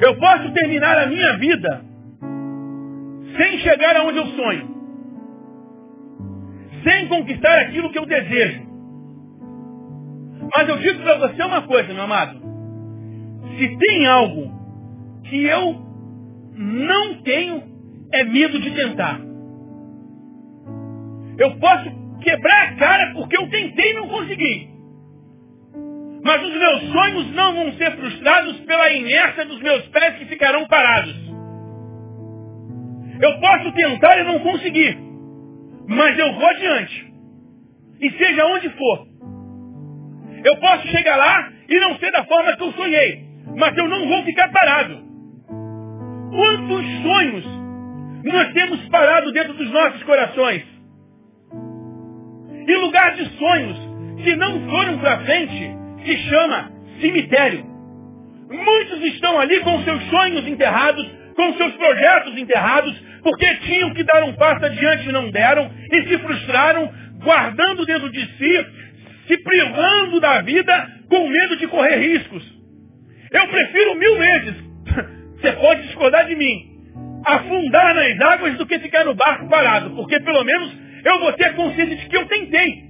eu 0.00 0.16
posso 0.18 0.52
terminar 0.52 0.98
a 0.98 1.06
minha 1.06 1.36
vida 1.38 1.84
sem 3.36 3.58
chegar 3.58 3.96
aonde 3.96 4.18
eu 4.18 4.26
sonho, 4.26 4.76
sem 6.84 7.08
conquistar 7.08 7.58
aquilo 7.62 7.90
que 7.90 7.98
eu 7.98 8.06
desejo. 8.06 8.66
Mas 10.54 10.68
eu 10.68 10.78
digo 10.78 11.02
para 11.02 11.18
você 11.18 11.42
uma 11.42 11.62
coisa, 11.62 11.92
meu 11.92 12.04
amado. 12.04 12.45
Se 13.56 13.76
tem 13.78 14.06
algo 14.06 14.52
que 15.24 15.44
eu 15.44 15.74
não 16.56 17.22
tenho, 17.22 17.62
é 18.12 18.24
medo 18.24 18.60
de 18.60 18.70
tentar. 18.70 19.20
Eu 21.38 21.58
posso 21.58 21.90
quebrar 22.20 22.62
a 22.62 22.76
cara 22.76 23.12
porque 23.14 23.36
eu 23.36 23.48
tentei 23.48 23.90
e 23.90 23.94
não 23.94 24.08
consegui. 24.08 24.68
Mas 26.22 26.42
os 26.42 26.56
meus 26.56 26.92
sonhos 26.92 27.34
não 27.34 27.54
vão 27.54 27.72
ser 27.74 27.96
frustrados 27.96 28.58
pela 28.60 28.92
inércia 28.92 29.44
dos 29.46 29.60
meus 29.60 29.86
pés 29.88 30.16
que 30.18 30.26
ficarão 30.26 30.66
parados. 30.66 31.14
Eu 33.20 33.40
posso 33.40 33.72
tentar 33.72 34.18
e 34.18 34.24
não 34.24 34.40
conseguir. 34.40 34.98
Mas 35.88 36.18
eu 36.18 36.34
vou 36.34 36.46
adiante. 36.46 37.12
E 38.00 38.10
seja 38.10 38.46
onde 38.46 38.68
for. 38.70 39.06
Eu 40.44 40.56
posso 40.58 40.86
chegar 40.88 41.16
lá 41.16 41.52
e 41.68 41.78
não 41.80 41.96
ser 41.98 42.10
da 42.12 42.24
forma 42.24 42.56
que 42.56 42.62
eu 42.62 42.72
sonhei. 42.72 43.25
Mas 43.56 43.76
eu 43.76 43.88
não 43.88 44.06
vou 44.06 44.22
ficar 44.24 44.50
parado. 44.50 45.02
Quantos 46.30 47.02
sonhos 47.02 47.44
nós 48.24 48.52
temos 48.52 48.86
parado 48.88 49.32
dentro 49.32 49.54
dos 49.54 49.70
nossos 49.70 50.02
corações? 50.02 50.62
E 52.68 52.74
lugar 52.76 53.14
de 53.14 53.24
sonhos 53.38 53.78
que 54.22 54.36
não 54.36 54.68
foram 54.68 54.98
para 54.98 55.20
frente 55.20 55.70
se 56.04 56.18
chama 56.28 56.70
cemitério. 57.00 57.64
Muitos 58.50 59.02
estão 59.14 59.38
ali 59.38 59.60
com 59.60 59.82
seus 59.84 60.02
sonhos 60.10 60.46
enterrados, 60.46 61.10
com 61.34 61.54
seus 61.54 61.72
projetos 61.76 62.36
enterrados, 62.36 62.94
porque 63.22 63.54
tinham 63.56 63.94
que 63.94 64.04
dar 64.04 64.22
um 64.24 64.34
passo 64.34 64.66
adiante 64.66 65.08
e 65.08 65.12
não 65.12 65.30
deram, 65.30 65.70
e 65.90 66.08
se 66.08 66.18
frustraram, 66.18 66.92
guardando 67.22 67.86
dentro 67.86 68.10
de 68.10 68.20
si, 68.20 68.66
se 69.26 69.38
privando 69.38 70.20
da 70.20 70.42
vida 70.42 70.88
com 71.08 71.26
medo 71.28 71.56
de 71.56 71.66
correr 71.68 71.96
riscos. 71.96 72.55
Eu 73.32 73.48
prefiro 73.48 73.94
mil 73.96 74.16
vezes, 74.16 74.54
você 75.40 75.52
pode 75.52 75.82
discordar 75.82 76.26
de 76.26 76.36
mim, 76.36 76.76
afundar 77.24 77.94
nas 77.94 78.20
águas 78.20 78.54
do 78.54 78.66
que 78.66 78.78
ficar 78.78 79.04
no 79.04 79.14
barco 79.14 79.48
parado, 79.48 79.90
porque 79.90 80.20
pelo 80.20 80.44
menos 80.44 80.76
eu 81.04 81.20
vou 81.20 81.32
ter 81.32 81.54
consciência 81.54 81.96
de 81.96 82.06
que 82.06 82.16
eu 82.16 82.26
tentei. 82.26 82.86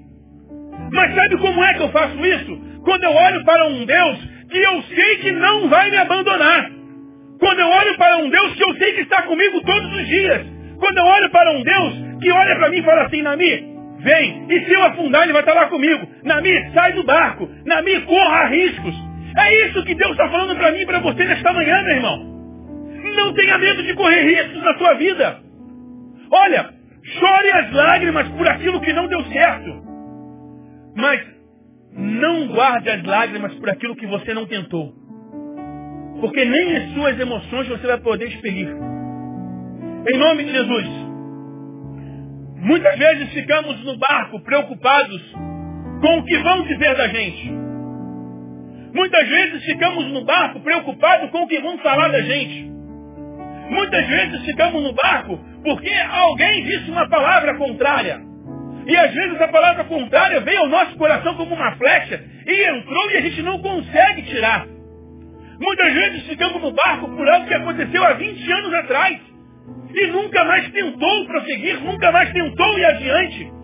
Mas 0.92 1.14
sabe 1.14 1.38
como 1.38 1.64
é 1.64 1.74
que 1.74 1.82
eu 1.82 1.88
faço 1.90 2.24
isso? 2.24 2.80
Quando 2.84 3.04
eu 3.04 3.12
olho 3.12 3.44
para 3.44 3.66
um 3.68 3.84
Deus 3.84 4.18
que 4.50 4.58
eu 4.58 4.82
sei 4.82 5.16
que 5.16 5.32
não 5.32 5.68
vai 5.68 5.90
me 5.90 5.96
abandonar. 5.96 6.70
Quando 7.38 7.60
eu 7.60 7.68
olho 7.68 7.96
para 7.96 8.18
um 8.18 8.30
Deus 8.30 8.54
que 8.54 8.62
eu 8.62 8.74
sei 8.76 8.92
que 8.94 9.00
está 9.02 9.22
comigo 9.22 9.60
todos 9.62 9.96
os 9.96 10.06
dias. 10.06 10.46
Quando 10.78 10.98
eu 10.98 11.04
olho 11.04 11.30
para 11.30 11.50
um 11.52 11.62
Deus 11.62 11.94
que 12.20 12.30
olha 12.30 12.56
para 12.56 12.70
mim 12.70 12.78
e 12.78 12.82
fala 12.82 13.02
assim, 13.02 13.22
Nami, 13.22 13.76
vem. 14.00 14.46
E 14.48 14.64
se 14.64 14.72
eu 14.72 14.82
afundar, 14.84 15.24
ele 15.24 15.32
vai 15.32 15.42
estar 15.42 15.54
lá 15.54 15.66
comigo. 15.66 16.06
Nami, 16.22 16.70
sai 16.72 16.92
do 16.92 17.02
barco. 17.04 17.48
Nami, 17.64 18.00
corra 18.02 18.46
riscos. 18.46 19.05
É 19.36 19.66
isso 19.66 19.84
que 19.84 19.94
Deus 19.94 20.12
está 20.12 20.28
falando 20.30 20.56
para 20.56 20.72
mim 20.72 20.80
e 20.80 20.86
para 20.86 21.00
você 21.00 21.24
nesta 21.24 21.52
manhã, 21.52 21.82
meu 21.82 21.96
irmão. 21.96 22.36
Não 23.16 23.34
tenha 23.34 23.58
medo 23.58 23.82
de 23.82 23.94
correr 23.94 24.22
riscos 24.22 24.62
na 24.62 24.78
sua 24.78 24.94
vida. 24.94 25.40
Olha, 26.30 26.70
chore 27.18 27.50
as 27.52 27.72
lágrimas 27.72 28.28
por 28.30 28.48
aquilo 28.48 28.80
que 28.80 28.92
não 28.92 29.06
deu 29.08 29.22
certo. 29.26 29.82
Mas 30.96 31.20
não 31.92 32.48
guarde 32.48 32.88
as 32.88 33.02
lágrimas 33.04 33.54
por 33.54 33.68
aquilo 33.68 33.96
que 33.96 34.06
você 34.06 34.32
não 34.32 34.46
tentou. 34.46 34.92
Porque 36.20 36.44
nem 36.44 36.76
as 36.76 36.94
suas 36.94 37.20
emoções 37.20 37.68
você 37.68 37.86
vai 37.86 37.98
poder 37.98 38.28
expelir. 38.28 38.68
Em 38.68 40.18
nome 40.18 40.44
de 40.44 40.52
Jesus. 40.52 40.86
Muitas 42.56 42.98
vezes 42.98 43.32
ficamos 43.32 43.84
no 43.84 43.98
barco 43.98 44.40
preocupados 44.40 45.22
com 46.00 46.18
o 46.18 46.24
que 46.24 46.38
vão 46.38 46.62
dizer 46.62 46.96
da 46.96 47.08
gente. 47.08 47.65
Muitas 48.96 49.28
vezes 49.28 49.62
ficamos 49.62 50.06
no 50.06 50.24
barco 50.24 50.58
preocupados 50.60 51.30
com 51.30 51.42
o 51.42 51.46
que 51.46 51.60
vão 51.60 51.76
falar 51.80 52.08
da 52.08 52.22
gente. 52.22 52.64
Muitas 53.68 54.06
vezes 54.06 54.42
ficamos 54.46 54.82
no 54.82 54.94
barco 54.94 55.38
porque 55.62 55.92
alguém 56.10 56.64
disse 56.64 56.90
uma 56.90 57.06
palavra 57.06 57.54
contrária. 57.58 58.22
E 58.86 58.96
às 58.96 59.12
vezes 59.12 59.38
a 59.38 59.48
palavra 59.48 59.84
contrária 59.84 60.40
veio 60.40 60.60
ao 60.60 60.68
nosso 60.68 60.96
coração 60.96 61.34
como 61.34 61.54
uma 61.54 61.76
flecha 61.76 62.24
e 62.46 62.70
entrou 62.70 63.10
e 63.10 63.16
a 63.18 63.20
gente 63.20 63.42
não 63.42 63.58
consegue 63.58 64.22
tirar. 64.22 64.66
Muitas 65.60 65.92
vezes 65.92 66.26
ficamos 66.26 66.62
no 66.62 66.72
barco 66.72 67.14
por 67.14 67.28
algo 67.28 67.46
que 67.46 67.54
aconteceu 67.54 68.02
há 68.02 68.14
20 68.14 68.50
anos 68.50 68.74
atrás. 68.76 69.20
E 69.94 70.06
nunca 70.06 70.42
mais 70.46 70.70
tentou 70.70 71.26
prosseguir, 71.26 71.82
nunca 71.82 72.10
mais 72.12 72.32
tentou 72.32 72.78
ir 72.78 72.84
adiante. 72.86 73.55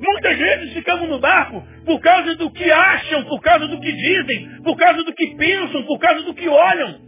Muitas 0.00 0.38
vezes 0.38 0.72
ficamos 0.74 1.08
no 1.08 1.18
barco 1.18 1.62
por 1.84 2.00
causa 2.00 2.36
do 2.36 2.50
que 2.50 2.70
acham, 2.70 3.24
por 3.24 3.40
causa 3.40 3.66
do 3.66 3.80
que 3.80 3.92
dizem, 3.92 4.62
por 4.62 4.76
causa 4.76 5.02
do 5.02 5.12
que 5.12 5.34
pensam, 5.36 5.82
por 5.84 5.98
causa 5.98 6.22
do 6.22 6.34
que 6.34 6.48
olham. 6.48 7.00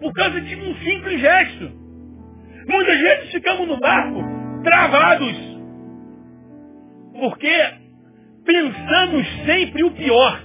Por 0.00 0.12
causa 0.12 0.40
de 0.40 0.56
um 0.56 0.74
simples 0.76 1.20
gesto. 1.20 1.70
Muitas 2.66 3.00
vezes 3.00 3.30
ficamos 3.30 3.68
no 3.68 3.78
barco 3.78 4.22
travados. 4.64 5.36
Porque 7.12 7.74
pensamos 8.44 9.26
sempre 9.44 9.84
o 9.84 9.90
pior. 9.90 10.42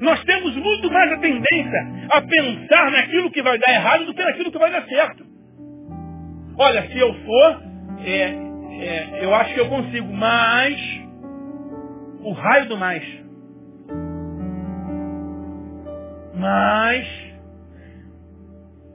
Nós 0.00 0.22
temos 0.24 0.56
muito 0.56 0.90
mais 0.90 1.12
a 1.12 1.18
tendência 1.18 2.08
a 2.10 2.22
pensar 2.22 2.90
naquilo 2.90 3.30
que 3.30 3.42
vai 3.42 3.58
dar 3.58 3.72
errado 3.72 4.06
do 4.06 4.14
que 4.14 4.22
naquilo 4.22 4.50
que 4.50 4.58
vai 4.58 4.70
dar 4.70 4.84
certo. 4.86 5.24
Olha, 6.58 6.82
se 6.88 6.98
eu 6.98 7.14
for, 7.14 7.62
é, 8.04 8.51
é, 8.80 9.24
eu 9.24 9.34
acho 9.34 9.54
que 9.54 9.60
eu 9.60 9.68
consigo, 9.68 10.12
mas 10.12 11.02
o 12.22 12.32
raio 12.32 12.68
do 12.68 12.76
mais. 12.76 13.04
Mas. 16.34 17.06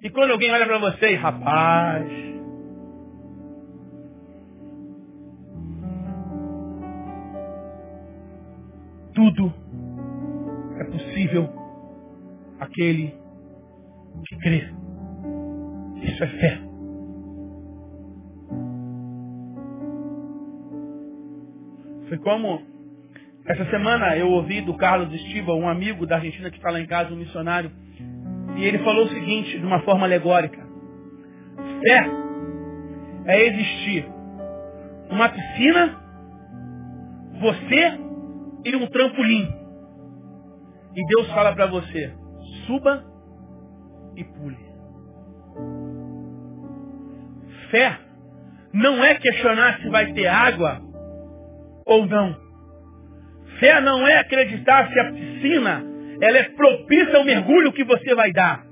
E 0.02 0.10
quando 0.10 0.32
alguém 0.32 0.52
olha 0.52 0.66
para 0.66 0.80
você, 0.80 1.16
rapaz. 1.16 2.08
Tudo 9.14 9.52
é 10.80 10.84
possível 10.84 11.50
aquele 12.60 13.16
que 14.28 14.38
crê. 14.38 14.72
Isso 16.04 16.24
é 16.24 16.28
fé. 16.28 16.67
Foi 22.08 22.18
como 22.20 22.62
essa 23.46 23.66
semana 23.70 24.18
eu 24.18 24.30
ouvi 24.30 24.62
do 24.62 24.76
Carlos 24.76 25.14
Estiva, 25.14 25.54
um 25.54 25.70
amigo 25.70 26.06
da 26.06 26.16
Argentina 26.16 26.50
que 26.50 26.58
está 26.58 26.70
lá 26.70 26.80
em 26.80 26.86
casa, 26.86 27.14
um 27.14 27.18
missionário, 27.18 27.72
e 28.58 28.64
ele 28.64 28.80
falou 28.80 29.06
o 29.06 29.10
seguinte, 29.10 29.58
de 29.58 29.66
uma 29.66 29.80
forma 29.82 30.06
alegórica. 30.06 30.66
Fé 31.82 32.10
é 33.26 33.48
existir 33.48 34.06
uma 35.10 35.30
piscina, 35.30 36.02
você 37.40 38.00
e 38.66 38.76
um 38.76 38.88
trampolim. 38.88 39.48
E 40.96 41.08
Deus 41.08 41.32
fala 41.32 41.54
para 41.54 41.68
você, 41.68 42.14
suba 42.66 43.06
e 44.16 44.24
pule. 44.24 44.58
Fé 47.70 47.98
não 48.74 49.04
é 49.04 49.16
questionar 49.16 49.80
se 49.80 49.90
vai 49.90 50.12
ter 50.14 50.28
água 50.28 50.87
ou 51.88 52.06
não. 52.06 52.36
Fé 53.60 53.82
não 53.82 54.08
é 54.08 54.20
acreditar 54.20 54.88
se 54.92 55.00
a 55.00 55.12
piscina 55.12 55.84
ela 56.22 56.38
é 56.38 56.44
propícia 56.44 57.18
ao 57.18 57.24
mergulho 57.24 57.72
que 57.74 57.84
você 57.84 58.14
vai 58.14 58.32
dar. 58.32 58.64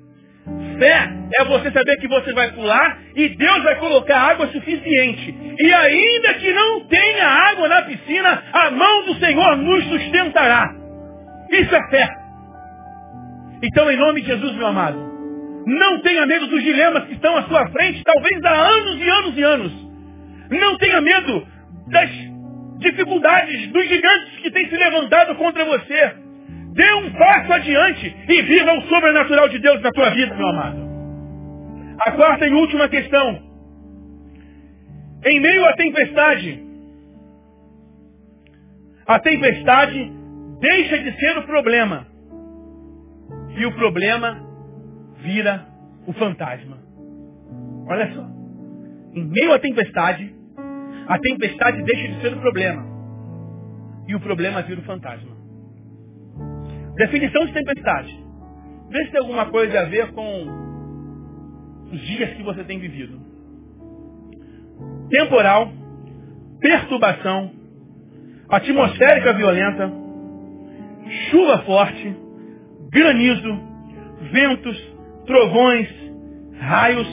Fé 0.77 1.09
é 1.39 1.45
você 1.45 1.71
saber 1.71 1.95
que 1.97 2.07
você 2.07 2.33
vai 2.33 2.51
pular 2.51 2.99
e 3.15 3.29
Deus 3.29 3.63
vai 3.63 3.75
colocar 3.77 4.19
água 4.19 4.47
suficiente. 4.47 5.35
E 5.57 5.73
ainda 5.73 6.33
que 6.35 6.53
não 6.53 6.81
tenha 6.87 7.27
água 7.27 7.67
na 7.67 7.81
piscina, 7.83 8.43
a 8.53 8.71
mão 8.71 9.05
do 9.05 9.15
Senhor 9.15 9.57
nos 9.57 9.85
sustentará. 9.85 10.75
Isso 11.51 11.75
é 11.75 11.89
fé. 11.89 12.09
Então, 13.63 13.89
em 13.89 13.97
nome 13.97 14.21
de 14.21 14.27
Jesus, 14.27 14.55
meu 14.55 14.67
amado, 14.67 14.99
não 15.65 16.01
tenha 16.01 16.25
medo 16.25 16.47
dos 16.47 16.61
dilemas 16.61 17.05
que 17.05 17.13
estão 17.13 17.35
à 17.37 17.43
sua 17.43 17.67
frente, 17.69 18.03
talvez 18.03 18.43
há 18.43 18.53
anos 18.53 19.01
e 19.01 19.09
anos 19.09 19.37
e 19.37 19.43
anos. 19.43 19.71
Não 20.51 20.77
tenha 20.77 21.01
medo 21.01 21.47
das 21.87 22.34
dificuldades, 22.91 23.67
dos 23.71 23.87
gigantes 23.87 24.39
que 24.41 24.51
têm 24.51 24.69
se 24.69 24.77
levantado 24.77 25.35
contra 25.35 25.65
você. 25.65 26.15
Dê 26.73 26.93
um 26.93 27.13
passo 27.13 27.53
adiante 27.53 28.15
e 28.27 28.41
viva 28.41 28.73
o 28.73 28.81
sobrenatural 28.83 29.49
de 29.49 29.59
Deus 29.59 29.81
na 29.81 29.91
tua 29.91 30.09
vida, 30.11 30.35
meu 30.35 30.47
amado. 30.47 30.85
A 32.05 32.11
quarta 32.11 32.45
e 32.45 32.53
última 32.53 32.89
questão. 32.89 33.41
Em 35.25 35.39
meio 35.39 35.65
à 35.65 35.73
tempestade, 35.73 36.63
a 39.07 39.19
tempestade 39.19 40.11
deixa 40.59 40.97
de 40.99 41.19
ser 41.19 41.37
o 41.37 41.43
problema. 41.43 42.05
E 43.57 43.65
o 43.65 43.71
problema 43.71 44.43
vira 45.21 45.65
o 46.05 46.13
fantasma. 46.13 46.77
Olha 47.87 48.13
só. 48.13 48.25
Em 49.13 49.23
meio 49.23 49.53
à 49.53 49.59
tempestade, 49.59 50.34
a 51.07 51.19
tempestade 51.19 51.83
deixa 51.83 52.07
de 52.07 52.21
ser 52.21 52.33
o 52.33 52.41
problema. 52.41 52.83
E 54.07 54.15
o 54.15 54.19
problema 54.19 54.61
vira 54.61 54.79
o 54.79 54.83
fantasma. 54.83 55.35
Definição 56.95 57.45
de 57.45 57.53
tempestade. 57.53 58.25
Vê 58.89 59.05
se 59.05 59.11
tem 59.11 59.21
alguma 59.21 59.47
coisa 59.47 59.81
a 59.81 59.85
ver 59.85 60.11
com 60.13 60.45
os 61.91 61.99
dias 62.01 62.33
que 62.35 62.43
você 62.43 62.63
tem 62.63 62.79
vivido. 62.79 63.19
Temporal, 65.09 65.71
perturbação, 66.59 67.51
atmosférica 68.49 69.33
violenta, 69.33 69.91
chuva 71.29 71.59
forte, 71.59 72.15
granizo, 72.91 73.59
ventos, 74.31 74.95
trovões, 75.25 75.89
raios 76.59 77.07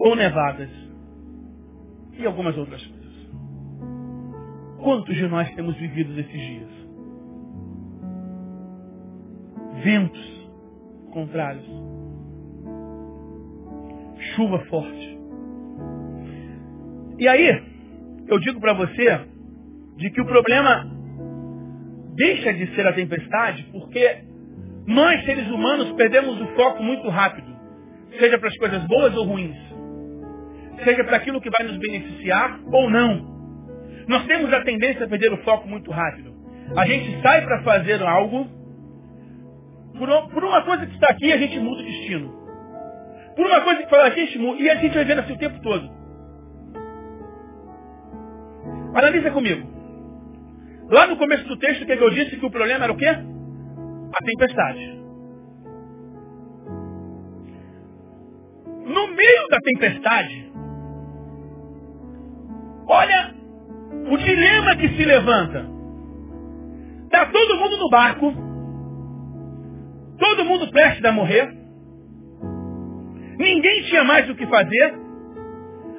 ou 0.00 0.16
nevadas. 0.16 0.68
E 2.18 2.26
algumas 2.26 2.56
outras 2.56 2.82
coisas. 2.84 2.99
Quantos 4.82 5.14
de 5.14 5.28
nós 5.28 5.52
temos 5.54 5.76
vivido 5.76 6.18
esses 6.18 6.32
dias? 6.40 6.80
ventos 9.82 10.48
contrários, 11.12 11.66
chuva 14.34 14.58
forte. 14.66 15.18
E 17.18 17.28
aí, 17.28 17.62
eu 18.28 18.38
digo 18.40 18.60
para 18.60 18.74
você 18.74 19.20
de 19.96 20.10
que 20.10 20.20
o 20.20 20.26
problema 20.26 20.86
deixa 22.14 22.52
de 22.52 22.74
ser 22.74 22.86
a 22.86 22.92
tempestade 22.92 23.64
porque 23.72 24.24
nós, 24.86 25.24
seres 25.24 25.48
humanos, 25.48 25.92
perdemos 25.92 26.40
o 26.40 26.46
foco 26.54 26.82
muito 26.82 27.08
rápido, 27.08 27.48
seja 28.18 28.38
para 28.38 28.48
as 28.48 28.56
coisas 28.56 28.84
boas 28.86 29.14
ou 29.16 29.24
ruins, 29.24 29.56
seja 30.84 31.04
para 31.04 31.16
aquilo 31.16 31.40
que 31.40 31.50
vai 31.50 31.66
nos 31.66 31.78
beneficiar 31.78 32.60
ou 32.72 32.90
não. 32.90 33.39
Nós 34.10 34.26
temos 34.26 34.52
a 34.52 34.60
tendência 34.62 35.04
a 35.06 35.08
perder 35.08 35.32
o 35.32 35.36
foco 35.44 35.68
muito 35.68 35.88
rápido. 35.92 36.34
A 36.76 36.84
gente 36.84 37.22
sai 37.22 37.42
para 37.42 37.62
fazer 37.62 38.02
algo 38.02 38.44
por, 39.96 40.42
uma 40.42 40.64
coisa 40.64 40.84
que 40.84 40.94
está 40.94 41.06
aqui, 41.10 41.32
a 41.32 41.36
gente 41.36 41.60
muda 41.60 41.80
o 41.80 41.84
destino. 41.84 42.28
Por 43.36 43.46
uma 43.46 43.60
coisa 43.60 43.84
que 43.84 43.88
fala, 43.88 44.06
a 44.06 44.10
gente 44.10 44.36
muda. 44.36 44.60
E 44.60 44.68
a 44.68 44.74
gente 44.74 44.92
vai 44.96 45.04
vendo 45.04 45.20
assim 45.20 45.32
o 45.32 45.38
tempo 45.38 45.62
todo. 45.62 45.88
Analisa 48.96 49.30
comigo. 49.30 49.64
Lá 50.88 51.06
no 51.06 51.16
começo 51.16 51.44
do 51.46 51.56
texto, 51.56 51.82
o 51.82 51.86
que 51.86 51.92
eu 51.92 52.10
disse? 52.10 52.36
Que 52.36 52.46
o 52.46 52.50
problema 52.50 52.82
era 52.82 52.92
o 52.92 52.96
quê? 52.96 53.06
A 53.06 54.24
tempestade. 54.24 55.00
No 58.86 59.06
meio 59.06 59.48
da 59.50 59.58
tempestade, 59.60 60.52
olha 62.88 63.39
o 64.10 64.18
dilema 64.18 64.76
que 64.76 64.88
se 64.88 65.04
levanta. 65.04 65.66
Está 67.04 67.26
todo 67.26 67.56
mundo 67.56 67.76
no 67.78 67.90
barco, 67.90 68.34
Todo 70.20 70.44
mundo 70.44 70.70
prestes 70.70 71.04
a 71.04 71.12
morrer. 71.12 71.50
Ninguém 73.38 73.82
tinha 73.84 74.04
mais 74.04 74.28
o 74.28 74.34
que 74.34 74.46
fazer. 74.46 74.94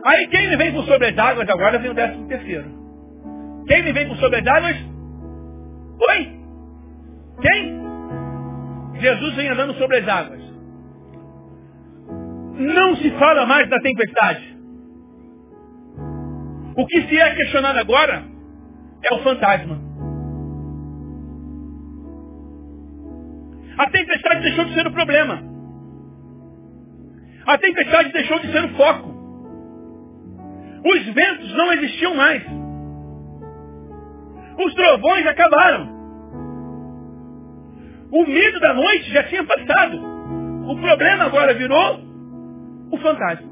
Aí 0.05 0.27
quem 0.27 0.47
me 0.47 0.57
vem 0.57 0.71
por 0.73 0.85
sobre 0.85 1.07
as 1.07 1.17
águas 1.17 1.49
agora 1.49 1.79
vem 1.79 1.89
o 1.89 1.95
décimo 1.95 2.27
terceiro. 2.27 2.69
Quem 3.67 3.83
me 3.83 3.91
vem 3.91 4.07
por 4.07 4.17
sobre 4.17 4.39
as 4.39 4.47
águas? 4.47 4.77
Oi? 6.09 6.39
Quem? 7.41 7.81
Jesus 9.01 9.35
vem 9.35 9.49
andando 9.49 9.73
sobre 9.73 9.97
as 9.97 10.07
águas. 10.07 10.41
Não 12.59 12.95
se 12.97 13.09
fala 13.11 13.47
mais 13.47 13.67
da 13.69 13.79
tempestade. 13.79 14.50
O 16.75 16.85
que 16.85 17.01
se 17.07 17.17
é 17.17 17.35
questionado 17.35 17.79
agora 17.79 18.23
é 19.03 19.13
o 19.15 19.23
fantasma. 19.23 19.79
A 23.77 23.89
tempestade 23.89 24.41
deixou 24.41 24.65
de 24.65 24.73
ser 24.73 24.87
o 24.87 24.91
problema. 24.91 25.41
A 27.45 27.57
tempestade 27.57 28.11
deixou 28.11 28.39
de 28.39 28.51
ser 28.51 28.63
o 28.65 28.75
foco. 28.75 29.11
Os 30.85 31.05
ventos 31.13 31.53
não 31.55 31.73
existiam 31.73 32.15
mais. 32.15 32.43
Os 34.65 34.73
trovões 34.73 35.25
acabaram. 35.27 35.89
O 38.11 38.25
medo 38.25 38.59
da 38.59 38.73
noite 38.73 39.11
já 39.11 39.23
tinha 39.23 39.43
passado. 39.43 39.97
O 40.67 40.75
problema 40.79 41.25
agora 41.25 41.53
virou 41.53 41.99
o 42.91 42.97
fantasma. 42.97 43.49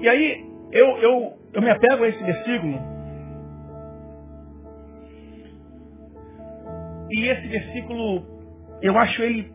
E 0.00 0.08
aí, 0.08 0.51
eu, 0.72 0.86
eu, 0.98 1.38
eu 1.52 1.62
me 1.62 1.70
apego 1.70 2.04
a 2.04 2.08
esse 2.08 2.22
versículo 2.22 2.92
E 7.12 7.28
esse 7.28 7.46
versículo, 7.46 8.24
eu 8.80 8.98
acho 8.98 9.22
ele 9.22 9.52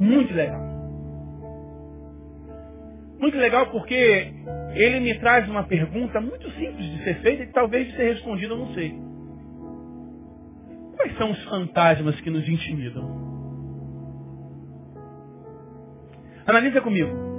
muito 0.00 0.34
legal. 0.34 0.60
Muito 3.20 3.36
legal 3.36 3.70
porque 3.70 4.34
ele 4.74 4.98
me 4.98 5.16
traz 5.20 5.48
uma 5.48 5.62
pergunta 5.62 6.20
muito 6.20 6.50
simples 6.52 6.84
de 6.84 7.04
ser 7.04 7.20
feita 7.20 7.44
e 7.44 7.52
talvez 7.52 7.86
de 7.86 7.96
ser 7.96 8.14
respondida, 8.14 8.52
eu 8.52 8.58
não 8.58 8.74
sei. 8.74 8.98
Quais 10.96 11.16
são 11.16 11.30
os 11.30 11.44
fantasmas 11.44 12.20
que 12.20 12.30
nos 12.30 12.48
intimidam? 12.48 13.30
Analisa 16.46 16.80
comigo. 16.80 17.31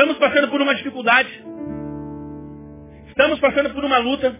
Estamos 0.00 0.18
passando 0.18 0.48
por 0.48 0.60
uma 0.60 0.74
dificuldade. 0.74 1.28
Estamos 3.08 3.38
passando 3.38 3.70
por 3.74 3.84
uma 3.84 3.98
luta. 3.98 4.34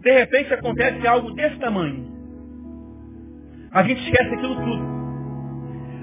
De 0.00 0.12
repente 0.12 0.52
acontece 0.52 1.06
algo 1.06 1.32
desse 1.32 1.56
tamanho 1.58 2.16
a 3.76 3.82
gente 3.82 4.02
esquece 4.04 4.34
aquilo 4.34 4.56
tudo. 4.56 4.82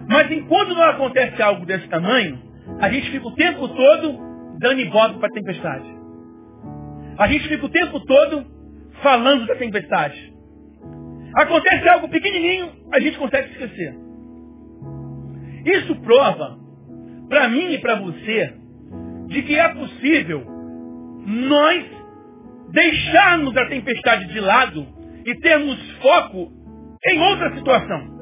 Mas 0.08 0.30
enquanto 0.32 0.76
não 0.76 0.84
acontece 0.84 1.42
algo 1.42 1.66
desse 1.66 1.88
tamanho, 1.88 2.40
a 2.80 2.88
gente 2.88 3.10
fica 3.10 3.28
o 3.28 3.34
tempo 3.34 3.68
todo 3.68 4.20
dando 4.60 4.80
ibope 4.80 5.18
para 5.18 5.28
a 5.28 5.32
tempestade. 5.32 5.86
A 7.18 7.28
gente 7.28 7.48
fica 7.48 7.66
o 7.66 7.70
tempo 7.70 8.00
todo 8.02 8.46
falando 9.02 9.48
da 9.48 9.56
tempestade. 9.56 10.34
Acontece 11.36 11.90
algo 11.90 12.10
pequenininho, 12.10 12.72
a 12.94 13.00
gente 13.00 13.18
consegue 13.18 13.52
esquecer. 13.54 13.96
Isso 15.66 15.96
prova, 16.02 16.60
para 17.34 17.50
mim 17.50 17.74
e 17.74 17.80
para 17.80 17.96
você, 17.96 18.54
de 19.26 19.42
que 19.42 19.56
é 19.56 19.68
possível 19.70 20.46
nós 21.26 21.84
deixarmos 22.70 23.58
a 23.58 23.68
tempestade 23.70 24.28
de 24.28 24.40
lado 24.40 24.86
e 25.26 25.34
termos 25.40 25.80
foco 25.94 26.52
em 27.04 27.20
outra 27.20 27.56
situação. 27.56 28.14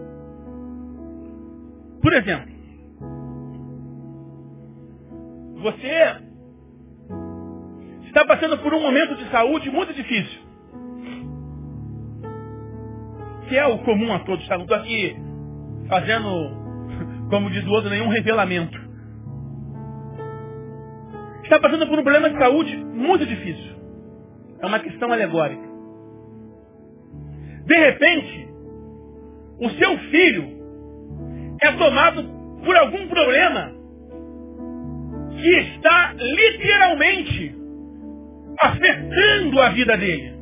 Por 2.02 2.14
exemplo, 2.14 2.52
você 5.62 6.16
está 8.06 8.26
passando 8.26 8.60
por 8.60 8.74
um 8.74 8.82
momento 8.82 9.18
de 9.18 9.30
saúde 9.30 9.70
muito 9.70 9.94
difícil. 9.94 10.40
Que 13.50 13.58
é 13.58 13.68
o 13.68 13.80
comum 13.80 14.14
a 14.14 14.20
todos. 14.20 14.48
Tá? 14.48 14.56
Não 14.56 14.64
estou 14.64 14.78
aqui 14.78 15.18
fazendo 15.90 16.62
Como 17.30 17.50
diz 17.50 17.66
o 17.66 17.72
outro, 17.72 17.90
nenhum 17.90 18.08
revelamento. 18.08 18.81
Está 21.52 21.60
passando 21.60 21.86
por 21.86 22.00
um 22.00 22.04
problema 22.04 22.30
de 22.30 22.40
saúde 22.40 22.78
muito 22.78 23.26
difícil. 23.26 23.76
É 24.62 24.66
uma 24.66 24.80
questão 24.80 25.12
alegórica. 25.12 25.68
De 27.66 27.76
repente, 27.76 28.48
o 29.60 29.70
seu 29.72 29.98
filho 30.12 30.46
é 31.62 31.74
tomado 31.74 32.24
por 32.64 32.74
algum 32.78 33.06
problema 33.10 33.70
que 35.32 35.50
está 35.76 36.14
literalmente 36.14 37.54
afetando 38.62 39.60
a 39.60 39.70
vida 39.72 39.98
dele. 39.98 40.34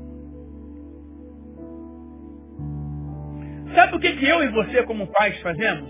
Sabe 3.73 3.95
o 3.95 3.99
que, 3.99 4.15
que 4.15 4.29
eu 4.29 4.43
e 4.43 4.47
você, 4.49 4.83
como 4.83 5.07
pais, 5.07 5.41
fazemos? 5.41 5.89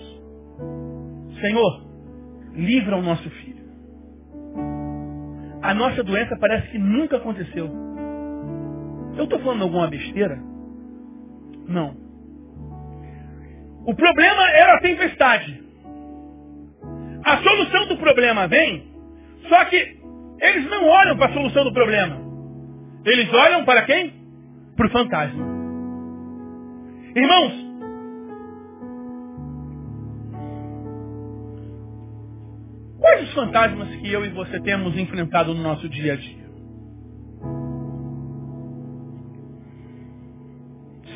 Senhor, 1.42 1.90
livra 2.54 2.96
o 2.96 3.02
nosso 3.02 3.30
filho. 3.30 3.59
A 5.62 5.74
nossa 5.74 6.04
doença 6.04 6.38
parece 6.40 6.70
que 6.70 6.78
nunca 6.78 7.18
aconteceu. 7.18 7.70
Eu 9.18 9.26
estou 9.26 9.40
falando 9.40 9.64
alguma 9.64 9.88
besteira? 9.88 10.40
Não. 11.68 11.96
O 13.86 13.94
problema 13.94 14.50
era 14.52 14.76
a 14.76 14.82
tempestade. 14.82 15.64
A 17.26 17.38
solução 17.38 17.88
do 17.88 17.98
problema 17.98 18.48
vem, 18.48 18.88
só 19.48 19.66
que 19.66 19.98
eles 20.42 20.70
não 20.70 20.88
olham 20.88 21.18
para 21.18 21.30
a 21.30 21.34
solução 21.34 21.64
do 21.64 21.74
problema. 21.74 22.18
Eles 23.06 23.32
olham 23.34 23.66
para 23.66 23.84
quem? 23.84 24.14
Para 24.76 24.88
o 24.88 24.92
fantasma. 24.92 25.46
Irmãos, 27.16 27.69
quais 33.10 33.28
os 33.28 33.34
fantasmas 33.34 33.96
que 33.96 34.12
eu 34.12 34.24
e 34.24 34.30
você 34.30 34.60
temos 34.62 34.96
enfrentado 34.98 35.54
no 35.54 35.64
nosso 35.64 35.90
dia 35.90 36.14
a 36.14 36.16
dia? 36.16 36.50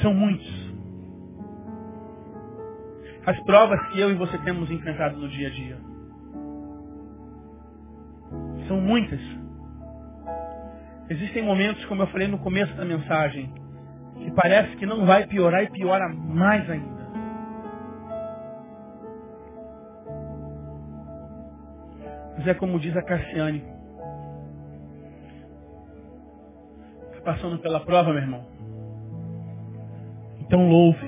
São 0.01 0.13
muitos. 0.13 0.63
As 3.25 3.39
provas 3.43 3.79
que 3.89 3.99
eu 3.99 4.11
e 4.11 4.15
você 4.15 4.37
temos 4.39 4.69
enfrentado 4.71 5.17
no 5.17 5.29
dia 5.29 5.47
a 5.47 5.51
dia. 5.51 5.77
São 8.67 8.81
muitas. 8.81 9.21
Existem 11.09 11.43
momentos, 11.43 11.85
como 11.85 12.01
eu 12.01 12.07
falei 12.07 12.27
no 12.27 12.39
começo 12.39 12.73
da 12.75 12.83
mensagem, 12.83 13.53
que 14.17 14.31
parece 14.31 14.75
que 14.77 14.85
não 14.85 15.05
vai 15.05 15.27
piorar 15.27 15.63
e 15.63 15.69
piora 15.69 16.09
mais 16.09 16.67
ainda. 16.69 16.92
Mas 22.43 22.49
é 22.49 22.53
como 22.55 22.77
diz 22.77 22.93
a 22.97 23.01
Cassiane. 23.01 23.63
Está 27.13 27.21
passando 27.23 27.57
pela 27.59 27.79
prova, 27.79 28.11
meu 28.11 28.21
irmão. 28.21 28.45
Então 30.41 30.67
louve. 30.67 31.07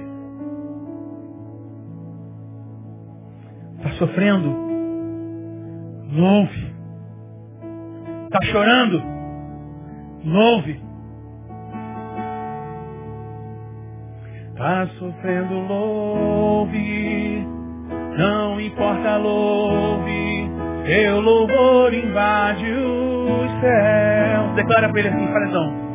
Está 3.75 3.91
sofrendo? 3.97 4.47
Louve. 6.13 6.73
Está 8.23 8.41
chorando? 8.45 9.03
Louve. 10.23 10.81
Está 14.51 14.87
sofrendo? 14.97 15.53
Louve. 15.67 17.45
Não 18.17 18.61
importa, 18.61 19.17
louve. 19.17 20.24
Seu 20.85 21.19
louvor 21.19 21.91
invade 21.95 22.71
os 22.71 23.59
céus. 23.59 24.53
Declara 24.55 24.87
para 24.89 24.99
ele 24.99 25.09
assim, 25.09 25.27
então. 25.47 25.85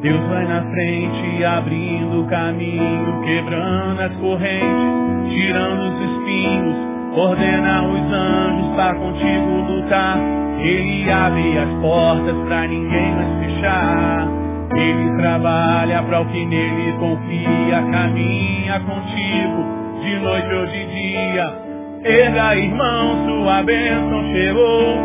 Deus 0.00 0.20
vai 0.28 0.44
na 0.44 0.62
frente, 0.72 1.44
abrindo 1.44 2.22
o 2.22 2.26
caminho, 2.26 3.22
quebrando 3.24 4.00
as 4.00 4.16
correntes, 4.16 5.32
tirando 5.32 5.82
os 5.82 6.10
espinhos, 6.10 6.76
ordena 7.16 7.84
os 7.84 8.12
anjos 8.12 8.74
para 8.74 8.94
contigo 8.94 9.72
lutar. 9.72 10.18
Ele 10.58 11.08
abre 11.08 11.58
as 11.58 11.68
portas 11.80 12.36
para 12.48 12.66
ninguém 12.66 13.12
mais 13.12 13.38
fechar. 13.38 14.28
Ele 14.74 15.16
trabalha 15.16 16.02
para 16.02 16.22
o 16.22 16.26
que 16.26 16.44
nele 16.44 16.92
confia, 16.98 17.82
caminha 17.92 18.80
contigo 18.80 20.02
de 20.02 20.16
noite 20.16 20.54
ou 20.54 20.66
de 20.66 20.86
dia. 20.86 21.71
Erga, 22.04 22.56
irmão, 22.56 23.28
sua 23.28 23.62
bênção 23.62 24.34
chegou. 24.34 24.96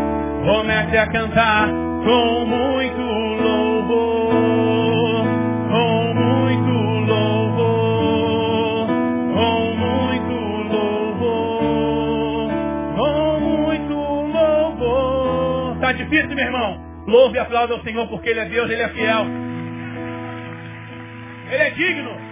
Comece 0.45 0.97
a 0.97 1.05
cantar 1.05 1.69
com 1.69 2.45
muito 2.45 3.01
louvor, 3.43 5.23
com 5.69 6.13
muito 6.15 6.71
louvor, 7.11 8.87
com 9.35 9.75
muito 9.75 10.33
louvor, 10.73 12.49
com 12.95 13.39
muito 13.41 13.93
louvor. 14.33 15.77
Tá 15.79 15.91
difícil, 15.91 16.29
meu 16.35 16.45
irmão? 16.45 16.81
Louve 17.05 17.37
e 17.37 17.39
aplauda 17.39 17.75
ao 17.75 17.83
Senhor 17.83 18.07
porque 18.07 18.29
Ele 18.29 18.39
é 18.39 18.45
Deus, 18.45 18.71
Ele 18.71 18.81
é 18.81 18.89
fiel. 18.89 19.25
Ele 21.51 21.61
é 21.61 21.69
digno. 21.69 22.26